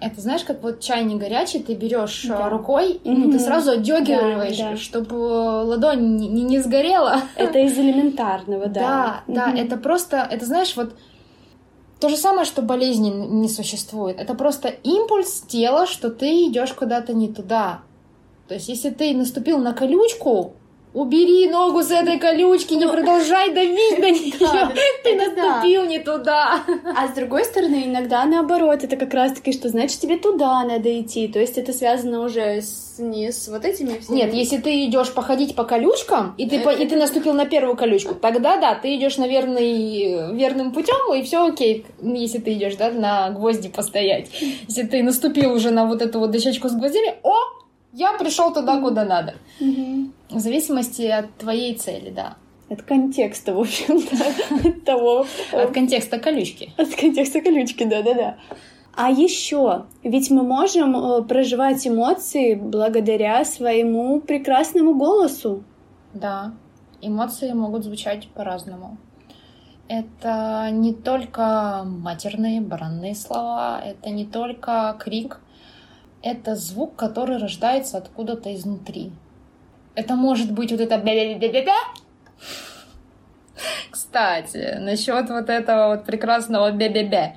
это 0.00 0.20
знаешь, 0.20 0.44
как 0.44 0.62
вот 0.62 0.80
чай 0.80 1.04
не 1.04 1.16
горячий, 1.16 1.58
ты 1.58 1.74
берешь 1.74 2.24
э, 2.24 2.28
да. 2.28 2.48
рукой, 2.48 2.92
mm-hmm. 2.92 3.00
ну, 3.04 3.32
ты 3.32 3.38
сразу 3.40 3.72
отдергиваешь, 3.72 4.56
да, 4.56 4.70
да. 4.70 4.76
чтобы 4.76 5.14
ладонь 5.14 6.16
не, 6.16 6.28
не, 6.28 6.42
не 6.42 6.58
сгорела. 6.60 7.22
Это 7.36 7.58
из 7.58 7.76
элементарного, 7.76 8.66
да. 8.66 9.22
Да, 9.26 9.52
да, 9.52 9.58
это 9.58 9.76
просто, 9.76 10.26
это 10.30 10.46
знаешь, 10.46 10.76
вот 10.76 10.94
То 12.00 12.08
же 12.08 12.16
самое, 12.16 12.44
что 12.44 12.62
болезни 12.62 13.10
не 13.10 13.48
существует. 13.48 14.20
Это 14.20 14.34
просто 14.34 14.68
импульс 14.68 15.40
тела, 15.40 15.86
что 15.86 16.10
ты 16.10 16.46
идешь 16.46 16.72
куда-то 16.72 17.12
не 17.12 17.28
туда. 17.28 17.80
То 18.46 18.54
есть, 18.54 18.68
если 18.68 18.90
ты 18.90 19.14
наступил 19.14 19.58
на 19.58 19.74
колючку, 19.74 20.54
убери 20.94 21.48
ногу 21.48 21.82
с 21.82 21.90
этой 21.90 22.18
колючки, 22.18 22.74
не 22.74 22.86
продолжай 22.86 23.52
давить 23.52 23.98
на 23.98 24.10
нее. 24.10 24.74
Ты 25.04 25.14
наступил 25.14 25.84
не 25.84 25.98
туда. 25.98 26.62
А 26.96 27.08
с 27.08 27.12
другой 27.12 27.44
стороны, 27.44 27.84
иногда 27.86 28.24
наоборот, 28.24 28.84
это 28.84 28.96
как 28.96 29.12
раз 29.14 29.32
таки, 29.32 29.52
что 29.52 29.68
значит 29.68 30.00
тебе 30.00 30.16
туда 30.16 30.64
надо 30.64 31.00
идти. 31.00 31.28
То 31.28 31.38
есть 31.38 31.58
это 31.58 31.72
связано 31.72 32.24
уже 32.24 32.62
с, 32.62 32.96
не 32.98 33.32
с 33.32 33.48
вот 33.48 33.64
этими 33.64 33.98
всеми. 33.98 34.16
Нет, 34.16 34.34
если 34.34 34.58
ты 34.58 34.84
идешь 34.86 35.12
походить 35.12 35.54
по 35.54 35.64
колючкам, 35.64 36.34
и 36.38 36.48
ты, 36.48 36.60
по, 36.60 36.70
и 36.70 36.86
ты 36.86 36.96
наступил 36.96 37.34
на 37.34 37.46
первую 37.46 37.76
колючку, 37.76 38.14
тогда 38.14 38.56
да, 38.56 38.74
ты 38.74 38.96
идешь 38.96 39.18
на 39.18 39.28
верный, 39.28 40.34
верным 40.34 40.72
путем, 40.72 41.14
и 41.14 41.22
все 41.22 41.46
окей, 41.46 41.86
если 42.02 42.38
ты 42.38 42.54
идешь, 42.54 42.76
да, 42.76 42.90
на 42.90 43.30
гвозди 43.30 43.68
постоять. 43.68 44.28
Если 44.68 44.82
ты 44.82 45.02
наступил 45.02 45.52
уже 45.52 45.70
на 45.70 45.86
вот 45.86 46.02
эту 46.02 46.18
вот 46.18 46.30
дощечку 46.30 46.68
с 46.68 46.72
гвоздями, 46.72 47.14
о, 47.22 47.34
я 47.92 48.12
пришел 48.14 48.52
туда, 48.52 48.80
куда 48.80 49.04
надо. 49.04 49.34
В 50.30 50.38
зависимости 50.38 51.02
от 51.02 51.34
твоей 51.36 51.74
цели, 51.74 52.10
да. 52.10 52.36
От 52.68 52.82
контекста, 52.82 53.54
в 53.54 53.60
общем-то, 53.60 54.16
от 54.68 54.84
того. 54.84 55.26
От 55.52 55.72
контекста 55.72 56.18
колючки. 56.18 56.72
От 56.76 56.94
контекста 56.94 57.40
колючки, 57.40 57.84
да-да-да. 57.84 58.36
А 58.94 59.10
еще, 59.10 59.86
ведь 60.02 60.30
мы 60.30 60.42
можем 60.42 60.96
э, 60.96 61.22
проживать 61.22 61.86
эмоции 61.86 62.54
благодаря 62.54 63.44
своему 63.44 64.20
прекрасному 64.20 64.94
голосу. 64.96 65.62
Да, 66.12 66.52
эмоции 67.00 67.52
могут 67.52 67.84
звучать 67.84 68.28
по-разному. 68.34 68.98
Это 69.88 70.68
не 70.72 70.92
только 70.92 71.84
матерные, 71.86 72.60
бранные 72.60 73.14
слова, 73.14 73.80
это 73.82 74.10
не 74.10 74.26
только 74.26 74.96
крик, 74.98 75.40
это 76.20 76.56
звук, 76.56 76.96
который 76.96 77.38
рождается 77.38 77.96
откуда-то 77.96 78.54
изнутри. 78.54 79.12
Это 79.98 80.14
может 80.14 80.52
быть 80.52 80.70
вот 80.70 80.80
это 80.80 80.96
бя-бя-бя-бя-бя. 80.96 81.74
Кстати, 83.90 84.78
насчет 84.78 85.28
вот 85.28 85.50
этого 85.50 85.96
вот 85.96 86.04
прекрасного 86.04 86.70
бя-бя-бя. 86.70 87.34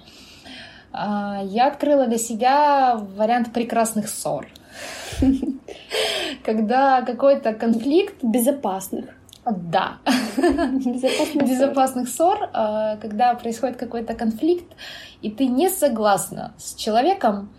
А, 0.94 1.42
я 1.44 1.70
открыла 1.70 2.06
для 2.06 2.20
себя 2.20 2.98
вариант 3.18 3.52
прекрасных 3.52 4.08
ссор. 4.10 4.48
Когда 6.46 7.02
какой-то 7.02 7.54
конфликт 7.54 8.24
безопасных. 8.24 9.06
Да. 9.44 9.98
Безопасных, 10.38 11.50
Безопасных 11.50 12.10
ссор, 12.10 12.48
а, 12.54 12.98
когда 12.98 13.34
происходит 13.34 13.78
какой-то 13.78 14.14
конфликт, 14.14 14.72
и 15.24 15.32
ты 15.32 15.48
не 15.48 15.68
согласна 15.68 16.54
с 16.60 16.76
человеком, 16.76 17.50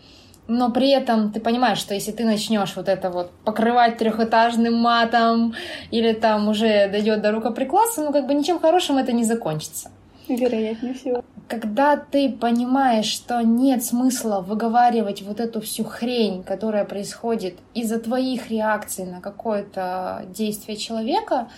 но 0.48 0.70
при 0.70 0.90
этом 0.90 1.32
ты 1.32 1.40
понимаешь, 1.40 1.78
что 1.78 1.94
если 1.94 2.12
ты 2.12 2.24
начнешь 2.24 2.74
вот 2.76 2.88
это 2.88 3.10
вот 3.10 3.30
покрывать 3.44 3.98
трехэтажным 3.98 4.74
матом 4.74 5.54
или 5.90 6.12
там 6.12 6.48
уже 6.48 6.88
дойдет 6.88 7.22
до 7.22 7.32
рукоприкладства, 7.32 8.02
ну 8.02 8.12
как 8.12 8.26
бы 8.26 8.34
ничем 8.34 8.58
хорошим 8.58 8.98
это 8.98 9.12
не 9.12 9.24
закончится. 9.24 9.90
Вероятнее 10.28 10.94
всего. 10.94 11.24
Когда 11.48 11.96
ты 11.96 12.30
понимаешь, 12.30 13.06
что 13.06 13.42
нет 13.42 13.84
смысла 13.84 14.40
выговаривать 14.40 15.22
вот 15.22 15.40
эту 15.40 15.60
всю 15.60 15.84
хрень, 15.84 16.42
которая 16.42 16.84
происходит 16.84 17.56
из-за 17.74 17.98
твоих 17.98 18.50
реакций 18.50 19.04
на 19.04 19.20
какое-то 19.20 20.24
действие 20.28 20.76
человека, 20.76 21.48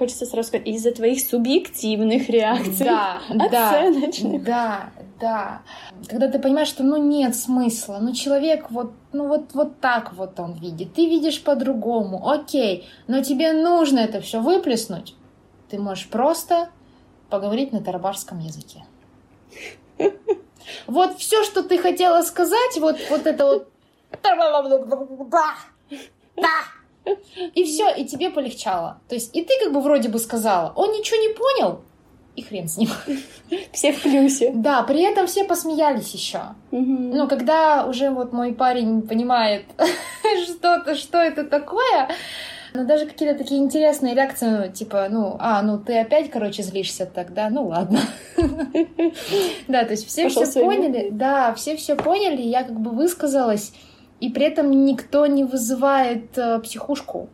хочется 0.00 0.24
сразу 0.24 0.48
сказать, 0.48 0.66
из-за 0.66 0.92
твоих 0.92 1.20
субъективных 1.20 2.28
реакций. 2.30 2.86
Да, 2.86 3.20
оценочных. 3.28 4.44
Да, 4.44 4.90
да. 5.20 5.62
Когда 6.08 6.28
ты 6.28 6.38
понимаешь, 6.38 6.68
что 6.68 6.82
ну 6.82 6.96
нет 6.96 7.36
смысла, 7.36 7.98
ну 8.00 8.12
человек 8.14 8.70
вот, 8.70 8.92
ну 9.12 9.28
вот, 9.28 9.52
вот 9.54 9.80
так 9.80 10.14
вот 10.14 10.40
он 10.40 10.54
видит, 10.54 10.94
ты 10.94 11.06
видишь 11.06 11.42
по-другому, 11.42 12.28
окей, 12.28 12.88
но 13.06 13.22
тебе 13.22 13.52
нужно 13.52 13.98
это 13.98 14.20
все 14.20 14.40
выплеснуть, 14.40 15.14
ты 15.68 15.78
можешь 15.78 16.08
просто 16.08 16.70
поговорить 17.28 17.72
на 17.72 17.82
тарабарском 17.82 18.38
языке. 18.40 18.84
Вот 20.86 21.18
все, 21.18 21.42
что 21.42 21.64
ты 21.64 21.78
хотела 21.78 22.22
сказать, 22.22 22.78
вот, 22.78 22.96
вот 23.10 23.26
это 23.26 23.44
вот... 23.44 23.68
Да, 25.30 25.56
да, 26.36 27.14
и 27.54 27.64
все, 27.64 27.92
и 27.94 28.04
тебе 28.04 28.30
полегчало. 28.30 29.00
То 29.08 29.14
есть 29.14 29.34
и 29.34 29.44
ты 29.44 29.52
как 29.62 29.72
бы 29.72 29.80
вроде 29.80 30.08
бы 30.08 30.18
сказала, 30.18 30.72
он 30.76 30.92
ничего 30.92 31.18
не 31.20 31.34
понял, 31.34 31.82
и 32.36 32.42
хрен 32.42 32.68
с 32.68 32.76
ним. 32.76 32.88
Все 33.72 33.92
в 33.92 34.02
плюсе. 34.02 34.52
Да, 34.54 34.82
при 34.82 35.02
этом 35.02 35.26
все 35.26 35.44
посмеялись 35.44 36.12
еще. 36.14 36.40
Угу. 36.70 36.80
Ну, 36.82 37.28
когда 37.28 37.86
уже 37.86 38.10
вот 38.10 38.32
мой 38.32 38.52
парень 38.54 39.02
понимает 39.02 39.64
что-то, 40.46 40.94
что 40.94 41.18
это 41.18 41.44
такое, 41.44 42.08
но 42.74 42.84
даже 42.84 43.06
какие-то 43.06 43.36
такие 43.36 43.60
интересные 43.60 44.14
реакции, 44.14 44.46
ну, 44.46 44.72
типа, 44.72 45.08
ну, 45.10 45.36
а, 45.38 45.62
ну 45.62 45.78
ты 45.78 45.98
опять, 45.98 46.30
короче, 46.30 46.62
злишься 46.62 47.06
тогда, 47.06 47.50
ну 47.50 47.66
ладно. 47.66 48.00
Да, 49.68 49.84
то 49.84 49.90
есть 49.92 50.06
все 50.06 50.28
все 50.28 50.46
поняли, 50.46 51.10
да, 51.10 51.52
все 51.54 51.76
все 51.76 51.96
поняли, 51.96 52.42
я 52.42 52.62
как 52.64 52.78
бы 52.78 52.90
высказалась, 52.90 53.72
и 54.20 54.30
при 54.30 54.46
этом 54.46 54.84
никто 54.84 55.26
не 55.26 55.44
вызывает 55.44 56.36
э, 56.36 56.60
психушку. 56.60 57.28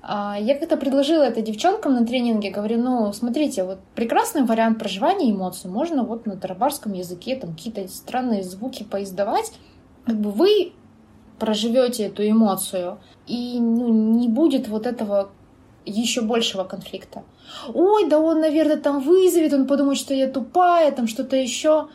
А, 0.00 0.36
я 0.40 0.56
как-то 0.58 0.76
предложила 0.76 1.22
это 1.22 1.42
девчонкам 1.42 1.94
на 1.94 2.06
тренинге, 2.06 2.50
говорю, 2.50 2.78
ну, 2.78 3.12
смотрите, 3.12 3.64
вот 3.64 3.78
прекрасный 3.94 4.44
вариант 4.44 4.78
проживания 4.78 5.30
эмоций, 5.30 5.70
можно 5.70 6.04
вот 6.04 6.26
на 6.26 6.36
тарабарском 6.36 6.92
языке 6.92 7.36
там 7.36 7.54
какие-то 7.54 7.86
странные 7.88 8.42
звуки 8.42 8.84
поиздавать, 8.84 9.52
как 10.06 10.16
бы 10.16 10.30
вы 10.30 10.72
проживете 11.38 12.04
эту 12.04 12.28
эмоцию, 12.28 12.98
и 13.26 13.58
ну, 13.60 13.88
не 13.88 14.28
будет 14.28 14.68
вот 14.68 14.86
этого 14.86 15.30
еще 15.84 16.22
большего 16.22 16.64
конфликта. 16.64 17.24
Ой, 17.72 18.08
да 18.08 18.18
он, 18.18 18.40
наверное, 18.40 18.76
там 18.76 19.00
вызовет, 19.00 19.52
он 19.52 19.66
подумает, 19.66 19.98
что 19.98 20.14
я 20.14 20.28
тупая, 20.28 20.92
там 20.92 21.06
что-то 21.06 21.36
еще. 21.36 21.88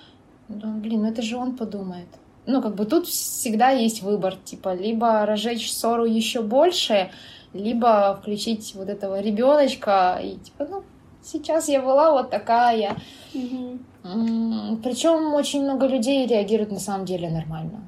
Да, 0.49 0.67
блин, 0.67 1.01
ну 1.01 1.09
это 1.09 1.21
же 1.21 1.37
он 1.37 1.55
подумает. 1.55 2.07
Ну, 2.45 2.61
как 2.61 2.75
бы 2.75 2.85
тут 2.85 3.07
всегда 3.07 3.69
есть 3.69 4.01
выбор, 4.01 4.35
типа, 4.35 4.73
либо 4.73 5.25
разжечь 5.25 5.71
ссору 5.71 6.05
еще 6.05 6.41
больше, 6.41 7.09
либо 7.53 8.17
включить 8.19 8.73
вот 8.75 8.89
этого 8.89 9.21
ребеночка 9.21 10.19
и 10.21 10.37
типа, 10.37 10.67
ну, 10.69 10.83
сейчас 11.21 11.69
я 11.69 11.81
была 11.81 12.11
вот 12.11 12.29
такая. 12.29 12.97
Угу. 13.33 14.77
Причем 14.83 15.33
очень 15.33 15.63
много 15.63 15.87
людей 15.87 16.27
реагируют 16.27 16.71
на 16.71 16.79
самом 16.79 17.05
деле 17.05 17.29
нормально. 17.29 17.81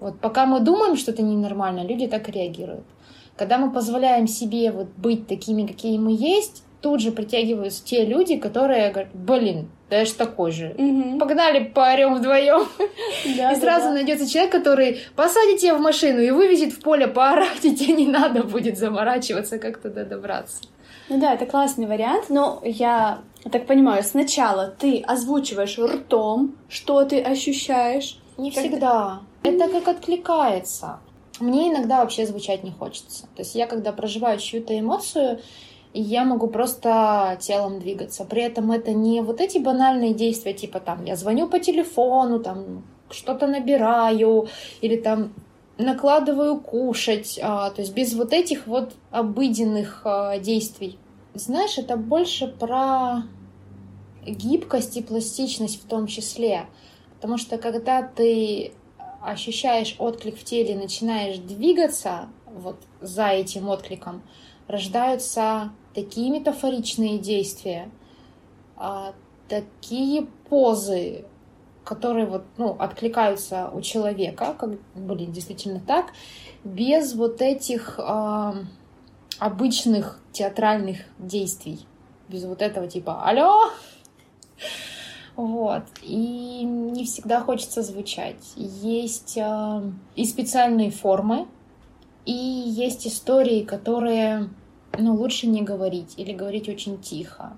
Вот 0.00 0.20
пока 0.20 0.44
мы 0.44 0.60
думаем, 0.60 0.96
что 0.96 1.12
это 1.12 1.22
ненормально, 1.22 1.80
люди 1.84 2.06
так 2.06 2.28
и 2.28 2.32
реагируют. 2.32 2.84
Когда 3.36 3.58
мы 3.58 3.70
позволяем 3.72 4.26
себе 4.26 4.70
вот 4.70 4.88
быть 4.96 5.26
такими, 5.26 5.66
какие 5.66 5.98
мы 5.98 6.12
есть, 6.12 6.64
тут 6.80 7.00
же 7.00 7.12
притягиваются 7.12 7.84
те 7.84 8.04
люди, 8.04 8.36
которые 8.36 8.90
говорят, 8.90 9.14
блин, 9.14 9.68
да 9.88 9.98
я 9.98 10.04
ж 10.04 10.10
такой 10.10 10.50
же. 10.50 10.74
Угу. 10.76 11.18
Погнали 11.18 11.64
поорем 11.64 12.14
вдвоем. 12.16 12.66
Да, 13.36 13.52
и 13.52 13.56
сразу 13.56 13.88
да. 13.88 13.94
найдется 13.94 14.28
человек, 14.30 14.52
который 14.52 15.00
посадит 15.14 15.58
тебя 15.58 15.74
в 15.74 15.80
машину 15.80 16.20
и 16.20 16.30
вывезет 16.30 16.72
в 16.72 16.80
поле 16.80 17.06
поорать, 17.06 17.64
и 17.64 17.74
тебе 17.74 17.92
не 17.94 18.06
надо 18.06 18.44
будет 18.44 18.78
заморачиваться, 18.78 19.58
как 19.58 19.78
туда 19.78 20.04
добраться. 20.04 20.62
Ну 21.08 21.20
да, 21.20 21.34
это 21.34 21.46
классный 21.46 21.86
вариант, 21.86 22.30
но 22.30 22.60
я 22.64 23.20
так 23.50 23.66
понимаю, 23.66 24.02
сначала 24.02 24.74
ты 24.78 25.00
озвучиваешь 25.00 25.78
ртом, 25.78 26.56
что 26.68 27.04
ты 27.04 27.20
ощущаешь. 27.20 28.18
Не 28.38 28.50
как 28.50 28.64
всегда. 28.64 29.20
Это 29.42 29.68
как 29.68 29.88
откликается. 29.88 30.98
Мне 31.38 31.70
иногда 31.70 32.00
вообще 32.00 32.26
звучать 32.26 32.64
не 32.64 32.70
хочется. 32.70 33.22
То 33.36 33.42
есть 33.42 33.54
я, 33.54 33.66
когда 33.66 33.92
проживаю 33.92 34.38
чью-то 34.38 34.78
эмоцию, 34.78 35.40
и 35.96 36.00
я 36.02 36.24
могу 36.24 36.46
просто 36.48 37.38
телом 37.40 37.78
двигаться. 37.78 38.26
При 38.26 38.42
этом 38.42 38.70
это 38.70 38.92
не 38.92 39.22
вот 39.22 39.40
эти 39.40 39.56
банальные 39.56 40.12
действия, 40.12 40.52
типа 40.52 40.78
там 40.78 41.06
я 41.06 41.16
звоню 41.16 41.48
по 41.48 41.58
телефону, 41.58 42.38
там 42.38 42.84
что-то 43.08 43.46
набираю, 43.46 44.46
или 44.82 44.96
там 44.96 45.32
накладываю 45.78 46.60
кушать, 46.60 47.40
а, 47.42 47.70
то 47.70 47.80
есть 47.80 47.94
без 47.94 48.12
вот 48.12 48.34
этих 48.34 48.66
вот 48.66 48.92
обыденных 49.10 50.02
а, 50.04 50.38
действий. 50.38 50.98
Знаешь, 51.32 51.78
это 51.78 51.96
больше 51.96 52.46
про 52.46 53.22
гибкость 54.26 54.98
и 54.98 55.02
пластичность 55.02 55.82
в 55.82 55.88
том 55.88 56.08
числе. 56.08 56.66
Потому 57.14 57.38
что 57.38 57.56
когда 57.56 58.02
ты 58.02 58.72
ощущаешь 59.22 59.96
отклик 59.98 60.38
в 60.38 60.44
теле, 60.44 60.76
начинаешь 60.76 61.38
двигаться 61.38 62.28
вот 62.44 62.76
за 63.00 63.28
этим 63.28 63.70
откликом, 63.70 64.20
рождаются 64.68 65.72
такие 65.96 66.30
метафоричные 66.30 67.18
действия, 67.18 67.90
а, 68.76 69.14
такие 69.48 70.26
позы, 70.48 71.24
которые 71.84 72.26
вот, 72.26 72.44
ну, 72.58 72.76
откликаются 72.78 73.70
у 73.72 73.80
человека, 73.80 74.54
как 74.58 74.78
были 74.94 75.24
действительно 75.24 75.80
так, 75.80 76.12
без 76.64 77.14
вот 77.14 77.40
этих 77.40 77.98
э, 77.98 78.52
обычных 79.38 80.20
театральных 80.32 80.98
действий, 81.18 81.86
без 82.28 82.44
вот 82.44 82.60
этого 82.60 82.88
типа 82.88 83.22
«Алло!» 83.22 83.70
Вот. 85.36 85.84
И 86.02 86.64
не 86.64 87.04
всегда 87.04 87.40
хочется 87.40 87.82
звучать. 87.82 88.42
Есть 88.56 89.36
э, 89.36 89.82
и 90.16 90.24
специальные 90.24 90.90
формы, 90.90 91.46
и 92.24 92.32
есть 92.32 93.06
истории, 93.06 93.62
которые 93.62 94.48
ну, 94.98 95.14
лучше 95.14 95.46
не 95.46 95.62
говорить 95.62 96.14
или 96.16 96.32
говорить 96.32 96.68
очень 96.68 97.00
тихо 97.00 97.56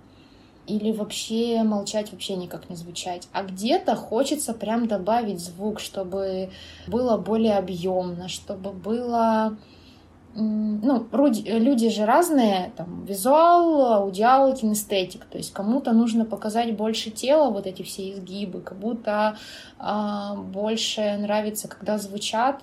или 0.68 0.92
вообще 0.92 1.62
молчать, 1.62 2.12
вообще 2.12 2.36
никак 2.36 2.68
не 2.68 2.76
звучать. 2.76 3.26
А 3.32 3.42
где-то 3.42 3.96
хочется 3.96 4.52
прям 4.52 4.86
добавить 4.86 5.40
звук, 5.40 5.80
чтобы 5.80 6.50
было 6.86 7.16
более 7.16 7.56
объемно, 7.56 8.28
чтобы 8.28 8.72
было 8.72 9.56
ну, 10.34 11.08
люди 11.12 11.88
же 11.88 12.04
разные, 12.04 12.70
там, 12.76 13.04
визуал, 13.04 13.94
аудиал, 13.94 14.54
кинестетик, 14.54 15.24
то 15.24 15.38
есть 15.38 15.52
кому-то 15.52 15.92
нужно 15.92 16.24
показать 16.24 16.76
больше 16.76 17.10
тела, 17.10 17.50
вот 17.50 17.66
эти 17.66 17.82
все 17.82 18.12
изгибы, 18.12 18.60
кому-то 18.60 19.36
э, 19.80 20.36
больше 20.36 21.16
нравится, 21.18 21.66
когда 21.66 21.98
звучат, 21.98 22.62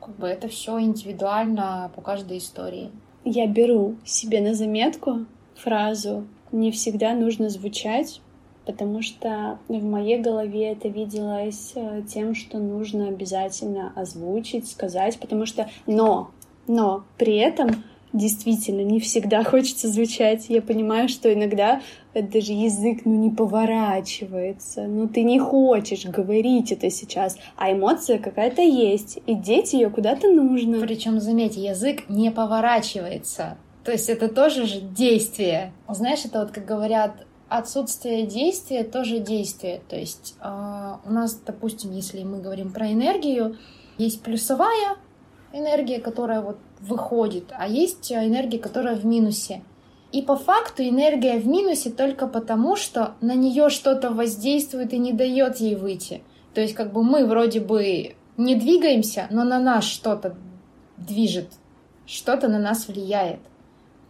как 0.00 0.16
бы 0.16 0.28
это 0.28 0.48
все 0.48 0.80
индивидуально 0.80 1.90
по 1.94 2.00
каждой 2.00 2.38
истории. 2.38 2.90
Я 3.24 3.46
беру 3.46 3.96
себе 4.04 4.40
на 4.40 4.54
заметку 4.54 5.26
фразу 5.54 6.26
«не 6.52 6.70
всегда 6.70 7.14
нужно 7.14 7.50
звучать», 7.50 8.20
потому 8.64 9.02
что 9.02 9.58
в 9.68 9.84
моей 9.84 10.18
голове 10.18 10.72
это 10.72 10.88
виделось 10.88 11.72
э, 11.74 12.02
тем, 12.08 12.34
что 12.34 12.58
нужно 12.58 13.08
обязательно 13.08 13.92
озвучить, 13.94 14.68
сказать, 14.68 15.18
потому 15.18 15.44
что 15.44 15.68
«но», 15.86 16.30
но 16.66 17.04
при 17.18 17.36
этом 17.36 17.84
действительно 18.12 18.82
не 18.82 19.00
всегда 19.00 19.44
хочется 19.44 19.88
звучать. 19.88 20.46
Я 20.48 20.62
понимаю, 20.62 21.08
что 21.08 21.32
иногда 21.32 21.82
даже 22.14 22.52
язык 22.52 23.02
ну, 23.04 23.14
не 23.16 23.30
поворачивается, 23.30 24.86
ну 24.86 25.08
ты 25.08 25.22
не 25.22 25.38
хочешь 25.38 26.04
говорить 26.06 26.72
это 26.72 26.90
сейчас, 26.90 27.36
а 27.56 27.72
эмоция 27.72 28.18
какая-то 28.18 28.62
есть, 28.62 29.18
и 29.26 29.34
деть 29.34 29.72
ее 29.72 29.90
куда-то 29.90 30.28
нужно. 30.28 30.80
Причем, 30.80 31.20
заметьте, 31.20 31.62
язык 31.62 32.08
не 32.08 32.30
поворачивается. 32.30 33.56
То 33.84 33.92
есть 33.92 34.08
это 34.08 34.28
тоже 34.28 34.66
же 34.66 34.80
действие. 34.80 35.72
Знаешь, 35.88 36.24
это 36.24 36.40
вот 36.40 36.50
как 36.50 36.64
говорят, 36.64 37.12
отсутствие 37.48 38.26
действия 38.26 38.84
тоже 38.84 39.18
действие. 39.18 39.80
То 39.88 39.96
есть 39.96 40.36
э, 40.40 40.96
у 41.04 41.10
нас, 41.10 41.34
допустим, 41.34 41.92
если 41.92 42.22
мы 42.22 42.40
говорим 42.40 42.72
про 42.72 42.90
энергию, 42.90 43.56
есть 43.98 44.22
плюсовая 44.22 44.96
энергия, 45.52 46.00
которая 46.00 46.40
вот 46.40 46.58
выходит, 46.80 47.44
а 47.50 47.66
есть 47.66 48.10
энергия, 48.12 48.58
которая 48.58 48.96
в 48.96 49.04
минусе. 49.04 49.62
И 50.12 50.22
по 50.22 50.36
факту 50.36 50.82
энергия 50.82 51.38
в 51.38 51.46
минусе 51.46 51.90
только 51.90 52.26
потому, 52.26 52.76
что 52.76 53.14
на 53.20 53.34
нее 53.34 53.70
что-то 53.70 54.10
воздействует 54.10 54.92
и 54.92 54.98
не 54.98 55.12
дает 55.12 55.58
ей 55.58 55.76
выйти. 55.76 56.22
То 56.54 56.60
есть 56.60 56.74
как 56.74 56.92
бы 56.92 57.04
мы 57.04 57.26
вроде 57.26 57.60
бы 57.60 58.16
не 58.36 58.54
двигаемся, 58.56 59.26
но 59.30 59.44
на 59.44 59.60
нас 59.60 59.84
что-то 59.84 60.34
движет, 60.96 61.48
что-то 62.06 62.48
на 62.48 62.58
нас 62.58 62.88
влияет. 62.88 63.38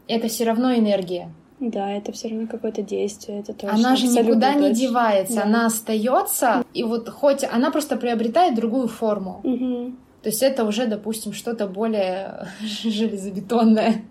Это 0.09 0.29
все 0.29 0.45
равно 0.45 0.75
энергия. 0.75 1.33
Да, 1.61 1.93
это 1.93 2.11
все 2.13 2.29
равно 2.29 2.47
какое-то 2.47 2.81
действие, 2.81 3.41
это 3.41 3.53
точно. 3.53 3.75
Она 3.77 3.95
же 3.95 4.07
никуда 4.07 4.55
точно. 4.55 4.69
не 4.69 4.75
девается, 4.75 5.37
да. 5.37 5.43
она 5.43 5.67
остается, 5.67 6.65
и 6.73 6.83
вот 6.83 7.11
хоть 7.11 7.45
она 7.45 7.71
просто 7.71 7.97
приобретает 7.97 8.55
другую 8.55 8.89
форму. 8.89 9.41
Угу. 9.45 9.93
То 10.23 10.29
есть 10.31 10.43
это 10.43 10.65
уже, 10.65 10.87
допустим, 10.87 11.35
что-то 11.35 11.67
более 11.67 12.49
железобетонное, 12.61 14.03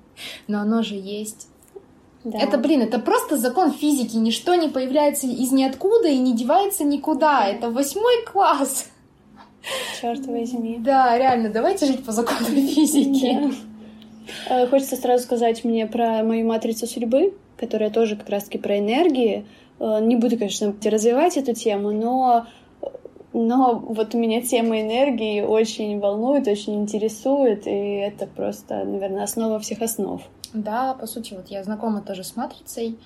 но 0.48 0.60
оно 0.60 0.84
же 0.84 0.94
есть. 0.94 1.48
Да. 2.24 2.38
Это, 2.38 2.58
блин, 2.58 2.82
это 2.82 3.00
просто 3.00 3.38
закон 3.38 3.72
физики. 3.72 4.18
Ничто 4.18 4.56
не 4.56 4.68
появляется 4.68 5.28
из 5.28 5.52
ниоткуда 5.52 6.10
и 6.10 6.18
не 6.18 6.36
девается 6.36 6.84
никуда. 6.84 7.48
Это 7.48 7.70
восьмой 7.70 8.26
класс. 8.26 8.90
Черт 10.02 10.26
возьми. 10.26 10.78
Да, 10.80 11.18
реально, 11.18 11.50
давайте 11.50 11.86
жить 11.86 12.06
по 12.06 12.12
закону 12.12 12.46
физики. 12.46 13.40
Да. 14.48 14.64
Э, 14.64 14.68
хочется 14.68 14.96
сразу 14.96 15.24
сказать 15.24 15.64
мне 15.64 15.88
про 15.88 16.24
мою 16.24 16.46
матрицу 16.46 16.88
судьбы, 16.88 17.34
которая 17.58 17.90
тоже 17.90 18.16
как 18.16 18.30
раз-таки 18.30 18.58
про 18.58 18.78
энергии. 18.78 19.46
Э, 19.80 20.00
не 20.02 20.16
буду, 20.16 20.38
конечно, 20.38 20.74
развивать 20.84 21.38
эту 21.38 21.54
тему, 21.54 21.92
но 21.92 22.46
но 23.32 23.76
вот 23.76 24.16
меня 24.16 24.42
тема 24.42 24.82
энергии 24.82 25.42
очень 25.42 26.00
волнует, 26.00 26.48
очень 26.48 26.82
интересует, 26.82 27.68
и 27.68 27.70
это 27.70 28.26
просто, 28.26 28.84
наверное, 28.84 29.24
основа 29.24 29.60
всех 29.60 29.84
основ. 29.84 30.22
Да, 30.54 30.94
по 30.94 31.06
сути, 31.08 31.34
вот 31.34 31.48
я 31.48 31.64
знакома 31.64 32.02
тоже 32.02 32.24
с 32.24 32.36
матрицей, 32.36 32.98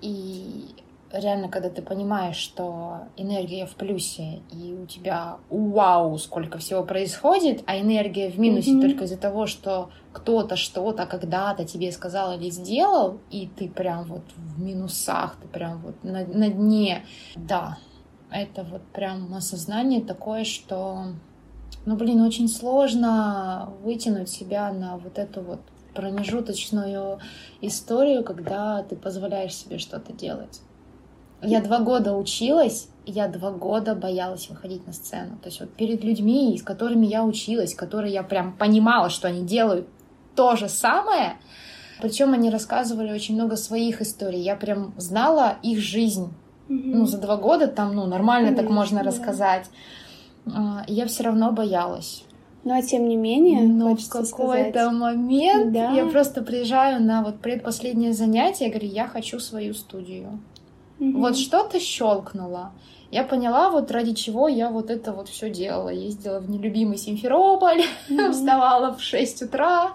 и 0.00 0.74
реально, 1.12 1.48
когда 1.48 1.70
ты 1.70 1.82
понимаешь, 1.82 2.36
что 2.36 3.08
энергия 3.16 3.66
в 3.66 3.74
плюсе, 3.74 4.42
и 4.52 4.74
у 4.74 4.86
тебя 4.86 5.38
вау, 5.50 6.18
сколько 6.18 6.58
всего 6.58 6.82
происходит, 6.82 7.62
а 7.66 7.78
энергия 7.78 8.30
в 8.30 8.38
минусе 8.38 8.72
mm-hmm. 8.72 8.80
только 8.80 9.04
из-за 9.04 9.16
того, 9.16 9.46
что 9.46 9.90
кто-то 10.12 10.56
что-то 10.56 11.06
когда-то 11.06 11.64
тебе 11.64 11.92
сказал 11.92 12.38
или 12.38 12.50
сделал, 12.50 13.18
и 13.30 13.48
ты 13.56 13.68
прям 13.68 14.04
вот 14.04 14.24
в 14.36 14.60
минусах, 14.60 15.36
ты 15.40 15.48
прям 15.48 15.78
вот 15.78 16.02
на, 16.02 16.24
на 16.26 16.48
дне. 16.48 17.04
Да, 17.36 17.78
это 18.30 18.64
вот 18.64 18.82
прям 18.92 19.32
осознание 19.34 20.00
такое, 20.00 20.44
что, 20.44 21.06
ну, 21.84 21.96
блин, 21.96 22.20
очень 22.22 22.48
сложно 22.48 23.72
вытянуть 23.82 24.28
себя 24.28 24.72
на 24.72 24.96
вот 24.96 25.18
эту 25.18 25.42
вот 25.42 25.60
промежуточную 25.96 27.18
историю, 27.60 28.22
когда 28.22 28.82
ты 28.82 28.96
позволяешь 28.96 29.54
себе 29.54 29.78
что-то 29.78 30.12
делать. 30.12 30.60
Я 31.42 31.60
два 31.60 31.80
года 31.80 32.14
училась, 32.14 32.88
я 33.04 33.28
два 33.28 33.50
года 33.50 33.94
боялась 33.94 34.48
выходить 34.48 34.86
на 34.86 34.92
сцену. 34.92 35.38
То 35.42 35.48
есть 35.48 35.60
вот 35.60 35.72
перед 35.74 36.02
людьми, 36.02 36.56
с 36.58 36.62
которыми 36.62 37.06
я 37.06 37.24
училась, 37.24 37.74
которые 37.74 38.12
я 38.12 38.22
прям 38.22 38.56
понимала, 38.56 39.10
что 39.10 39.28
они 39.28 39.44
делают 39.44 39.86
то 40.34 40.56
же 40.56 40.68
самое, 40.68 41.36
причем 42.00 42.32
они 42.32 42.50
рассказывали 42.50 43.12
очень 43.12 43.34
много 43.34 43.56
своих 43.56 44.02
историй. 44.02 44.40
Я 44.40 44.56
прям 44.56 44.92
знала 44.96 45.56
их 45.62 45.78
жизнь. 45.78 46.32
Ну, 46.68 47.06
за 47.06 47.18
два 47.18 47.36
года 47.36 47.68
там, 47.68 47.94
ну, 47.94 48.06
нормально 48.06 48.48
Конечно, 48.48 48.64
так 48.64 48.74
можно 48.74 48.98
да. 48.98 49.04
рассказать. 49.04 49.66
А, 50.52 50.84
я 50.88 51.06
все 51.06 51.22
равно 51.22 51.52
боялась. 51.52 52.24
Но 52.66 52.82
тем 52.82 53.08
не 53.08 53.14
менее, 53.14 53.62
но 53.62 53.94
в 53.94 54.08
какой-то 54.08 54.90
момент 54.90 55.72
да. 55.72 55.92
я 55.92 56.04
просто 56.04 56.42
приезжаю 56.42 57.00
на 57.00 57.22
вот 57.22 57.38
предпоследнее 57.38 58.12
занятие, 58.12 58.64
я 58.64 58.70
говорю, 58.70 58.88
я 58.88 59.06
хочу 59.06 59.38
свою 59.38 59.72
студию. 59.72 60.40
Угу. 60.98 61.16
Вот 61.16 61.36
что-то 61.36 61.78
щелкнуло. 61.78 62.72
Я 63.12 63.22
поняла, 63.22 63.70
вот 63.70 63.92
ради 63.92 64.14
чего 64.14 64.48
я 64.48 64.68
вот 64.70 64.90
это 64.90 65.12
вот 65.12 65.28
все 65.28 65.48
делала. 65.48 65.90
Ездила 65.90 66.40
в 66.40 66.50
нелюбимый 66.50 66.98
Симферополь, 66.98 67.84
mm 68.08 68.32
вставала 68.32 68.96
в 68.96 69.00
6 69.00 69.42
утра, 69.42 69.92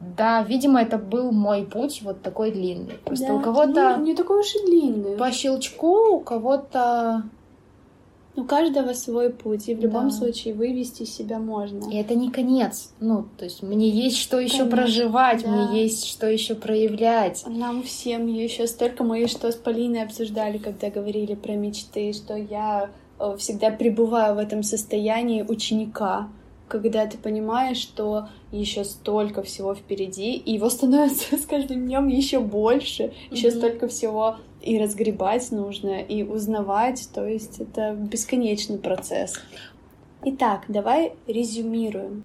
да, 0.00 0.42
видимо, 0.42 0.80
это 0.80 0.96
был 0.98 1.32
мой 1.32 1.64
путь 1.64 2.00
вот 2.02 2.22
такой 2.22 2.50
длинный. 2.50 2.98
Просто 3.04 3.28
да, 3.28 3.34
у 3.34 3.40
кого-то... 3.40 3.96
Не, 3.98 4.10
не 4.10 4.14
такой 4.14 4.40
уж 4.40 4.54
и 4.54 4.66
длинный. 4.66 5.16
По 5.16 5.30
щелчку 5.32 6.16
у 6.16 6.20
кого-то... 6.20 7.24
У 8.36 8.44
каждого 8.44 8.92
свой 8.92 9.30
путь, 9.30 9.68
и 9.68 9.74
в 9.74 9.80
любом 9.80 10.10
да. 10.10 10.14
случае 10.14 10.54
вывести 10.54 11.04
себя 11.04 11.38
можно. 11.38 11.90
И 11.90 11.96
это 11.96 12.14
не 12.14 12.30
конец. 12.30 12.92
Ну, 13.00 13.26
то 13.38 13.44
есть 13.44 13.62
мне 13.62 13.88
есть 13.88 14.18
что 14.18 14.38
еще 14.38 14.66
проживать, 14.66 15.42
да. 15.42 15.50
мне 15.50 15.82
есть 15.82 16.06
что 16.06 16.28
еще 16.28 16.54
проявлять. 16.54 17.44
Нам 17.46 17.82
всем 17.82 18.26
еще 18.26 18.66
столько 18.66 19.04
мы 19.04 19.26
что 19.26 19.50
с 19.50 19.56
Полиной 19.56 20.02
обсуждали, 20.02 20.58
когда 20.58 20.90
говорили 20.90 21.34
про 21.34 21.52
мечты, 21.52 22.12
что 22.12 22.36
я 22.36 22.90
э, 23.18 23.36
всегда 23.38 23.70
пребываю 23.70 24.34
в 24.34 24.38
этом 24.38 24.62
состоянии 24.62 25.42
ученика 25.42 26.28
когда 26.68 27.06
ты 27.06 27.16
понимаешь, 27.18 27.78
что 27.78 28.28
еще 28.50 28.84
столько 28.84 29.42
всего 29.42 29.74
впереди, 29.74 30.34
и 30.34 30.54
его 30.54 30.68
становится 30.70 31.36
с 31.38 31.46
каждым 31.46 31.86
днем 31.86 32.08
еще 32.08 32.40
больше, 32.40 33.04
mm-hmm. 33.04 33.12
еще 33.30 33.50
столько 33.50 33.88
всего 33.88 34.36
и 34.62 34.78
разгребать 34.78 35.50
нужно, 35.52 36.00
и 36.00 36.22
узнавать, 36.22 37.08
то 37.14 37.26
есть 37.26 37.60
это 37.60 37.92
бесконечный 37.94 38.78
процесс. 38.78 39.34
Итак, 40.24 40.64
давай 40.68 41.12
резюмируем. 41.28 42.24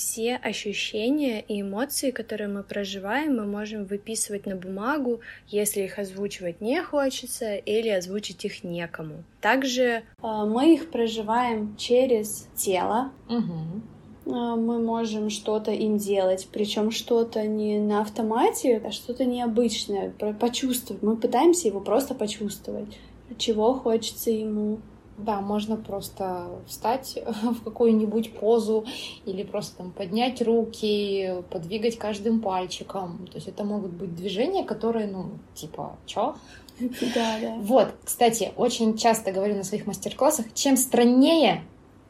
Все 0.00 0.36
ощущения 0.36 1.44
и 1.46 1.60
эмоции, 1.60 2.10
которые 2.10 2.48
мы 2.48 2.62
проживаем, 2.62 3.36
мы 3.36 3.44
можем 3.44 3.84
выписывать 3.84 4.46
на 4.46 4.56
бумагу, 4.56 5.20
если 5.46 5.82
их 5.82 5.98
озвучивать 5.98 6.62
не 6.62 6.82
хочется 6.82 7.56
или 7.56 7.90
озвучить 7.90 8.42
их 8.46 8.64
некому. 8.64 9.24
Также 9.42 9.82
э, 9.82 10.02
мы 10.22 10.72
их 10.72 10.90
проживаем 10.90 11.76
через 11.76 12.48
тело. 12.56 13.12
Угу. 13.28 14.56
Мы 14.56 14.82
можем 14.82 15.28
что-то 15.28 15.70
им 15.70 15.98
делать, 15.98 16.48
причем 16.50 16.92
что-то 16.92 17.46
не 17.46 17.78
на 17.78 18.00
автомате, 18.00 18.80
а 18.82 18.92
что-то 18.92 19.26
необычное, 19.26 20.14
почувствовать. 20.40 21.02
Мы 21.02 21.18
пытаемся 21.18 21.68
его 21.68 21.80
просто 21.80 22.14
почувствовать, 22.14 22.88
чего 23.36 23.74
хочется 23.74 24.30
ему, 24.30 24.78
да, 25.24 25.40
можно 25.40 25.76
просто 25.76 26.48
встать 26.66 27.18
в 27.42 27.62
какую-нибудь 27.62 28.38
позу 28.38 28.84
или 29.24 29.42
просто 29.42 29.78
там 29.78 29.90
поднять 29.92 30.42
руки, 30.42 31.42
подвигать 31.50 31.98
каждым 31.98 32.40
пальчиком. 32.40 33.26
То 33.30 33.36
есть 33.36 33.48
это 33.48 33.64
могут 33.64 33.92
быть 33.92 34.14
движения, 34.14 34.64
которые, 34.64 35.06
ну, 35.06 35.30
типа, 35.54 35.96
чё? 36.06 36.34
Да, 36.80 37.36
да. 37.40 37.54
Вот, 37.60 37.88
кстати, 38.04 38.52
очень 38.56 38.96
часто 38.96 39.32
говорю 39.32 39.54
на 39.56 39.64
своих 39.64 39.86
мастер-классах, 39.86 40.46
чем 40.54 40.76
страннее, 40.76 41.62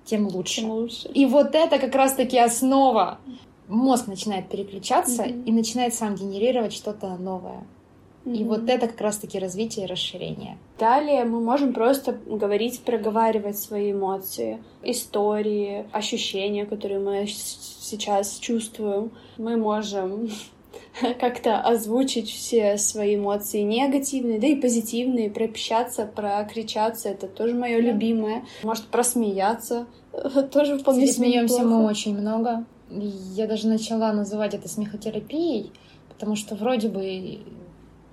тем 0.04 0.28
лучше. 0.28 0.60
Тем 0.60 0.70
лучше. 0.70 1.08
И 1.08 1.26
вот 1.26 1.54
это 1.54 1.78
как 1.78 1.94
раз-таки 1.94 2.38
основа. 2.38 3.18
Мозг 3.68 4.06
начинает 4.08 4.48
переключаться 4.48 5.24
Мгм. 5.24 5.44
и 5.44 5.52
начинает 5.52 5.94
сам 5.94 6.14
генерировать 6.16 6.72
что-то 6.72 7.16
новое. 7.16 7.64
И 8.26 8.44
вот 8.44 8.68
это 8.68 8.86
как 8.86 9.00
раз-таки 9.00 9.38
развитие 9.38 9.86
и 9.86 9.88
расширение. 9.88 10.58
Далее 10.78 11.24
мы 11.24 11.40
можем 11.40 11.72
просто 11.72 12.12
говорить, 12.26 12.80
проговаривать 12.80 13.58
свои 13.58 13.92
эмоции, 13.92 14.62
истории, 14.82 15.86
ощущения, 15.92 16.66
которые 16.66 17.00
мы 17.00 17.26
сейчас 17.26 18.36
чувствуем. 18.38 19.10
Мы 19.38 19.56
можем 19.56 20.28
как-то 21.20 21.60
озвучить 21.60 22.28
все 22.30 22.76
свои 22.76 23.16
эмоции 23.16 23.60
негативные, 23.62 24.38
да 24.38 24.46
и 24.48 24.54
позитивные, 24.54 25.30
пропищаться, 25.30 26.04
прокричаться, 26.04 27.08
это 27.08 27.26
тоже 27.26 27.54
мое 27.54 27.76
Да. 27.80 27.92
любимое. 27.92 28.44
Может, 28.62 28.84
просмеяться, 28.86 29.86
тоже 30.52 30.78
вполне 30.78 31.06
себе 31.06 31.14
смеемся 31.14 31.62
мы 31.62 31.86
очень 31.86 32.16
много. 32.18 32.64
Я 32.90 33.46
даже 33.46 33.66
начала 33.68 34.12
называть 34.12 34.52
это 34.52 34.68
смехотерапией, 34.68 35.72
потому 36.08 36.36
что 36.36 36.54
вроде 36.54 36.88
бы 36.88 37.38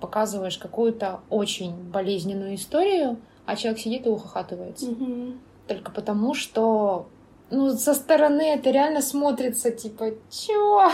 показываешь 0.00 0.58
какую-то 0.58 1.20
очень 1.30 1.74
болезненную 1.90 2.54
историю, 2.54 3.18
а 3.46 3.56
человек 3.56 3.80
сидит 3.80 4.06
и 4.06 4.10
ухахатывается. 4.10 4.86
Мгм. 4.90 5.40
Только 5.66 5.90
потому, 5.90 6.34
что 6.34 7.08
ну, 7.50 7.70
со 7.70 7.94
стороны 7.94 8.42
это 8.42 8.70
реально 8.70 9.00
смотрится, 9.00 9.70
типа, 9.70 10.10
чё? 10.30 10.90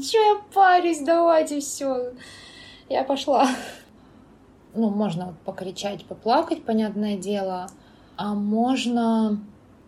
Чё 0.00 0.18
я 0.18 0.40
парюсь, 0.54 1.00
давайте 1.00 1.60
все. 1.60 2.12
Я 2.88 3.04
пошла. 3.04 3.48
Ну, 4.74 4.90
можно 4.90 5.26
вот 5.26 5.38
покричать, 5.38 6.04
поплакать, 6.04 6.64
понятное 6.64 7.16
дело. 7.16 7.66
А 8.16 8.34
можно, 8.34 9.40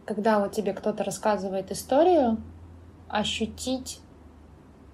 когда 0.05 0.41
вот 0.41 0.53
тебе 0.53 0.73
кто-то 0.73 1.05
рассказывает 1.05 1.71
историю, 1.71 2.39
ощутить 3.09 4.01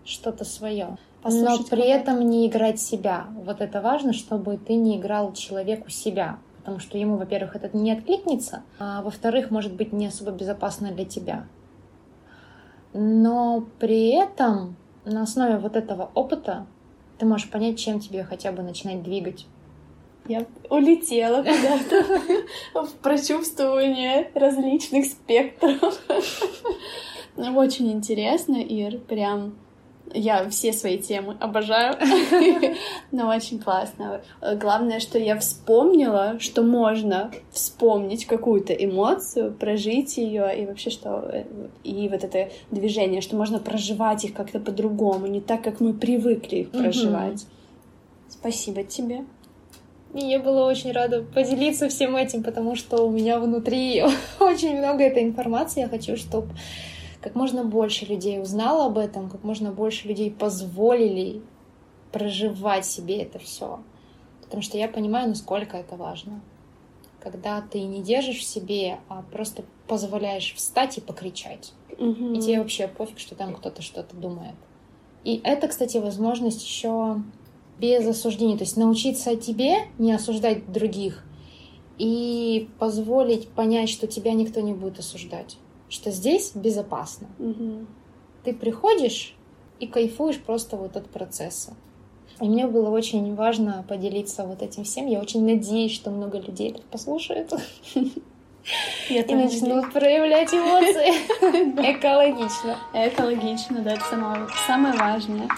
что-то 0.04 0.44
свое. 0.44 0.98
Но 1.30 1.58
при 1.64 1.86
этом 1.88 2.20
не 2.20 2.46
играть 2.46 2.80
себя. 2.80 3.26
Вот 3.44 3.60
это 3.60 3.80
важно, 3.80 4.12
чтобы 4.12 4.56
ты 4.56 4.74
не 4.74 4.98
играл 4.98 5.32
человеку 5.32 5.90
себя. 5.90 6.38
Потому 6.58 6.78
что 6.80 6.98
ему, 6.98 7.16
во-первых, 7.16 7.54
это 7.54 7.76
не 7.76 7.92
откликнется, 7.92 8.62
а 8.80 9.00
во-вторых, 9.02 9.52
может 9.52 9.74
быть 9.74 9.92
не 9.92 10.08
особо 10.08 10.32
безопасно 10.32 10.90
для 10.90 11.04
тебя. 11.04 11.46
Но 12.92 13.64
при 13.78 14.08
этом 14.08 14.76
на 15.04 15.22
основе 15.22 15.58
вот 15.58 15.76
этого 15.76 16.10
опыта 16.14 16.66
ты 17.18 17.26
можешь 17.26 17.48
понять, 17.50 17.78
чем 17.78 18.00
тебе 18.00 18.24
хотя 18.24 18.52
бы 18.52 18.62
начинать 18.62 19.02
двигать. 19.02 19.46
Я 20.26 20.44
улетела 20.68 21.44
куда-то 21.44 22.22
в 22.74 22.92
прочувствование 23.00 24.30
различных 24.34 25.06
спектров. 25.06 26.00
Очень 27.36 27.92
интересно, 27.92 28.56
Ир, 28.56 28.98
прям 28.98 29.54
я 30.14 30.48
все 30.50 30.72
свои 30.72 30.98
темы 30.98 31.36
обожаю, 31.40 31.96
но 33.12 33.28
очень 33.28 33.58
классно. 33.58 34.20
Главное, 34.60 35.00
что 35.00 35.18
я 35.18 35.38
вспомнила, 35.38 36.38
что 36.40 36.62
можно 36.62 37.30
вспомнить 37.50 38.26
какую-то 38.26 38.72
эмоцию, 38.72 39.52
прожить 39.52 40.16
ее 40.16 40.62
и 40.62 40.66
вообще 40.66 40.90
что 40.90 41.28
э, 41.32 41.44
и 41.84 42.08
вот 42.08 42.24
это 42.24 42.50
движение, 42.70 43.20
что 43.20 43.36
можно 43.36 43.58
проживать 43.58 44.24
их 44.24 44.34
как-то 44.34 44.60
по-другому, 44.60 45.26
не 45.26 45.40
так, 45.40 45.62
как 45.62 45.80
мы 45.80 45.92
привыкли 45.92 46.56
их 46.56 46.70
проживать. 46.70 47.46
Спасибо 48.28 48.82
тебе. 48.82 49.24
И 50.14 50.24
я 50.24 50.38
была 50.38 50.66
очень 50.66 50.92
рада 50.92 51.22
поделиться 51.22 51.88
всем 51.88 52.16
этим, 52.16 52.42
потому 52.42 52.74
что 52.74 53.06
у 53.06 53.10
меня 53.10 53.38
внутри 53.38 54.02
очень 54.40 54.78
много 54.78 55.02
этой 55.02 55.22
информации. 55.22 55.80
Я 55.80 55.88
хочу, 55.88 56.16
чтобы 56.16 56.48
как 57.26 57.34
можно 57.34 57.64
больше 57.64 58.04
людей 58.04 58.40
узнало 58.40 58.86
об 58.86 58.98
этом, 58.98 59.28
как 59.28 59.42
можно 59.42 59.72
больше 59.72 60.06
людей 60.06 60.30
позволили 60.30 61.42
проживать 62.12 62.86
себе 62.86 63.20
это 63.20 63.40
все. 63.40 63.80
Потому 64.42 64.62
что 64.62 64.78
я 64.78 64.86
понимаю, 64.86 65.30
насколько 65.30 65.76
это 65.76 65.96
важно. 65.96 66.40
Когда 67.18 67.60
ты 67.62 67.82
не 67.82 68.00
держишь 68.00 68.38
в 68.38 68.44
себе, 68.44 69.00
а 69.08 69.24
просто 69.32 69.64
позволяешь 69.88 70.54
встать 70.54 70.98
и 70.98 71.00
покричать. 71.00 71.72
И 71.98 72.38
тебе 72.38 72.60
вообще 72.60 72.86
пофиг, 72.86 73.18
что 73.18 73.34
там 73.34 73.56
кто-то 73.56 73.82
что-то 73.82 74.14
думает. 74.14 74.54
И 75.24 75.40
это, 75.42 75.66
кстати, 75.66 75.96
возможность 75.96 76.62
еще 76.62 77.20
без 77.80 78.06
осуждения. 78.06 78.56
То 78.56 78.62
есть 78.62 78.76
научиться 78.76 79.34
тебе 79.34 79.88
не 79.98 80.12
осуждать 80.12 80.70
других 80.70 81.24
и 81.98 82.68
позволить 82.78 83.48
понять, 83.48 83.88
что 83.88 84.06
тебя 84.06 84.32
никто 84.32 84.60
не 84.60 84.74
будет 84.74 85.00
осуждать. 85.00 85.58
Что 85.88 86.10
здесь 86.10 86.52
безопасно. 86.54 87.28
Мгм. 87.38 87.86
Ты 88.44 88.52
приходишь 88.52 89.34
и 89.78 89.86
кайфуешь 89.86 90.40
просто 90.40 90.76
вот 90.76 90.96
от 90.96 91.08
процесса. 91.08 91.74
И 92.40 92.44
мне 92.44 92.66
было 92.66 92.90
очень 92.90 93.34
важно 93.34 93.84
поделиться 93.88 94.44
вот 94.44 94.62
этим 94.62 94.84
всем. 94.84 95.06
Я 95.06 95.20
очень 95.20 95.44
надеюсь, 95.46 95.94
что 95.94 96.10
много 96.10 96.38
людей 96.38 96.70
это 96.70 96.82
послушают 96.90 97.52
Я 99.08 99.22
и 99.22 99.34
начнут 99.34 99.92
проявлять 99.92 100.52
эмоции 100.52 101.10
экологично. 101.94 102.76
Экологично, 102.92 103.80
да, 103.80 103.92
это 103.94 104.04
самое, 104.04 104.46
самое 104.66 104.94
важное. 104.98 105.48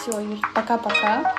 Все, 0.00 0.18
Юр, 0.20 0.38
пока-пока. 0.54 1.34